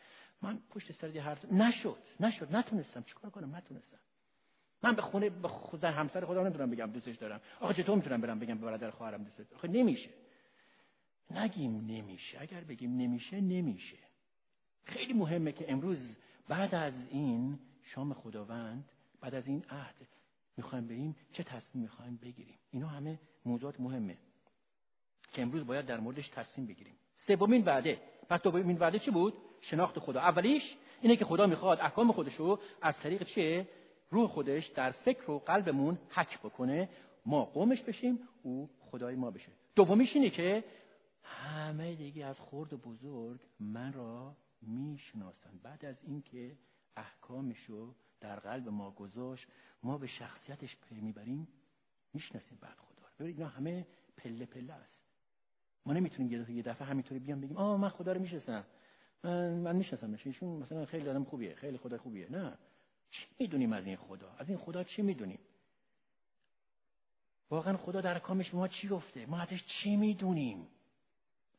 من 0.42 0.60
پشت 0.70 0.92
سر 0.92 1.16
یه 1.16 1.24
حرف 1.24 1.46
نشد 1.46 1.98
نشد. 2.20 2.56
نتونستم. 2.56 3.04
چیکار 3.04 3.32
کنم؟ 3.32 3.56
نتونستم. 3.56 3.98
من 4.84 4.96
به 4.96 5.02
خونه 5.02 5.30
به 5.30 5.48
خود 5.48 5.84
همسر 5.84 6.26
خدا 6.26 6.44
نمی‌تونم 6.44 6.72
بگم 6.72 6.86
دوستش 6.86 7.16
دارم. 7.16 7.42
آقا 7.60 7.74
چطور 7.74 7.96
می‌تونم 7.96 8.22
برم 8.22 8.40
بگم 8.40 8.58
به 8.58 8.66
برادر 8.66 8.92
خواهرم 8.92 9.24
دوست 9.24 9.54
آخه 9.54 9.68
نمیشه. 9.68 10.10
نگیم 11.32 11.86
نمیشه. 11.86 12.42
اگر 12.42 12.62
بگیم 12.62 12.98
نمیشه 12.98 13.42
نمیشه. 13.42 13.98
خیلی 14.84 15.14
مهمه 15.14 15.52
که 15.52 15.72
امروز 15.72 16.16
بعد 16.48 16.76
از 16.76 16.94
این 17.10 17.60
شام 17.84 18.14
خداوند 18.14 18.86
بعد 19.22 19.36
از 19.36 19.48
این 19.48 19.66
عهد 19.70 19.96
می‌خوایم 20.58 20.88
بریم 20.88 21.16
چه 21.32 21.44
تصمیم 21.44 21.84
می‌خوایم 21.84 22.20
بگیریم. 22.24 22.60
اینا 22.72 22.88
همه 22.88 23.20
موضوعات 23.46 23.80
مهمه. 23.80 24.18
که 25.32 25.42
امروز 25.42 25.66
باید 25.66 25.86
در 25.86 26.00
موردش 26.00 26.30
تصمیم 26.30 26.68
بگیریم. 26.68 26.96
سومین 27.14 27.66
وعده. 27.66 28.02
پس 28.30 28.42
دومین 28.42 28.78
وعده 28.78 29.00
چی 29.00 29.12
بود؟ 29.12 29.34
شناخت 29.62 30.00
خدا. 30.00 30.20
اولیش 30.20 30.78
اینه 31.02 31.16
که 31.16 31.26
خدا 31.26 31.48
می‌خواد 31.48 31.80
احکام 31.80 32.12
خودش 32.12 32.36
رو 32.36 32.60
از 32.82 32.98
طریق 32.98 33.24
چه؟ 33.24 33.68
روح 34.10 34.30
خودش 34.30 34.68
در 34.68 34.92
فکر 34.92 35.32
و 35.32 35.40
قلبمون 35.40 35.98
حک 36.10 36.40
بکنه. 36.40 36.90
ما 37.26 37.46
قومش 37.46 37.82
بشیم 37.82 38.20
او 38.44 38.70
خدای 38.80 39.16
ما 39.16 39.32
بشه. 39.32 39.52
دومیش 39.76 40.16
اینه 40.16 40.30
که 40.30 40.64
همه 41.24 41.96
دیگه 41.96 42.26
از 42.26 42.40
خرد 42.40 42.74
و 42.74 42.78
بزرگ 42.78 43.40
من 43.60 43.94
را 43.94 44.36
می‌شناسن. 44.62 45.60
بعد 45.64 45.86
از 45.86 45.96
اینکه 46.04 46.58
احکامشو 46.98 47.96
در 48.20 48.40
قلب 48.40 48.70
ما 48.70 48.92
گذاشت 48.92 49.48
ما 49.84 49.98
به 49.98 50.08
شخصیتش 50.08 50.78
پی 50.90 50.96
می‌بریم 50.96 51.48
می‌شناسیم 52.14 52.58
بعد 52.62 52.78
خدا 52.78 53.02
رو. 53.02 53.14
ببینید 53.20 53.40
اینا 53.40 53.50
همه 53.50 53.88
پله 54.18 54.46
پله 54.46 54.74
است. 54.74 55.02
ما 55.86 55.94
نمی‌تونیم 55.94 56.46
یه 56.50 56.62
دفعه 56.62 56.88
همینطوری 56.88 57.20
بیام 57.20 57.42
بگیم 57.42 57.58
آه 57.58 57.78
من 57.78 57.90
خدا 57.90 58.12
رو 58.12 58.22
می‌شناسم. 58.22 58.64
من 59.24 59.54
من 59.54 59.76
می‌شناسم 59.76 60.18
ایشون 60.26 60.50
مثلا 60.50 60.86
خیلی 60.86 61.10
آدم 61.10 61.24
خوبیه 61.24 61.56
خیلی 61.56 61.78
خدا 61.78 61.98
خوبیه. 61.98 62.32
نه. 62.32 62.58
چی 63.10 63.26
می‌دونیم 63.40 63.74
از 63.74 63.86
این 63.86 63.96
خدا؟ 63.96 64.32
از 64.38 64.50
این 64.50 64.58
خدا 64.58 64.84
چی 64.84 65.02
می‌دونیم؟ 65.02 65.40
واقعا 67.50 67.78
خدا 67.78 68.02
در 68.02 68.20
کامش 68.20 68.54
ما 68.54 68.68
چی 68.68 68.88
گفته؟ 68.88 69.26
ما 69.26 69.40
ازش 69.40 69.66
چی 69.66 69.96
می‌دونیم؟ 69.96 70.68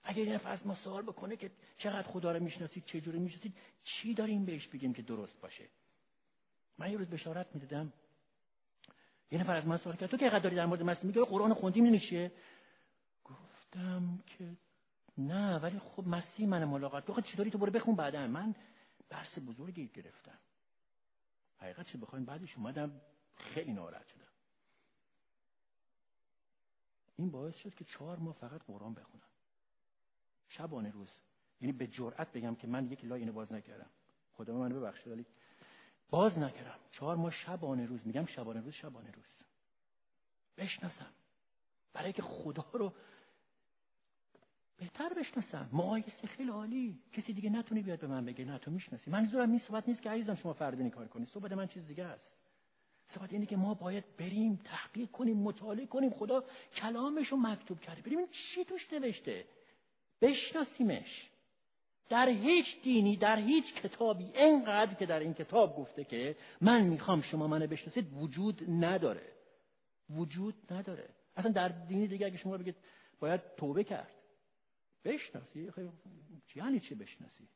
اگر 0.03 0.23
این 0.23 0.41
از 0.45 0.67
ما 0.67 0.75
سوال 0.75 1.03
بکنه 1.03 1.37
که 1.37 1.51
چقدر 1.79 2.09
خدا 2.09 2.33
رو 2.33 2.43
می‌شناسید 2.43 2.85
چه 2.85 3.01
جوری 3.01 3.19
می‌شناسید 3.19 3.55
چی 3.85 4.15
داریم 4.15 4.45
بهش 4.45 4.67
بگیم 4.67 4.95
که 4.95 5.03
درست 5.03 5.41
باشه؟ 5.41 5.65
من 6.79 6.91
یه 6.91 6.99
روز 6.99 7.11
بشارت 7.11 7.47
می‌دادم. 7.55 7.93
یه 9.31 9.41
نفر 9.41 9.57
از 9.57 9.67
من 9.67 9.77
سوال 9.77 9.97
کرد 9.97 10.11
تو 10.11 10.17
که 10.17 10.31
داری 10.31 10.57
در 10.57 10.67
مورد 10.67 10.83
مسیح 10.83 11.05
میگه 11.05 11.25
قرآن 11.25 11.55
خوندیم 11.55 11.85
نمیشه 11.85 12.33
گفتم 13.25 14.19
که 14.27 14.57
نه 15.19 15.59
ولی 15.59 15.79
خب 15.79 16.07
مسیح 16.07 16.49
من 16.49 16.64
ملاقات 16.64 17.07
بخواد 17.07 17.25
چطوری 17.25 17.51
تو 17.51 17.59
برو 17.59 17.73
بخون 17.73 17.97
بعدا. 17.97 18.27
من 18.27 18.55
بحث 19.09 19.39
بزرگی 19.39 19.89
گرفتم. 19.89 20.39
حقیقت 21.59 21.87
چه 21.87 21.99
بخوایم؟ 21.99 22.25
بعدش 22.25 22.57
اومدم 22.57 23.01
خیلی 23.37 23.73
ناراحت 23.73 24.07
شدم. 24.07 24.25
این 27.16 27.31
باعث 27.31 27.57
شد 27.57 27.75
که 27.75 27.85
چهار 27.85 28.19
ماه 28.19 28.35
فقط 28.35 28.62
قرآن 28.66 28.95
بخونم. 28.95 29.23
شبانه 30.49 30.91
روز. 30.91 31.12
یعنی 31.61 31.73
به 31.73 31.87
جرأت 31.87 32.33
بگم 32.33 32.55
که 32.55 32.66
من 32.66 32.87
یک 32.87 33.05
لاینه 33.05 33.33
باز 33.33 33.53
نکردم. 33.53 33.91
خدا 34.33 34.59
من 34.59 34.69
ببخشه 34.69 35.11
ولی 35.11 35.27
باز 36.11 36.39
نکردم. 36.39 36.79
چهار 36.93 37.16
ماه 37.16 37.31
شبانه 37.31 37.87
روز. 37.87 38.07
میگم 38.07 38.27
شبانه 38.27 38.61
روز 38.61 38.75
شبانه 38.75 39.11
روز. 39.11 39.39
بشناسم. 40.57 41.12
برای 41.93 42.12
که 42.12 42.23
خدا 42.23 42.71
رو 42.73 42.95
بهتر 44.79 45.09
بشناسم. 45.14 45.68
مقایسه 45.72 46.26
خیلی 46.26 46.51
عالی. 46.51 46.99
کسی 47.12 47.33
دیگه 47.33 47.51
نتونه 47.51 47.83
بیاد 47.83 48.01
به 48.01 48.07
من 48.07 48.24
بگه. 48.24 48.45
نه 48.45 48.59
تو 48.59 48.70
می‌شناسی. 48.70 49.11
منظورم 49.11 49.51
این 49.51 49.59
صحبت 49.59 49.89
نیست 49.89 50.03
که 50.03 50.11
عزیزم 50.11 50.35
شما 50.35 50.53
فردی 50.53 50.91
کار 50.91 51.09
کنید 51.09 51.29
صحبت 51.29 51.53
من 51.53 51.66
چیز 51.66 51.87
دیگه 51.87 52.05
است. 52.05 52.35
صحبت 53.07 53.33
اینه 53.33 53.47
که 53.47 53.57
ما 53.57 53.74
باید 53.74 54.05
بریم 54.18 54.61
تحقیق 54.64 55.11
کنیم 55.11 55.37
مطالعه 55.37 55.87
کنیم. 55.87 56.11
خدا 56.11 56.45
کلامش 56.74 57.29
رو 57.29 57.37
مکتوب 57.37 57.81
کرده. 57.81 58.03
بریم 58.03 58.26
چی 58.31 58.64
توش 58.64 58.93
نوشته. 58.93 59.45
بشناسیمش. 60.22 61.29
در 62.09 62.29
هیچ 62.29 62.83
دینی 62.83 63.16
در 63.16 63.37
هیچ 63.37 63.74
کتابی 63.74 64.31
انقدر 64.35 64.95
که 64.95 65.07
در 65.07 65.20
این 65.20 65.35
کتاب 65.35 65.76
گفته 65.76 66.05
که 66.05 66.37
من 66.61 66.83
می‌خوام 66.83 67.22
شما 67.22 67.47
منو 67.47 67.66
بشناسید 67.66 68.12
وجود 68.12 68.62
نداره. 68.70 69.33
وجود 70.11 70.55
نداره. 70.70 71.09
اصلا 71.37 71.53
در 71.53 71.68
دینی 71.68 72.07
دیگه 72.07 72.26
اگه 72.26 72.37
شما 72.37 72.59
بگید 72.59 72.76
باید 73.20 73.41
توبه 73.57 73.85
کرد. 73.85 74.11
بشناسی؟ 75.05 75.73
یعنی 76.55 76.81
چی 76.81 76.95
بشناسی؟ 76.95 77.49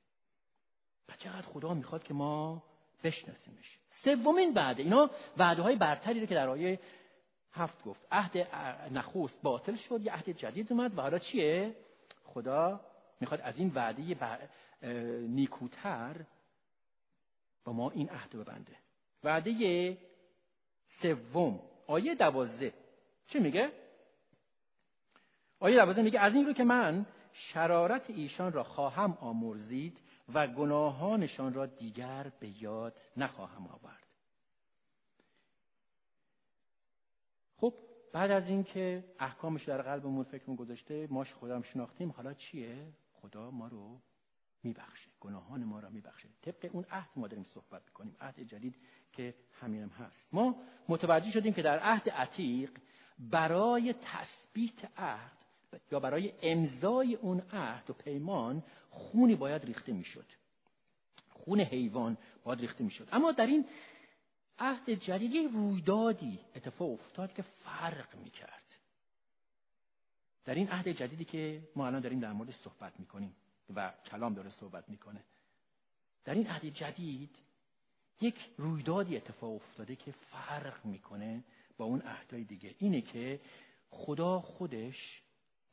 و 1.08 1.12
چقدر 1.18 1.46
خدا 1.46 1.74
می‌خواد 1.74 2.02
که 2.02 2.14
ما 2.14 2.62
بشناسیمش. 3.04 3.78
سومین 4.04 4.54
وعده. 4.54 4.82
اینا 4.82 5.10
وعده 5.36 5.62
های 5.62 5.76
برتری 5.76 6.26
که 6.26 6.34
در 6.34 6.48
آیه 6.48 6.80
هفت 7.52 7.84
گفت. 7.84 8.06
عهد 8.10 8.36
نخست 8.92 9.42
باطل 9.42 9.76
شد 9.76 10.00
یه 10.02 10.12
عهد 10.12 10.30
جدید 10.30 10.72
اومد. 10.72 10.98
و 10.98 11.00
حالا 11.00 11.18
چیه؟ 11.18 11.76
خدا 12.24 12.80
می‌خواد 13.20 13.40
از 13.40 13.58
این 13.58 13.72
وعده 13.74 14.48
نیکوتر 15.28 16.16
با 17.64 17.72
ما 17.72 17.90
این 17.90 18.10
عهد 18.10 18.30
ببنده. 18.30 18.76
وعده 19.24 19.98
سوم. 20.84 21.60
آیه 21.86 22.14
دوازده. 22.14 22.74
چی 23.26 23.38
میگه؟ 23.38 23.72
آیه 25.60 25.76
دوازده 25.76 26.02
میگه 26.02 26.20
از 26.20 26.34
این 26.34 26.46
رو 26.46 26.52
که 26.52 26.64
من 26.64 27.06
شرارت 27.32 28.10
ایشان 28.10 28.52
را 28.52 28.64
خواهم 28.64 29.18
آمرزید 29.20 29.98
و 30.34 30.46
گناهانشان 30.46 31.54
را 31.54 31.66
دیگر 31.66 32.32
به 32.40 32.62
یاد 32.62 33.00
نخواهم 33.16 33.66
آورد. 33.66 34.06
خب 37.56 37.74
بعد 38.12 38.30
از 38.30 38.48
اینکه 38.48 39.04
احکامش 39.18 39.64
در 39.64 39.82
قلبمون 39.82 40.24
فکرمون 40.24 40.56
گذاشته 40.56 41.08
ماش 41.10 41.32
خودم 41.32 41.62
شناختیم 41.62 42.10
حالا 42.10 42.34
چیه؟ 42.34 42.92
خدا 43.12 43.50
ما 43.50 43.68
رو 43.68 44.00
میبخشه 44.62 45.10
گناهان 45.20 45.64
ما 45.64 45.80
را 45.80 45.90
میبخشه. 45.90 46.28
طبق 46.42 46.70
اون 46.72 46.84
عهد 46.90 47.08
ما 47.16 47.28
داریم 47.28 47.44
صحبت 47.44 47.82
می‌کنیم 47.84 48.16
عهد 48.20 48.40
جدید 48.40 48.76
که 49.12 49.34
همینم 49.60 49.88
هست. 49.88 50.28
ما 50.34 50.56
متوجه 50.88 51.30
شدیم 51.30 51.52
که 51.52 51.62
در 51.62 51.78
عهد 51.78 52.10
عتیق 52.10 52.70
برای 53.18 53.94
تثبیت 54.02 54.90
عهد 54.96 55.41
یا 55.92 56.00
برای 56.00 56.32
امضای 56.42 57.14
اون 57.14 57.40
عهد 57.40 57.90
و 57.90 57.92
پیمان 57.92 58.62
خونی 58.90 59.34
باید 59.34 59.64
ریخته 59.64 59.92
می‌شد. 59.92 60.26
خون 61.28 61.60
حیوان 61.60 62.18
باید 62.44 62.60
ریخته 62.60 62.84
می‌شد. 62.84 63.08
اما 63.12 63.32
در 63.32 63.46
این 63.46 63.66
عهد 64.58 64.90
جدید 64.90 65.52
رویدادی 65.52 66.38
اتفاق 66.54 66.90
افتاد 66.90 67.32
که 67.32 67.42
فرق 67.42 68.16
می‌کرد. 68.16 68.62
در 70.44 70.54
این 70.54 70.68
عهد 70.68 70.88
جدیدی 70.88 71.24
که 71.24 71.62
ما 71.76 71.86
الان 71.86 72.00
داریم 72.00 72.20
در 72.20 72.32
موردش 72.32 72.56
صحبت 72.56 73.00
می‌کنیم 73.00 73.36
و 73.74 73.92
کلام 74.10 74.34
داره 74.34 74.50
صحبت 74.50 74.88
می‌کنه 74.88 75.24
در 76.24 76.34
این 76.34 76.46
عهد 76.46 76.64
جدید 76.64 77.36
یک 78.20 78.50
رویدادی 78.56 79.16
اتفاق 79.16 79.54
افتاده 79.54 79.96
که 79.96 80.12
فرق 80.12 80.84
می‌کنه 80.84 81.44
با 81.76 81.84
اون 81.84 82.00
عهدهای 82.00 82.44
دیگه. 82.44 82.74
اینه 82.78 83.00
که 83.00 83.40
خدا 83.90 84.40
خودش 84.40 85.22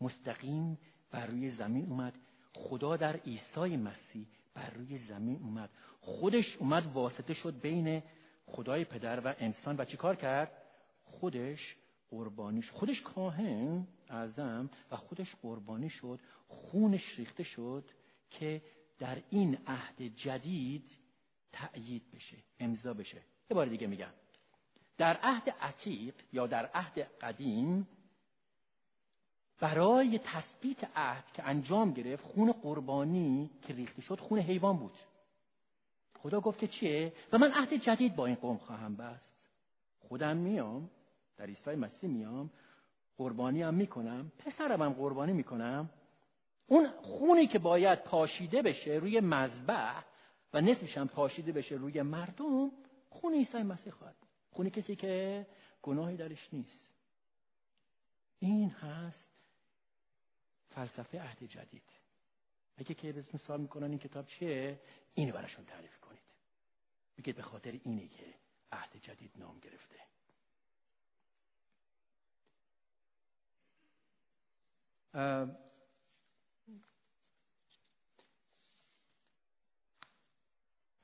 مستقیم 0.02 0.78
بر 1.12 1.26
روی 1.26 1.50
زمین 1.50 1.86
اومد. 1.86 2.14
خدا 2.56 2.98
در 2.98 3.16
عیسی 3.16 3.78
مسیح 3.78 4.28
بر 4.54 4.70
روی 4.70 4.98
زمین 4.98 5.40
اومد. 5.44 5.70
خودش 6.02 6.58
اومد 6.58 6.94
واسطه 6.94 7.34
شد 7.34 7.62
بین 7.62 8.04
خدای 8.46 8.86
پدر 8.86 9.20
و 9.20 9.34
انسان. 9.40 9.76
و 9.78 9.86
چیکار 9.86 10.16
کرد؟ 10.16 10.52
خودش 11.06 11.76
قربانیش 12.12 12.72
خودش 12.72 13.02
کاهن 13.02 13.88
اعظم 14.10 14.70
و 14.92 14.96
خودش 14.96 15.36
قربانی 15.42 15.90
شد 15.90 16.20
خونش 16.48 17.20
ریخته 17.20 17.44
شد 17.44 17.90
که 18.30 18.62
در 19.00 19.22
این 19.30 19.58
عهد 19.68 20.02
جدید 20.02 20.86
تأیید 21.52 22.12
بشه 22.12 22.38
امضا 22.60 22.94
بشه. 22.94 23.18
یه 23.52 23.56
بار 23.56 23.66
دیگه 23.66 23.88
میگم. 23.88 24.14
در 24.98 25.18
عهد 25.18 25.50
عتیق 25.50 26.16
یا 26.34 26.48
در 26.48 26.66
عهد 26.66 27.00
قدیم 27.00 27.88
برای 29.60 30.20
تثبیت 30.24 30.90
عهد 30.96 31.32
که 31.32 31.44
انجام 31.44 31.92
گرفت 31.92 32.24
خون 32.24 32.52
قربانی 32.52 33.50
که 33.62 33.74
ریخته 33.74 34.02
شد 34.02 34.20
خون 34.20 34.40
حیوان 34.40 34.78
بود. 34.78 34.98
خدا 36.20 36.42
گفت 36.42 36.60
که 36.60 36.68
چیه؟ 36.68 37.14
و 37.32 37.38
من 37.38 37.52
عهد 37.52 37.74
جدید 37.74 38.16
با 38.16 38.26
این 38.26 38.36
قوم 38.36 38.58
خواهم 38.58 38.96
بست. 38.96 39.48
خودم 40.00 40.38
میام 40.38 40.90
در 41.38 41.46
عیسی 41.46 41.76
مسیح 41.76 42.10
میام 42.10 42.50
قربانی 43.18 43.62
هم 43.62 43.74
می‌کنم 43.74 44.32
پسرم 44.38 44.82
هم 44.82 44.94
قربانی 44.94 45.34
می‌کنم. 45.34 45.90
اون 46.68 46.90
خونی 47.02 47.48
که 47.48 47.60
باید 47.60 48.04
پاشیده 48.04 48.62
بشه 48.62 48.92
روی 48.92 49.20
مذبح 49.20 50.04
و 50.54 50.62
نصفش 50.62 50.98
هم 50.98 51.08
پاشیده 51.08 51.52
بشه 51.52 51.76
روی 51.76 52.02
مردم 52.02 52.72
خون 53.10 53.34
عیسی 53.34 53.58
مسیح 53.58 53.94
خواهد 53.94 54.16
خونی 54.52 54.70
کسی 54.70 54.96
که 54.96 55.48
گناهی 55.82 56.18
درش 56.18 56.54
نیست. 56.54 56.90
این 58.40 58.70
هست 58.70 59.29
فلسفه 60.80 61.22
عهد 61.22 61.44
جدید. 61.44 61.84
اگه 62.78 62.94
که 62.94 63.24
سوال 63.48 63.62
می‌کنن 63.62 63.90
این 63.90 64.00
کتاب 64.00 64.26
چیه؟ 64.26 64.80
اینو 65.14 65.34
براشون 65.34 65.66
تعریف 65.66 66.00
کنید. 66.00 66.22
بگید 67.18 67.36
به 67.36 67.42
خاطر 67.42 67.80
اینه 67.84 68.08
که 68.08 68.34
عهد 68.72 68.98
جدید 69.02 69.32
نام 69.36 69.60
گرفته. 69.60 70.00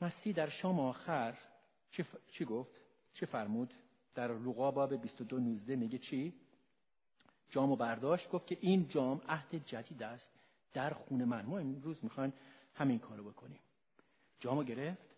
مسیح 0.01 0.34
در 0.34 0.49
شام 0.49 0.80
آخر 0.80 1.38
چی, 1.91 2.05
چی 2.32 2.45
گفت؟ 2.45 2.71
چه 3.13 3.26
فرمود؟ 3.26 3.73
در 4.15 4.28
لوقا 4.28 4.71
باب 4.71 4.95
22 5.01 5.39
19 5.39 5.76
میگه 5.76 5.97
چی؟ 5.97 6.34
جامو 7.49 7.75
برداشت 7.75 8.29
گفت 8.29 8.47
که 8.47 8.57
این 8.61 8.87
جام 8.87 9.21
عهد 9.27 9.65
جدید 9.65 10.03
است 10.03 10.29
در 10.73 10.93
خون 10.93 11.23
من. 11.23 11.45
ما 11.45 11.59
امروز 11.59 12.03
می‌خوایم 12.03 12.33
همین 12.73 12.99
کارو 12.99 13.23
بکنیم. 13.23 13.59
جامو 14.39 14.63
گرفت 14.63 15.15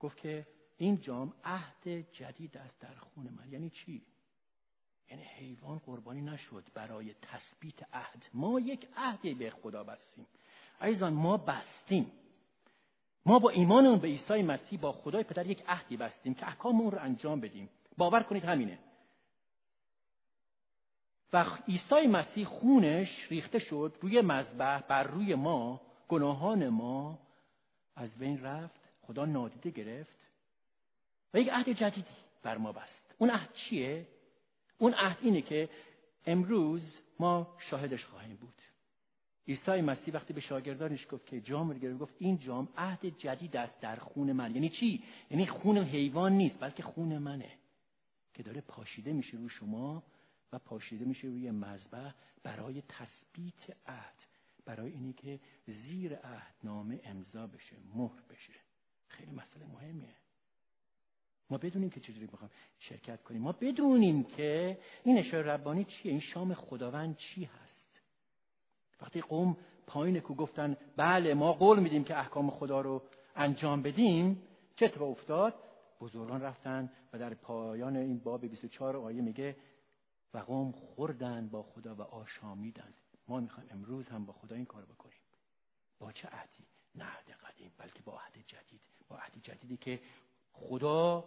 گفت 0.00 0.16
که 0.16 0.46
این 0.76 1.00
جام 1.00 1.32
عهد 1.44 1.88
جدید 2.12 2.56
است 2.56 2.80
در 2.80 2.94
خون 2.94 3.28
من. 3.38 3.52
یعنی 3.52 3.70
چی؟ 3.70 4.02
یعنی 5.10 5.22
حیوان 5.22 5.78
قربانی 5.78 6.20
نشد 6.20 6.64
برای 6.74 7.14
تثبیت 7.22 7.94
عهد. 7.94 8.26
ما 8.34 8.60
یک 8.60 8.88
عهدی 8.96 9.34
به 9.34 9.50
خدا 9.50 9.84
بستیم. 9.84 10.26
عزیزان 10.80 11.12
ما 11.12 11.36
بستیم. 11.36 12.12
ما 13.26 13.38
با 13.38 13.50
ایمانمون 13.50 13.98
به 13.98 14.08
عیسی 14.08 14.42
مسیح 14.42 14.80
با 14.80 14.92
خدای 14.92 15.24
پدر 15.24 15.46
یک 15.46 15.64
عهدی 15.68 15.96
بستیم 15.96 16.34
که 16.34 16.46
احکام 16.46 16.80
اون 16.80 16.90
رو 16.90 16.98
انجام 17.00 17.40
بدیم. 17.40 17.68
باور 17.96 18.22
کنید 18.22 18.44
همینه. 18.44 18.78
و 21.32 21.44
عیسی 21.68 22.06
مسیح 22.06 22.46
خونش 22.46 23.26
ریخته 23.30 23.58
شد 23.58 23.96
روی 24.00 24.20
مذبح 24.20 24.80
بر 24.80 25.02
روی 25.02 25.34
ما 25.34 25.80
گناهان 26.08 26.68
ما. 26.68 27.18
از 27.96 28.18
بین 28.18 28.42
رفت 28.42 28.80
خدا 29.02 29.24
نادیده 29.24 29.70
گرفت 29.70 30.16
و 31.34 31.40
یک 31.40 31.48
عهد 31.48 31.68
جدیدی 31.68 32.16
بر 32.42 32.58
ما 32.58 32.72
بست. 32.72 33.14
اون 33.18 33.30
عهد 33.30 33.52
چیه؟ 33.52 34.06
اون 34.78 34.94
عهد 34.94 35.18
اینه 35.20 35.42
که 35.42 35.68
امروز 36.26 37.00
ما 37.20 37.56
شاهدش 37.58 38.04
خواهیم 38.04 38.36
بود. 38.36 38.54
عیسی 39.48 39.80
مسیح 39.80 40.14
وقتی 40.14 40.32
به 40.32 40.40
شاگردانش 40.40 41.06
گفت 41.10 41.26
که 41.26 41.40
جام 41.40 41.70
رو 41.70 41.78
گرفت 41.78 41.98
گفت 41.98 42.14
این 42.18 42.38
جام 42.38 42.68
عهد 42.76 43.06
جدید 43.06 43.56
است 43.56 43.80
در 43.80 43.96
خون 43.96 44.32
من. 44.32 44.54
یعنی 44.54 44.68
چی؟ 44.68 45.02
یعنی 45.30 45.46
خون 45.46 45.78
حیوان 45.78 46.32
نیست 46.32 46.60
بلکه 46.60 46.82
خون 46.82 47.18
منه 47.18 47.50
که 48.34 48.42
داره 48.42 48.60
پاشیده 48.60 49.12
میشه 49.12 49.36
رو 49.36 49.48
شما 49.48 50.02
و 50.52 50.58
پاشیده 50.58 51.04
میشه 51.04 51.28
روی 51.28 51.50
مذبح 51.50 52.12
برای 52.42 52.82
تثبیت 52.88 53.76
عهد 53.86 54.26
برای 54.64 54.92
اینی 54.92 55.12
که 55.12 55.40
زیر 55.66 56.14
عهد 56.14 56.54
نامه 56.64 57.00
امضا 57.04 57.46
بشه 57.46 57.76
مهر 57.94 58.20
بشه. 58.30 58.52
خیلی 59.08 59.30
مسئله 59.32 59.66
مهمیه. 59.66 60.16
ما 61.50 61.58
بدونیم 61.58 61.90
که 61.90 62.00
چجوری 62.00 62.28
می‌خوام 62.32 62.50
شرکت 62.78 63.22
کنیم. 63.22 63.42
ما 63.42 63.52
بدونیم 63.52 64.24
که 64.24 64.78
این 65.04 65.18
اشاره 65.18 65.52
ربانی 65.52 65.84
چیه؟ 65.84 66.12
این 66.12 66.20
شام 66.20 66.54
خداوند 66.54 67.16
چی 67.16 67.44
هست؟ 67.44 68.00
وقتی 69.02 69.20
قوم 69.20 69.56
پایین 69.86 70.20
کو 70.20 70.34
گفتن 70.34 70.76
بله 70.96 71.34
ما 71.34 71.52
قول 71.52 71.80
میدیم 71.80 72.04
که 72.04 72.18
احکام 72.18 72.50
خدا 72.50 72.80
رو 72.80 73.02
انجام 73.36 73.82
بدیم. 73.82 74.42
چه 74.76 74.86
اتفاق 74.86 75.10
افتاد؟ 75.10 75.54
بزرگان 76.00 76.40
رفتن 76.40 76.90
و 77.12 77.18
در 77.18 77.34
پایان 77.34 77.96
این 77.96 78.18
باب 78.18 78.46
24 78.46 78.96
آیه 78.96 79.22
میگه 79.22 79.56
و 80.34 80.38
قوم 80.38 80.72
خوردن 80.72 81.48
با 81.48 81.62
خدا 81.62 81.94
و 81.94 82.02
آشامیدن. 82.02 82.94
ما 83.28 83.40
می‌خوایم 83.40 83.68
امروز 83.72 84.08
هم 84.08 84.26
با 84.26 84.32
خدا 84.32 84.56
این 84.56 84.64
کار 84.64 84.84
بکنیم. 84.84 85.18
با 85.98 86.12
چه 86.12 86.28
عهدی؟ 86.28 86.64
نه 86.94 87.04
عهد 87.04 87.30
قدیم 87.30 87.72
بلکه 87.78 88.02
با 88.02 88.20
عهد 88.20 88.46
جدید. 88.46 88.80
با 89.08 89.16
عهد 89.16 89.42
جدیدی 89.42 89.76
که 89.76 90.00
خدا 90.52 91.24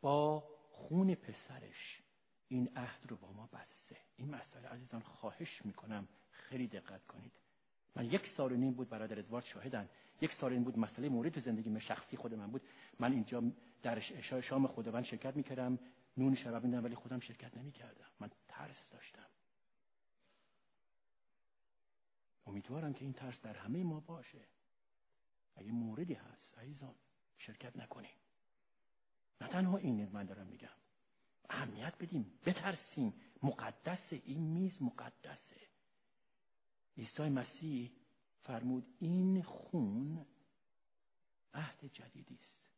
با 0.00 0.44
خون 0.70 1.14
پسرش 1.14 2.02
این 2.48 2.70
عهد 2.76 3.06
رو 3.08 3.16
با 3.16 3.32
ما 3.32 3.48
بسته. 3.52 3.96
این 4.16 4.30
مسئله 4.30 4.68
عزیزان 4.68 5.00
خواهش 5.00 5.64
می‌کنم 5.64 6.08
خیلی 6.30 6.66
دقت 6.66 7.06
کنید. 7.06 7.32
من 7.96 8.04
یک 8.04 8.26
سال 8.26 8.56
نیم 8.56 8.72
بود 8.72 8.88
برادر 8.88 9.18
ادوارد 9.18 9.44
شاهدن. 9.44 9.88
یک 10.20 10.32
سال 10.32 10.52
این 10.52 10.64
بود 10.64 10.78
مسئله 10.78 11.08
مورد 11.08 11.32
تو 11.32 11.40
زندگی 11.40 11.70
من 11.70 11.80
شخصی 11.80 12.16
خود 12.16 12.34
من 12.34 12.50
بود. 12.50 12.62
من 12.98 13.12
اینجا 13.12 13.42
در 13.82 14.00
شام 14.40 14.66
خداوند 14.66 15.04
شرکت 15.04 15.36
می‌کردم. 15.36 15.78
نون 16.18 16.34
شراب 16.34 16.64
میدم 16.64 16.84
ولی 16.84 16.94
خودم 16.94 17.20
شرکت 17.20 17.56
نمی‌کردم. 17.56 18.06
من 18.20 18.30
ترس 18.48 18.90
داشتم. 18.90 19.26
امیدوارم 22.46 22.94
که 22.94 23.04
این 23.04 23.12
ترس 23.12 23.40
در 23.40 23.56
همه 23.56 23.84
ما 23.84 24.00
باشه. 24.00 24.44
اگه 25.56 25.72
موردی 25.72 26.14
هست 26.14 26.58
عزیزان 26.58 26.94
شرکت 27.38 27.76
نکنیم 27.76 28.10
نه 29.40 29.48
تنها 29.48 29.76
این 29.76 30.08
من 30.08 30.24
دارم 30.24 30.46
میگم. 30.46 30.68
اهمیت 31.50 31.94
بدیم. 32.00 32.38
بترسیم. 32.46 33.14
مقدس 33.42 34.12
این 34.12 34.40
میز 34.40 34.82
مقدسه. 34.82 35.60
عیسی 36.96 37.22
مسیح 37.22 37.92
فرمود 38.42 38.86
این 38.98 39.42
خون 39.42 40.26
عهد 41.54 41.84
جدیدی 41.92 42.38
است 42.42 42.68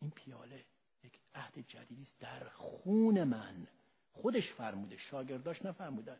این 0.00 0.10
پیاله. 0.10 0.64
یک 1.04 1.18
عهد 1.34 1.58
جدیدی 1.68 2.02
است 2.02 2.20
در 2.20 2.48
خون 2.48 3.24
من. 3.24 3.66
خودش 4.12 4.52
فرموده 4.52 4.96
شاگرداش 4.96 5.64
نفرمودن. 5.64 6.18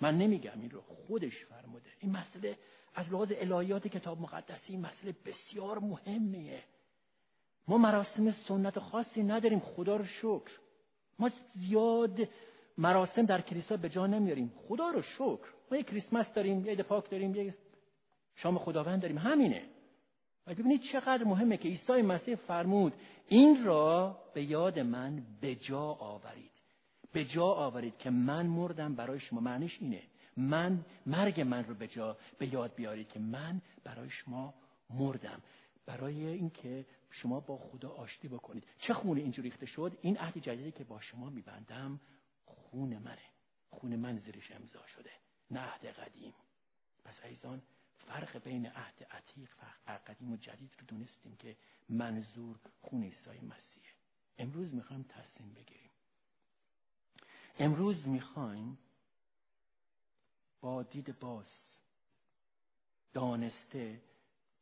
من 0.00 0.18
نمیگم 0.18 0.60
این 0.60 0.70
رو 0.70 0.80
خودش 0.80 1.44
فرموده. 1.44 1.90
این 2.00 2.12
مسئله 2.12 2.58
از 2.94 3.12
لحاظ 3.12 3.32
الهیات 3.36 3.88
کتاب 3.88 4.20
مقدسی 4.20 4.72
این 4.72 4.80
مسئله 4.80 5.14
بسیار 5.24 5.78
مهمیه. 5.78 6.62
ما 7.68 7.78
مراسم 7.78 8.30
سنت 8.30 8.78
خاصی 8.78 9.22
نداریم 9.22 9.60
خدا 9.60 9.96
رو 9.96 10.04
شکر. 10.04 10.58
ما 11.18 11.30
زیاد 11.54 12.28
مراسم 12.78 13.26
در 13.26 13.40
کلیسا 13.40 13.76
به 13.76 13.88
جا 13.88 14.06
نمیاریم. 14.06 14.52
خدا 14.68 14.90
رو 14.90 15.02
شکر. 15.02 15.48
ما 15.70 15.76
یک 15.76 15.86
کریسمس 15.86 16.32
داریم 16.32 16.66
یه 16.66 16.76
پاک 16.76 17.10
داریم 17.10 17.34
یه 17.34 17.54
شام 18.34 18.58
خداوند 18.58 19.02
داریم. 19.02 19.18
همینه. 19.18 19.75
و 20.46 20.54
ببینید 20.54 20.82
چقدر 20.82 21.24
مهمه 21.24 21.56
که 21.56 21.68
عیسی 21.68 22.02
مسیح 22.02 22.34
فرمود 22.34 22.92
این 23.28 23.64
را 23.64 24.18
به 24.34 24.44
یاد 24.44 24.78
من 24.78 25.26
به 25.40 25.54
جا 25.54 25.80
آورید. 25.80 26.50
به 27.12 27.24
جا 27.24 27.46
آورید 27.46 27.98
که 27.98 28.10
من 28.10 28.46
مردم 28.46 28.94
برای 28.94 29.20
شما. 29.20 29.40
معنیش 29.40 29.78
اینه. 29.80 30.02
من 30.36 30.84
مرگ 31.06 31.40
من 31.40 31.64
رو 31.64 31.74
به 31.74 31.88
جا 31.88 32.16
به 32.38 32.54
یاد 32.54 32.74
بیارید 32.74 33.08
که 33.08 33.20
من 33.20 33.62
برای 33.84 34.10
شما 34.10 34.54
مردم. 34.90 35.42
برای 35.86 36.26
اینکه 36.26 36.86
شما 37.10 37.40
با 37.40 37.58
خدا 37.58 37.90
آشتی 37.90 38.28
بکنید. 38.28 38.64
چه 38.78 38.94
خونه 38.94 39.20
اینجوری 39.20 39.48
ریخته 39.48 39.66
شد؟ 39.66 39.98
این 40.00 40.18
عهد 40.18 40.38
جدیدی 40.38 40.72
که 40.72 40.84
با 40.84 41.00
شما 41.00 41.30
میبندم 41.30 42.00
خون 42.44 42.98
منه. 42.98 43.18
خون 43.70 43.96
من 43.96 44.18
زیرش 44.18 44.52
امضا 44.52 44.86
شده. 44.86 45.10
نه 45.50 45.60
عهد 45.60 45.86
قدیم. 45.86 46.34
پس 47.04 47.20
عیزان 47.24 47.62
فرق 48.06 48.38
بین 48.38 48.66
عهد 48.66 49.06
عتیق 49.10 49.50
و 49.86 49.90
قدیم 50.06 50.32
و 50.32 50.36
جدید 50.36 50.74
رو 50.78 50.86
دونستیم 50.86 51.36
که 51.36 51.56
منظور 51.88 52.58
خون 52.80 53.02
عیسی 53.02 53.30
مسیحه. 53.30 53.92
امروز 54.38 54.74
می‌خوایم 54.74 55.02
تصمیم 55.02 55.54
بگیریم. 55.54 55.90
امروز 57.58 58.08
می‌خوایم 58.08 58.78
با 60.60 60.82
دید 60.82 61.18
باز 61.18 61.46
دانسته 63.12 64.02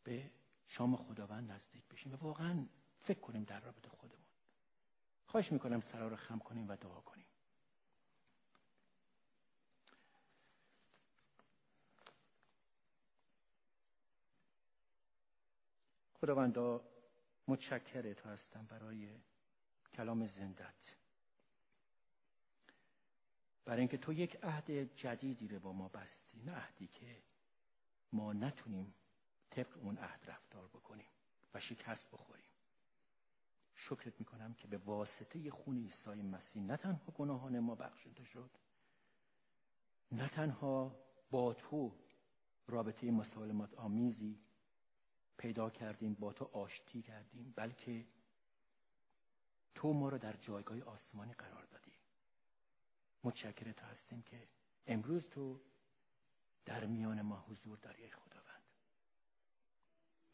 به 0.04 0.30
شام 0.68 0.96
خداوند 0.96 1.50
نزدیک 1.50 1.82
بشیم 1.88 2.12
و 2.12 2.16
واقعا 2.16 2.66
فکر 3.02 3.20
کنیم 3.20 3.44
در 3.44 3.60
رابطه 3.60 3.88
خودمون. 3.88 4.24
خواهش 5.26 5.52
می‌کنم 5.52 5.80
سرا 5.80 6.08
رو 6.08 6.16
خم 6.16 6.38
کنیم 6.38 6.68
و 6.68 6.76
دعا 6.76 7.00
کنیم. 7.00 7.23
خداوندا 16.24 16.84
متشکر 17.48 18.12
تو 18.12 18.28
هستم 18.28 18.66
برای 18.66 19.08
کلام 19.94 20.26
زندت. 20.26 20.94
برای 23.64 23.78
اینکه 23.78 23.96
تو 23.96 24.12
یک 24.12 24.36
عهد 24.42 24.70
جدیدی 24.96 25.48
رو 25.48 25.58
با 25.58 25.72
ما 25.72 25.88
بستی 25.88 26.42
نه 26.42 26.52
عهدی 26.52 26.86
که 26.86 27.22
ما 28.12 28.32
نتونیم 28.32 28.94
طبق 29.50 29.76
اون 29.76 29.98
عهد 29.98 30.20
رفتار 30.26 30.68
بکنیم 30.68 31.06
و 31.54 31.60
شکست 31.60 32.10
بخوریم. 32.12 32.50
شکرت 33.74 34.20
می‌کنم 34.20 34.54
که 34.54 34.68
به 34.68 34.78
واسطه 34.78 35.50
خون 35.50 35.76
عیسی 35.76 36.22
مسیح 36.22 36.62
نه 36.62 36.76
تنها 36.76 37.12
گناهان 37.14 37.58
ما 37.58 37.74
بخشیده 37.74 38.24
شد 38.24 38.50
نه 40.12 40.28
تنها 40.28 40.96
با 41.30 41.54
تو 41.54 41.94
رابطه 42.66 43.10
مسالمت 43.10 43.74
آمیزی 43.74 44.40
پیدا 45.38 45.70
کردیم 45.70 46.14
با 46.14 46.32
تو 46.32 46.44
آشتی 46.52 47.02
کردیم 47.02 47.52
بلکه 47.56 48.06
تو 49.74 49.92
ما 49.92 50.08
رو 50.08 50.18
در 50.18 50.36
جایگاه 50.36 50.82
آسمانی 50.82 51.32
قرار 51.32 51.64
دادی. 51.64 51.92
متشکرت 53.24 53.82
هستیم 53.82 54.22
که 54.22 54.42
امروز 54.86 55.22
تو 55.30 55.60
در 56.64 56.86
میان 56.86 57.22
ما 57.22 57.44
حضور 57.48 57.78
داری 57.78 58.02
ای 58.02 58.10
خداوند. 58.10 58.62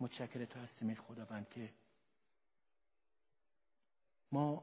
متشکر 0.00 0.44
تو 0.44 0.60
هستیم 0.60 0.88
ای 0.88 0.94
خداوند 0.94 1.48
که 1.48 1.72
ما 4.32 4.62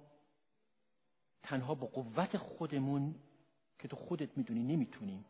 تنها 1.43 1.75
با 1.75 1.88
قوت 1.88 2.38
خودمون 2.38 3.15
که 3.79 3.88
تو 3.88 3.95
خودت 3.95 4.38
می‌دونی 4.38 4.63
نمی‌تونیم. 4.63 5.25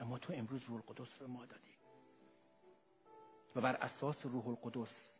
اما 0.00 0.18
تو 0.18 0.32
امروز 0.32 0.62
روح 0.64 0.76
القدس 0.76 1.22
رو 1.22 1.28
ما 1.28 1.46
دادی. 1.46 1.74
و 3.54 3.60
بر 3.60 3.76
اساس 3.76 4.26
روح 4.26 4.48
القدس 4.48 5.18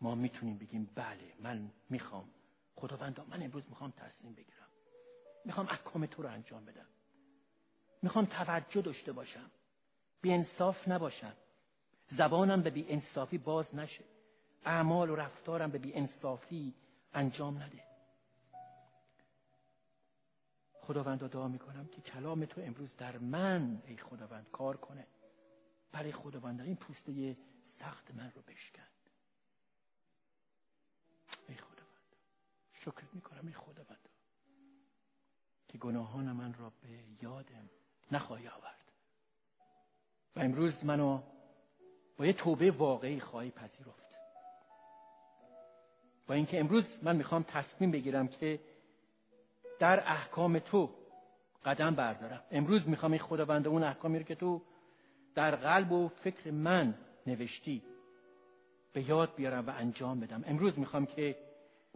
ما 0.00 0.14
می‌تونیم 0.14 0.58
بگیم 0.58 0.90
بله 0.94 1.34
من 1.40 1.70
می‌خوام. 1.90 2.30
خداوندا 2.76 3.24
من 3.24 3.42
امروز 3.42 3.68
می‌خوام 3.68 3.90
تصمیم 3.90 4.34
بگیرم. 4.34 4.68
می‌خوام 5.44 5.68
احکام 5.68 6.06
تو 6.06 6.22
رو 6.22 6.28
انجام 6.28 6.64
بدم. 6.64 6.86
می‌خوام 8.02 8.24
توجه 8.24 8.82
داشته 8.82 9.12
باشم. 9.12 9.50
بی 10.20 10.32
انصاف 10.32 10.88
نباشم. 10.88 11.32
زبانم 12.08 12.62
به 12.62 12.70
بی 12.70 12.86
انصافی 12.88 13.38
باز 13.38 13.74
نشه. 13.74 14.04
اعمال 14.64 15.10
و 15.10 15.16
رفتارم 15.16 15.70
به 15.70 15.78
بی 15.78 15.94
انصافی 15.94 16.74
انجام 17.14 17.62
نده. 17.62 17.82
خداوند 20.80 21.30
دعا 21.30 21.48
می‌کنم 21.48 21.86
که 21.86 22.00
کلام 22.00 22.44
تو 22.44 22.60
امروز 22.60 22.96
در 22.96 23.18
من 23.18 23.82
ای 23.86 23.96
خداوند 23.96 24.46
کار 24.52 24.76
کنه. 24.76 25.06
برای 25.92 26.12
خداوند 26.12 26.60
این 26.60 26.76
پوسته 26.76 27.36
سخت 27.64 28.14
من 28.14 28.32
رو 28.34 28.42
بشکن. 28.42 28.82
ای 31.48 31.54
خداوند 31.54 32.16
شکرت 32.72 33.14
می‌کنم 33.14 33.46
ای 33.46 33.52
خداوند 33.52 34.08
که 35.68 35.78
گناهان 35.78 36.32
من 36.32 36.54
را 36.54 36.72
به 36.82 36.88
یادم 37.22 37.70
نخواهی 38.12 38.48
آورد 38.48 38.92
و 40.36 40.40
امروز 40.40 40.84
منو 40.84 41.22
با 42.16 42.26
یه 42.26 42.32
توبه 42.32 42.70
واقعی 42.70 43.20
خواهی 43.20 43.50
پذیرفت. 43.50 44.08
با 46.26 46.34
اینکه 46.34 46.60
امروز 46.60 47.04
من 47.04 47.16
می‌خوام 47.16 47.42
تصمیم 47.42 47.90
بگیرم 47.90 48.28
که 48.28 48.60
در 49.78 50.12
احکام 50.12 50.58
تو 50.58 50.94
قدم 51.64 51.94
بردارم. 51.94 52.44
امروز 52.50 52.88
می‌خوام 52.88 53.12
این 53.12 53.22
خداوند 53.22 53.66
اون 53.66 53.82
احکامی 53.82 54.18
رو 54.18 54.24
که 54.24 54.34
تو 54.34 54.62
در 55.38 55.56
قلب 55.56 55.92
و 55.92 56.08
فکر 56.08 56.50
من 56.50 56.94
نوشتی. 57.26 57.82
به 58.92 59.08
یاد 59.08 59.34
بیارم 59.34 59.66
و 59.66 59.70
انجام 59.70 60.20
بدم. 60.20 60.44
امروز 60.46 60.78
می‌خوام 60.78 61.06
که 61.06 61.36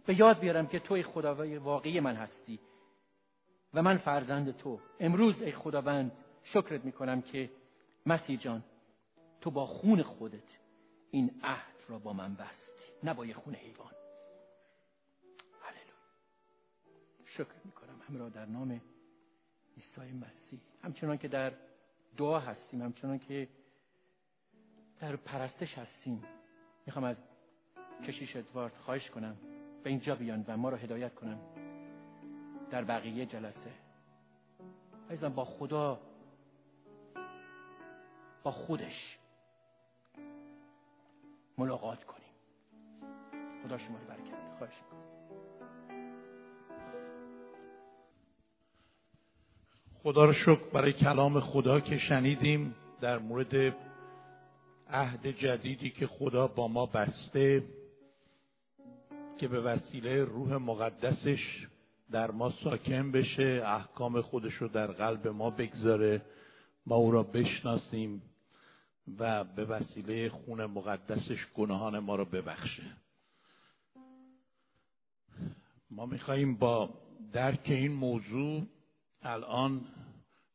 به 0.05 0.19
یاد 0.19 0.39
بیارم 0.39 0.67
که 0.67 0.79
تو 0.79 1.01
خداوند 1.01 1.57
واقعی 1.57 1.99
من 1.99 2.15
هستی 2.15 2.59
و 3.73 3.81
من 3.81 3.97
فرزند 3.97 4.57
تو. 4.57 4.79
امروز 4.99 5.41
ای 5.41 5.51
خداوند 5.51 6.11
شکرت 6.43 6.85
می‌کنم 6.85 7.21
که 7.21 7.49
مسیح 8.05 8.39
جان 8.39 8.63
تو 9.41 9.51
با 9.51 9.65
خون 9.65 10.03
خودت 10.03 10.57
این 11.11 11.31
عهد 11.43 11.75
را 11.87 11.99
با 11.99 12.13
من 12.13 12.35
بستی 12.35 12.91
نه 13.03 13.13
با 13.13 13.25
یه 13.25 13.33
خون 13.33 13.55
حیوان. 13.55 13.93
هللویا. 15.61 15.93
شکر 17.25 17.65
می‌کنم. 17.65 18.01
همراه 18.09 18.29
در 18.29 18.45
نام 18.45 18.81
عیسی 19.75 20.01
مسیح. 20.01 20.59
همچنان 20.83 21.17
که 21.17 21.27
در 21.27 21.53
دعا 22.17 22.39
هستیم 22.39 22.81
همچنان 22.81 23.19
که 23.19 23.47
در 24.99 25.15
پرستش 25.15 25.77
هستیم. 25.77 26.23
می‌خوام 26.85 27.05
از 27.05 27.21
کشیش 28.07 28.35
ادوارد 28.35 28.73
خواهش 28.73 29.09
کنم 29.09 29.37
به 29.83 29.89
اینجا 29.89 30.15
بیان 30.15 30.45
و 30.47 30.57
ما 30.57 30.69
رو 30.69 30.77
هدایت 30.77 31.15
کنن. 31.15 31.39
در 32.71 32.83
بقیه 32.83 33.25
جلسه. 33.25 33.71
عزیزم 35.09 35.29
با 35.29 35.45
خدا 35.45 35.99
با 38.43 38.51
خودش 38.51 39.17
ملاقات 41.57 42.03
کنیم. 42.03 42.33
خدا 43.63 43.77
شما 43.77 43.97
رو 43.97 44.05
برکت. 44.05 44.57
خواهش 44.57 44.73
کنم 44.91 45.22
خدا 50.03 50.25
رو 50.25 50.33
شکر 50.33 50.69
برای 50.73 50.93
کلام 50.93 51.39
خدا 51.39 51.79
که 51.79 51.97
شنیدیم 51.97 52.75
در 53.01 53.19
مورد 53.19 53.75
عهد 54.89 55.27
جدیدی 55.27 55.89
که 55.89 56.07
خدا 56.07 56.47
با 56.47 56.67
ما 56.67 56.85
بسته 56.85 57.63
که 59.39 59.47
به 59.47 59.61
وسیله 59.61 60.23
روح 60.23 60.55
مقدسش 60.55 61.67
در 62.11 62.31
ما 62.31 62.53
ساکن 62.63 63.11
بشه 63.11 63.63
احکام 63.65 64.21
خودش 64.21 64.53
رو 64.53 64.67
در 64.67 64.87
قلب 64.87 65.27
ما 65.27 65.49
بگذاره 65.49 66.21
ما 66.85 66.95
او 66.95 67.11
را 67.11 67.23
بشناسیم 67.23 68.21
و 69.19 69.43
به 69.43 69.65
وسیله 69.65 70.29
خون 70.29 70.65
مقدسش 70.65 71.47
گناهان 71.53 71.99
ما 71.99 72.15
را 72.15 72.25
ببخشه. 72.25 72.97
ما 75.91 76.05
میخواییم 76.05 76.55
با 76.55 76.89
درک 77.33 77.65
این 77.65 77.93
موضوع 77.93 78.63
الان 79.23 79.85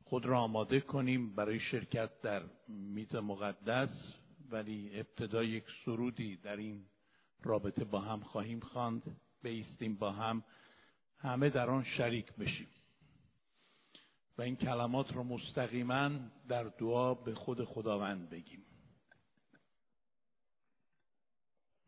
خود 0.05 0.27
را 0.27 0.41
آماده 0.41 0.81
کنیم 0.81 1.35
برای 1.35 1.61
شرکت 1.61 2.21
در 2.21 2.43
میز 2.69 3.15
مقدس 3.15 4.13
ولی 4.51 4.91
ابتدا 4.95 5.45
یک 5.45 5.65
سرودی 5.85 6.37
در 6.37 6.57
این 6.57 6.85
رابطه 7.43 7.85
با 7.85 8.01
هم 8.01 8.21
خواهیم 8.21 8.61
خواند. 8.61 9.21
بیستیم 9.43 9.97
با 9.97 10.13
هم 10.13 10.45
همه 11.19 11.51
در 11.51 11.71
آن 11.71 11.85
شریک 11.85 12.33
بشیم. 12.33 12.69
و 14.39 14.43
این 14.43 14.57
کلمات 14.57 15.13
رو 15.13 15.25
مستقیما 15.25 16.11
در 16.49 16.65
دعا 16.65 17.15
به 17.15 17.35
خود 17.35 17.65
خداوند 17.65 18.31
بگیم. 18.31 18.65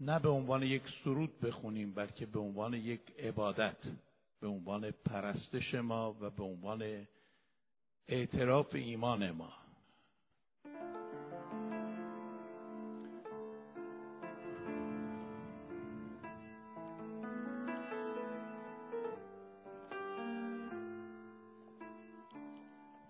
نه 0.00 0.18
به 0.18 0.28
عنوان 0.28 0.62
یک 0.62 0.82
سرود 1.04 1.40
بخونیم 1.40 1.94
بلکه 1.94 2.26
به 2.26 2.38
عنوان 2.38 2.74
یک 2.74 3.00
عبادت. 3.18 3.76
به 4.40 4.48
عنوان 4.48 4.90
پرستش 4.90 5.74
ما 5.74 6.16
و 6.20 6.30
به 6.30 6.42
عنوان 6.42 7.06
اعتراف 8.08 8.74
ایمان 8.74 9.30
ما. 9.30 9.52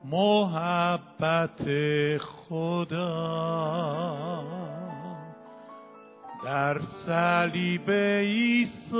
محبت 0.04 1.68
خدا 2.18 3.10
در 6.50 6.80
صلیب 7.06 7.90
عیسی. 7.90 8.96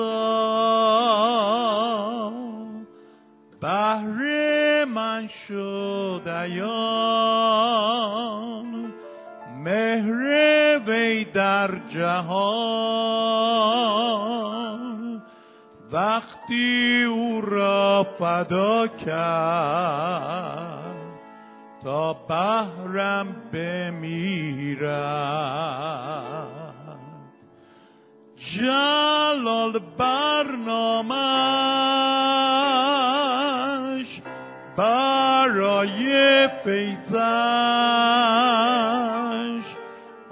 بهر 3.61 4.85
من 4.85 5.29
شد 5.49 6.23
ایان 6.27 6.63
مهر 9.65 10.21
وی 10.87 11.25
در 11.25 11.71
جهان. 11.95 12.41
وقتی 15.93 17.03
او 17.03 17.41
را 17.41 18.07
فدا 18.19 18.87
کرد 18.87 19.21
تا 21.85 22.13
بهرم 22.13 23.37
بمیرد. 23.53 24.91
جلال 28.59 29.79
برنامش 29.99 31.11
برای 34.77 36.49
فیضش 36.65 37.11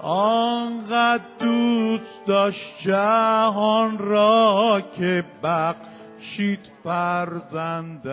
آنقدر 0.02 1.24
دوست 1.40 2.26
داشت 2.26 2.70
جهان 2.80 3.98
را 3.98 4.82
که 4.96 5.24
بخشید 5.42 6.60
فرزندش. 6.84 8.08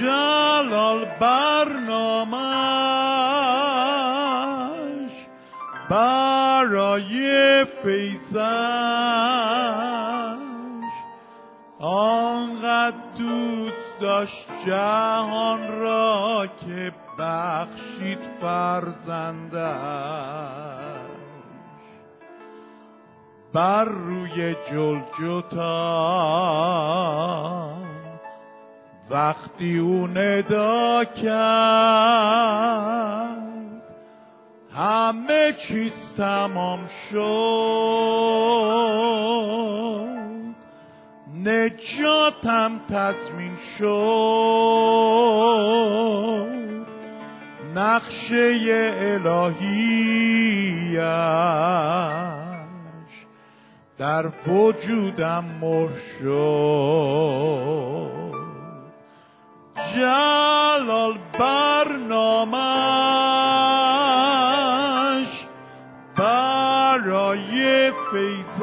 جلال 0.00 1.04
برنامش 1.20 2.76
برای 5.90 7.64
فیضش 7.82 8.36
آنقدر 11.80 12.96
دوست 13.18 14.00
داشت 14.00 14.46
جهان 14.66 15.80
را 15.80 16.46
که 16.60 16.92
بخشید 17.18 18.18
فرزندش. 18.40 20.06
بر 23.52 23.84
روی 23.84 24.54
جلجتا 24.70 25.86
وقتی 29.10 29.78
او 29.78 30.06
ندا 30.06 31.04
کرد 31.04 32.16
همه 34.76 35.52
چیز 35.52 36.14
تمام 36.16 36.80
شد. 37.10 37.16
نجاتم 41.44 42.80
تضمین 42.90 43.56
شد. 43.78 44.56
نقشه 47.74 48.58
الهیش 49.00 50.96
در 53.98 54.26
وجودم 54.46 55.44
مر 55.60 55.88
شد. 56.20 57.56
جلال 59.94 61.18
برنامش 61.38 62.96
فیضش 68.16 68.56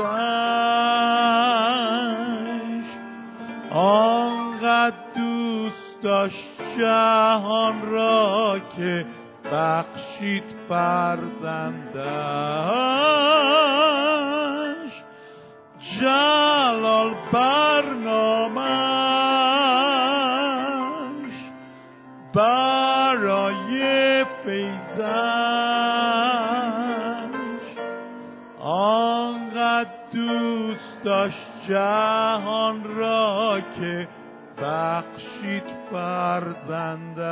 آنقدر 3.72 4.98
دوست 5.16 6.02
داشت 6.02 6.62
جهان 6.78 7.82
را 7.92 8.60
که 8.78 9.06
بخشید 9.52 10.44
فرزندش. 10.70 12.04
جلال 16.02 17.14
برنامش 17.34 18.64
برای 22.34 23.84
فیضش 24.46 25.93
داشت 31.04 31.48
جهان 31.70 32.84
را 32.84 33.62
که 33.80 34.08
بخشید 34.62 35.64
فرزندش. 35.92 37.24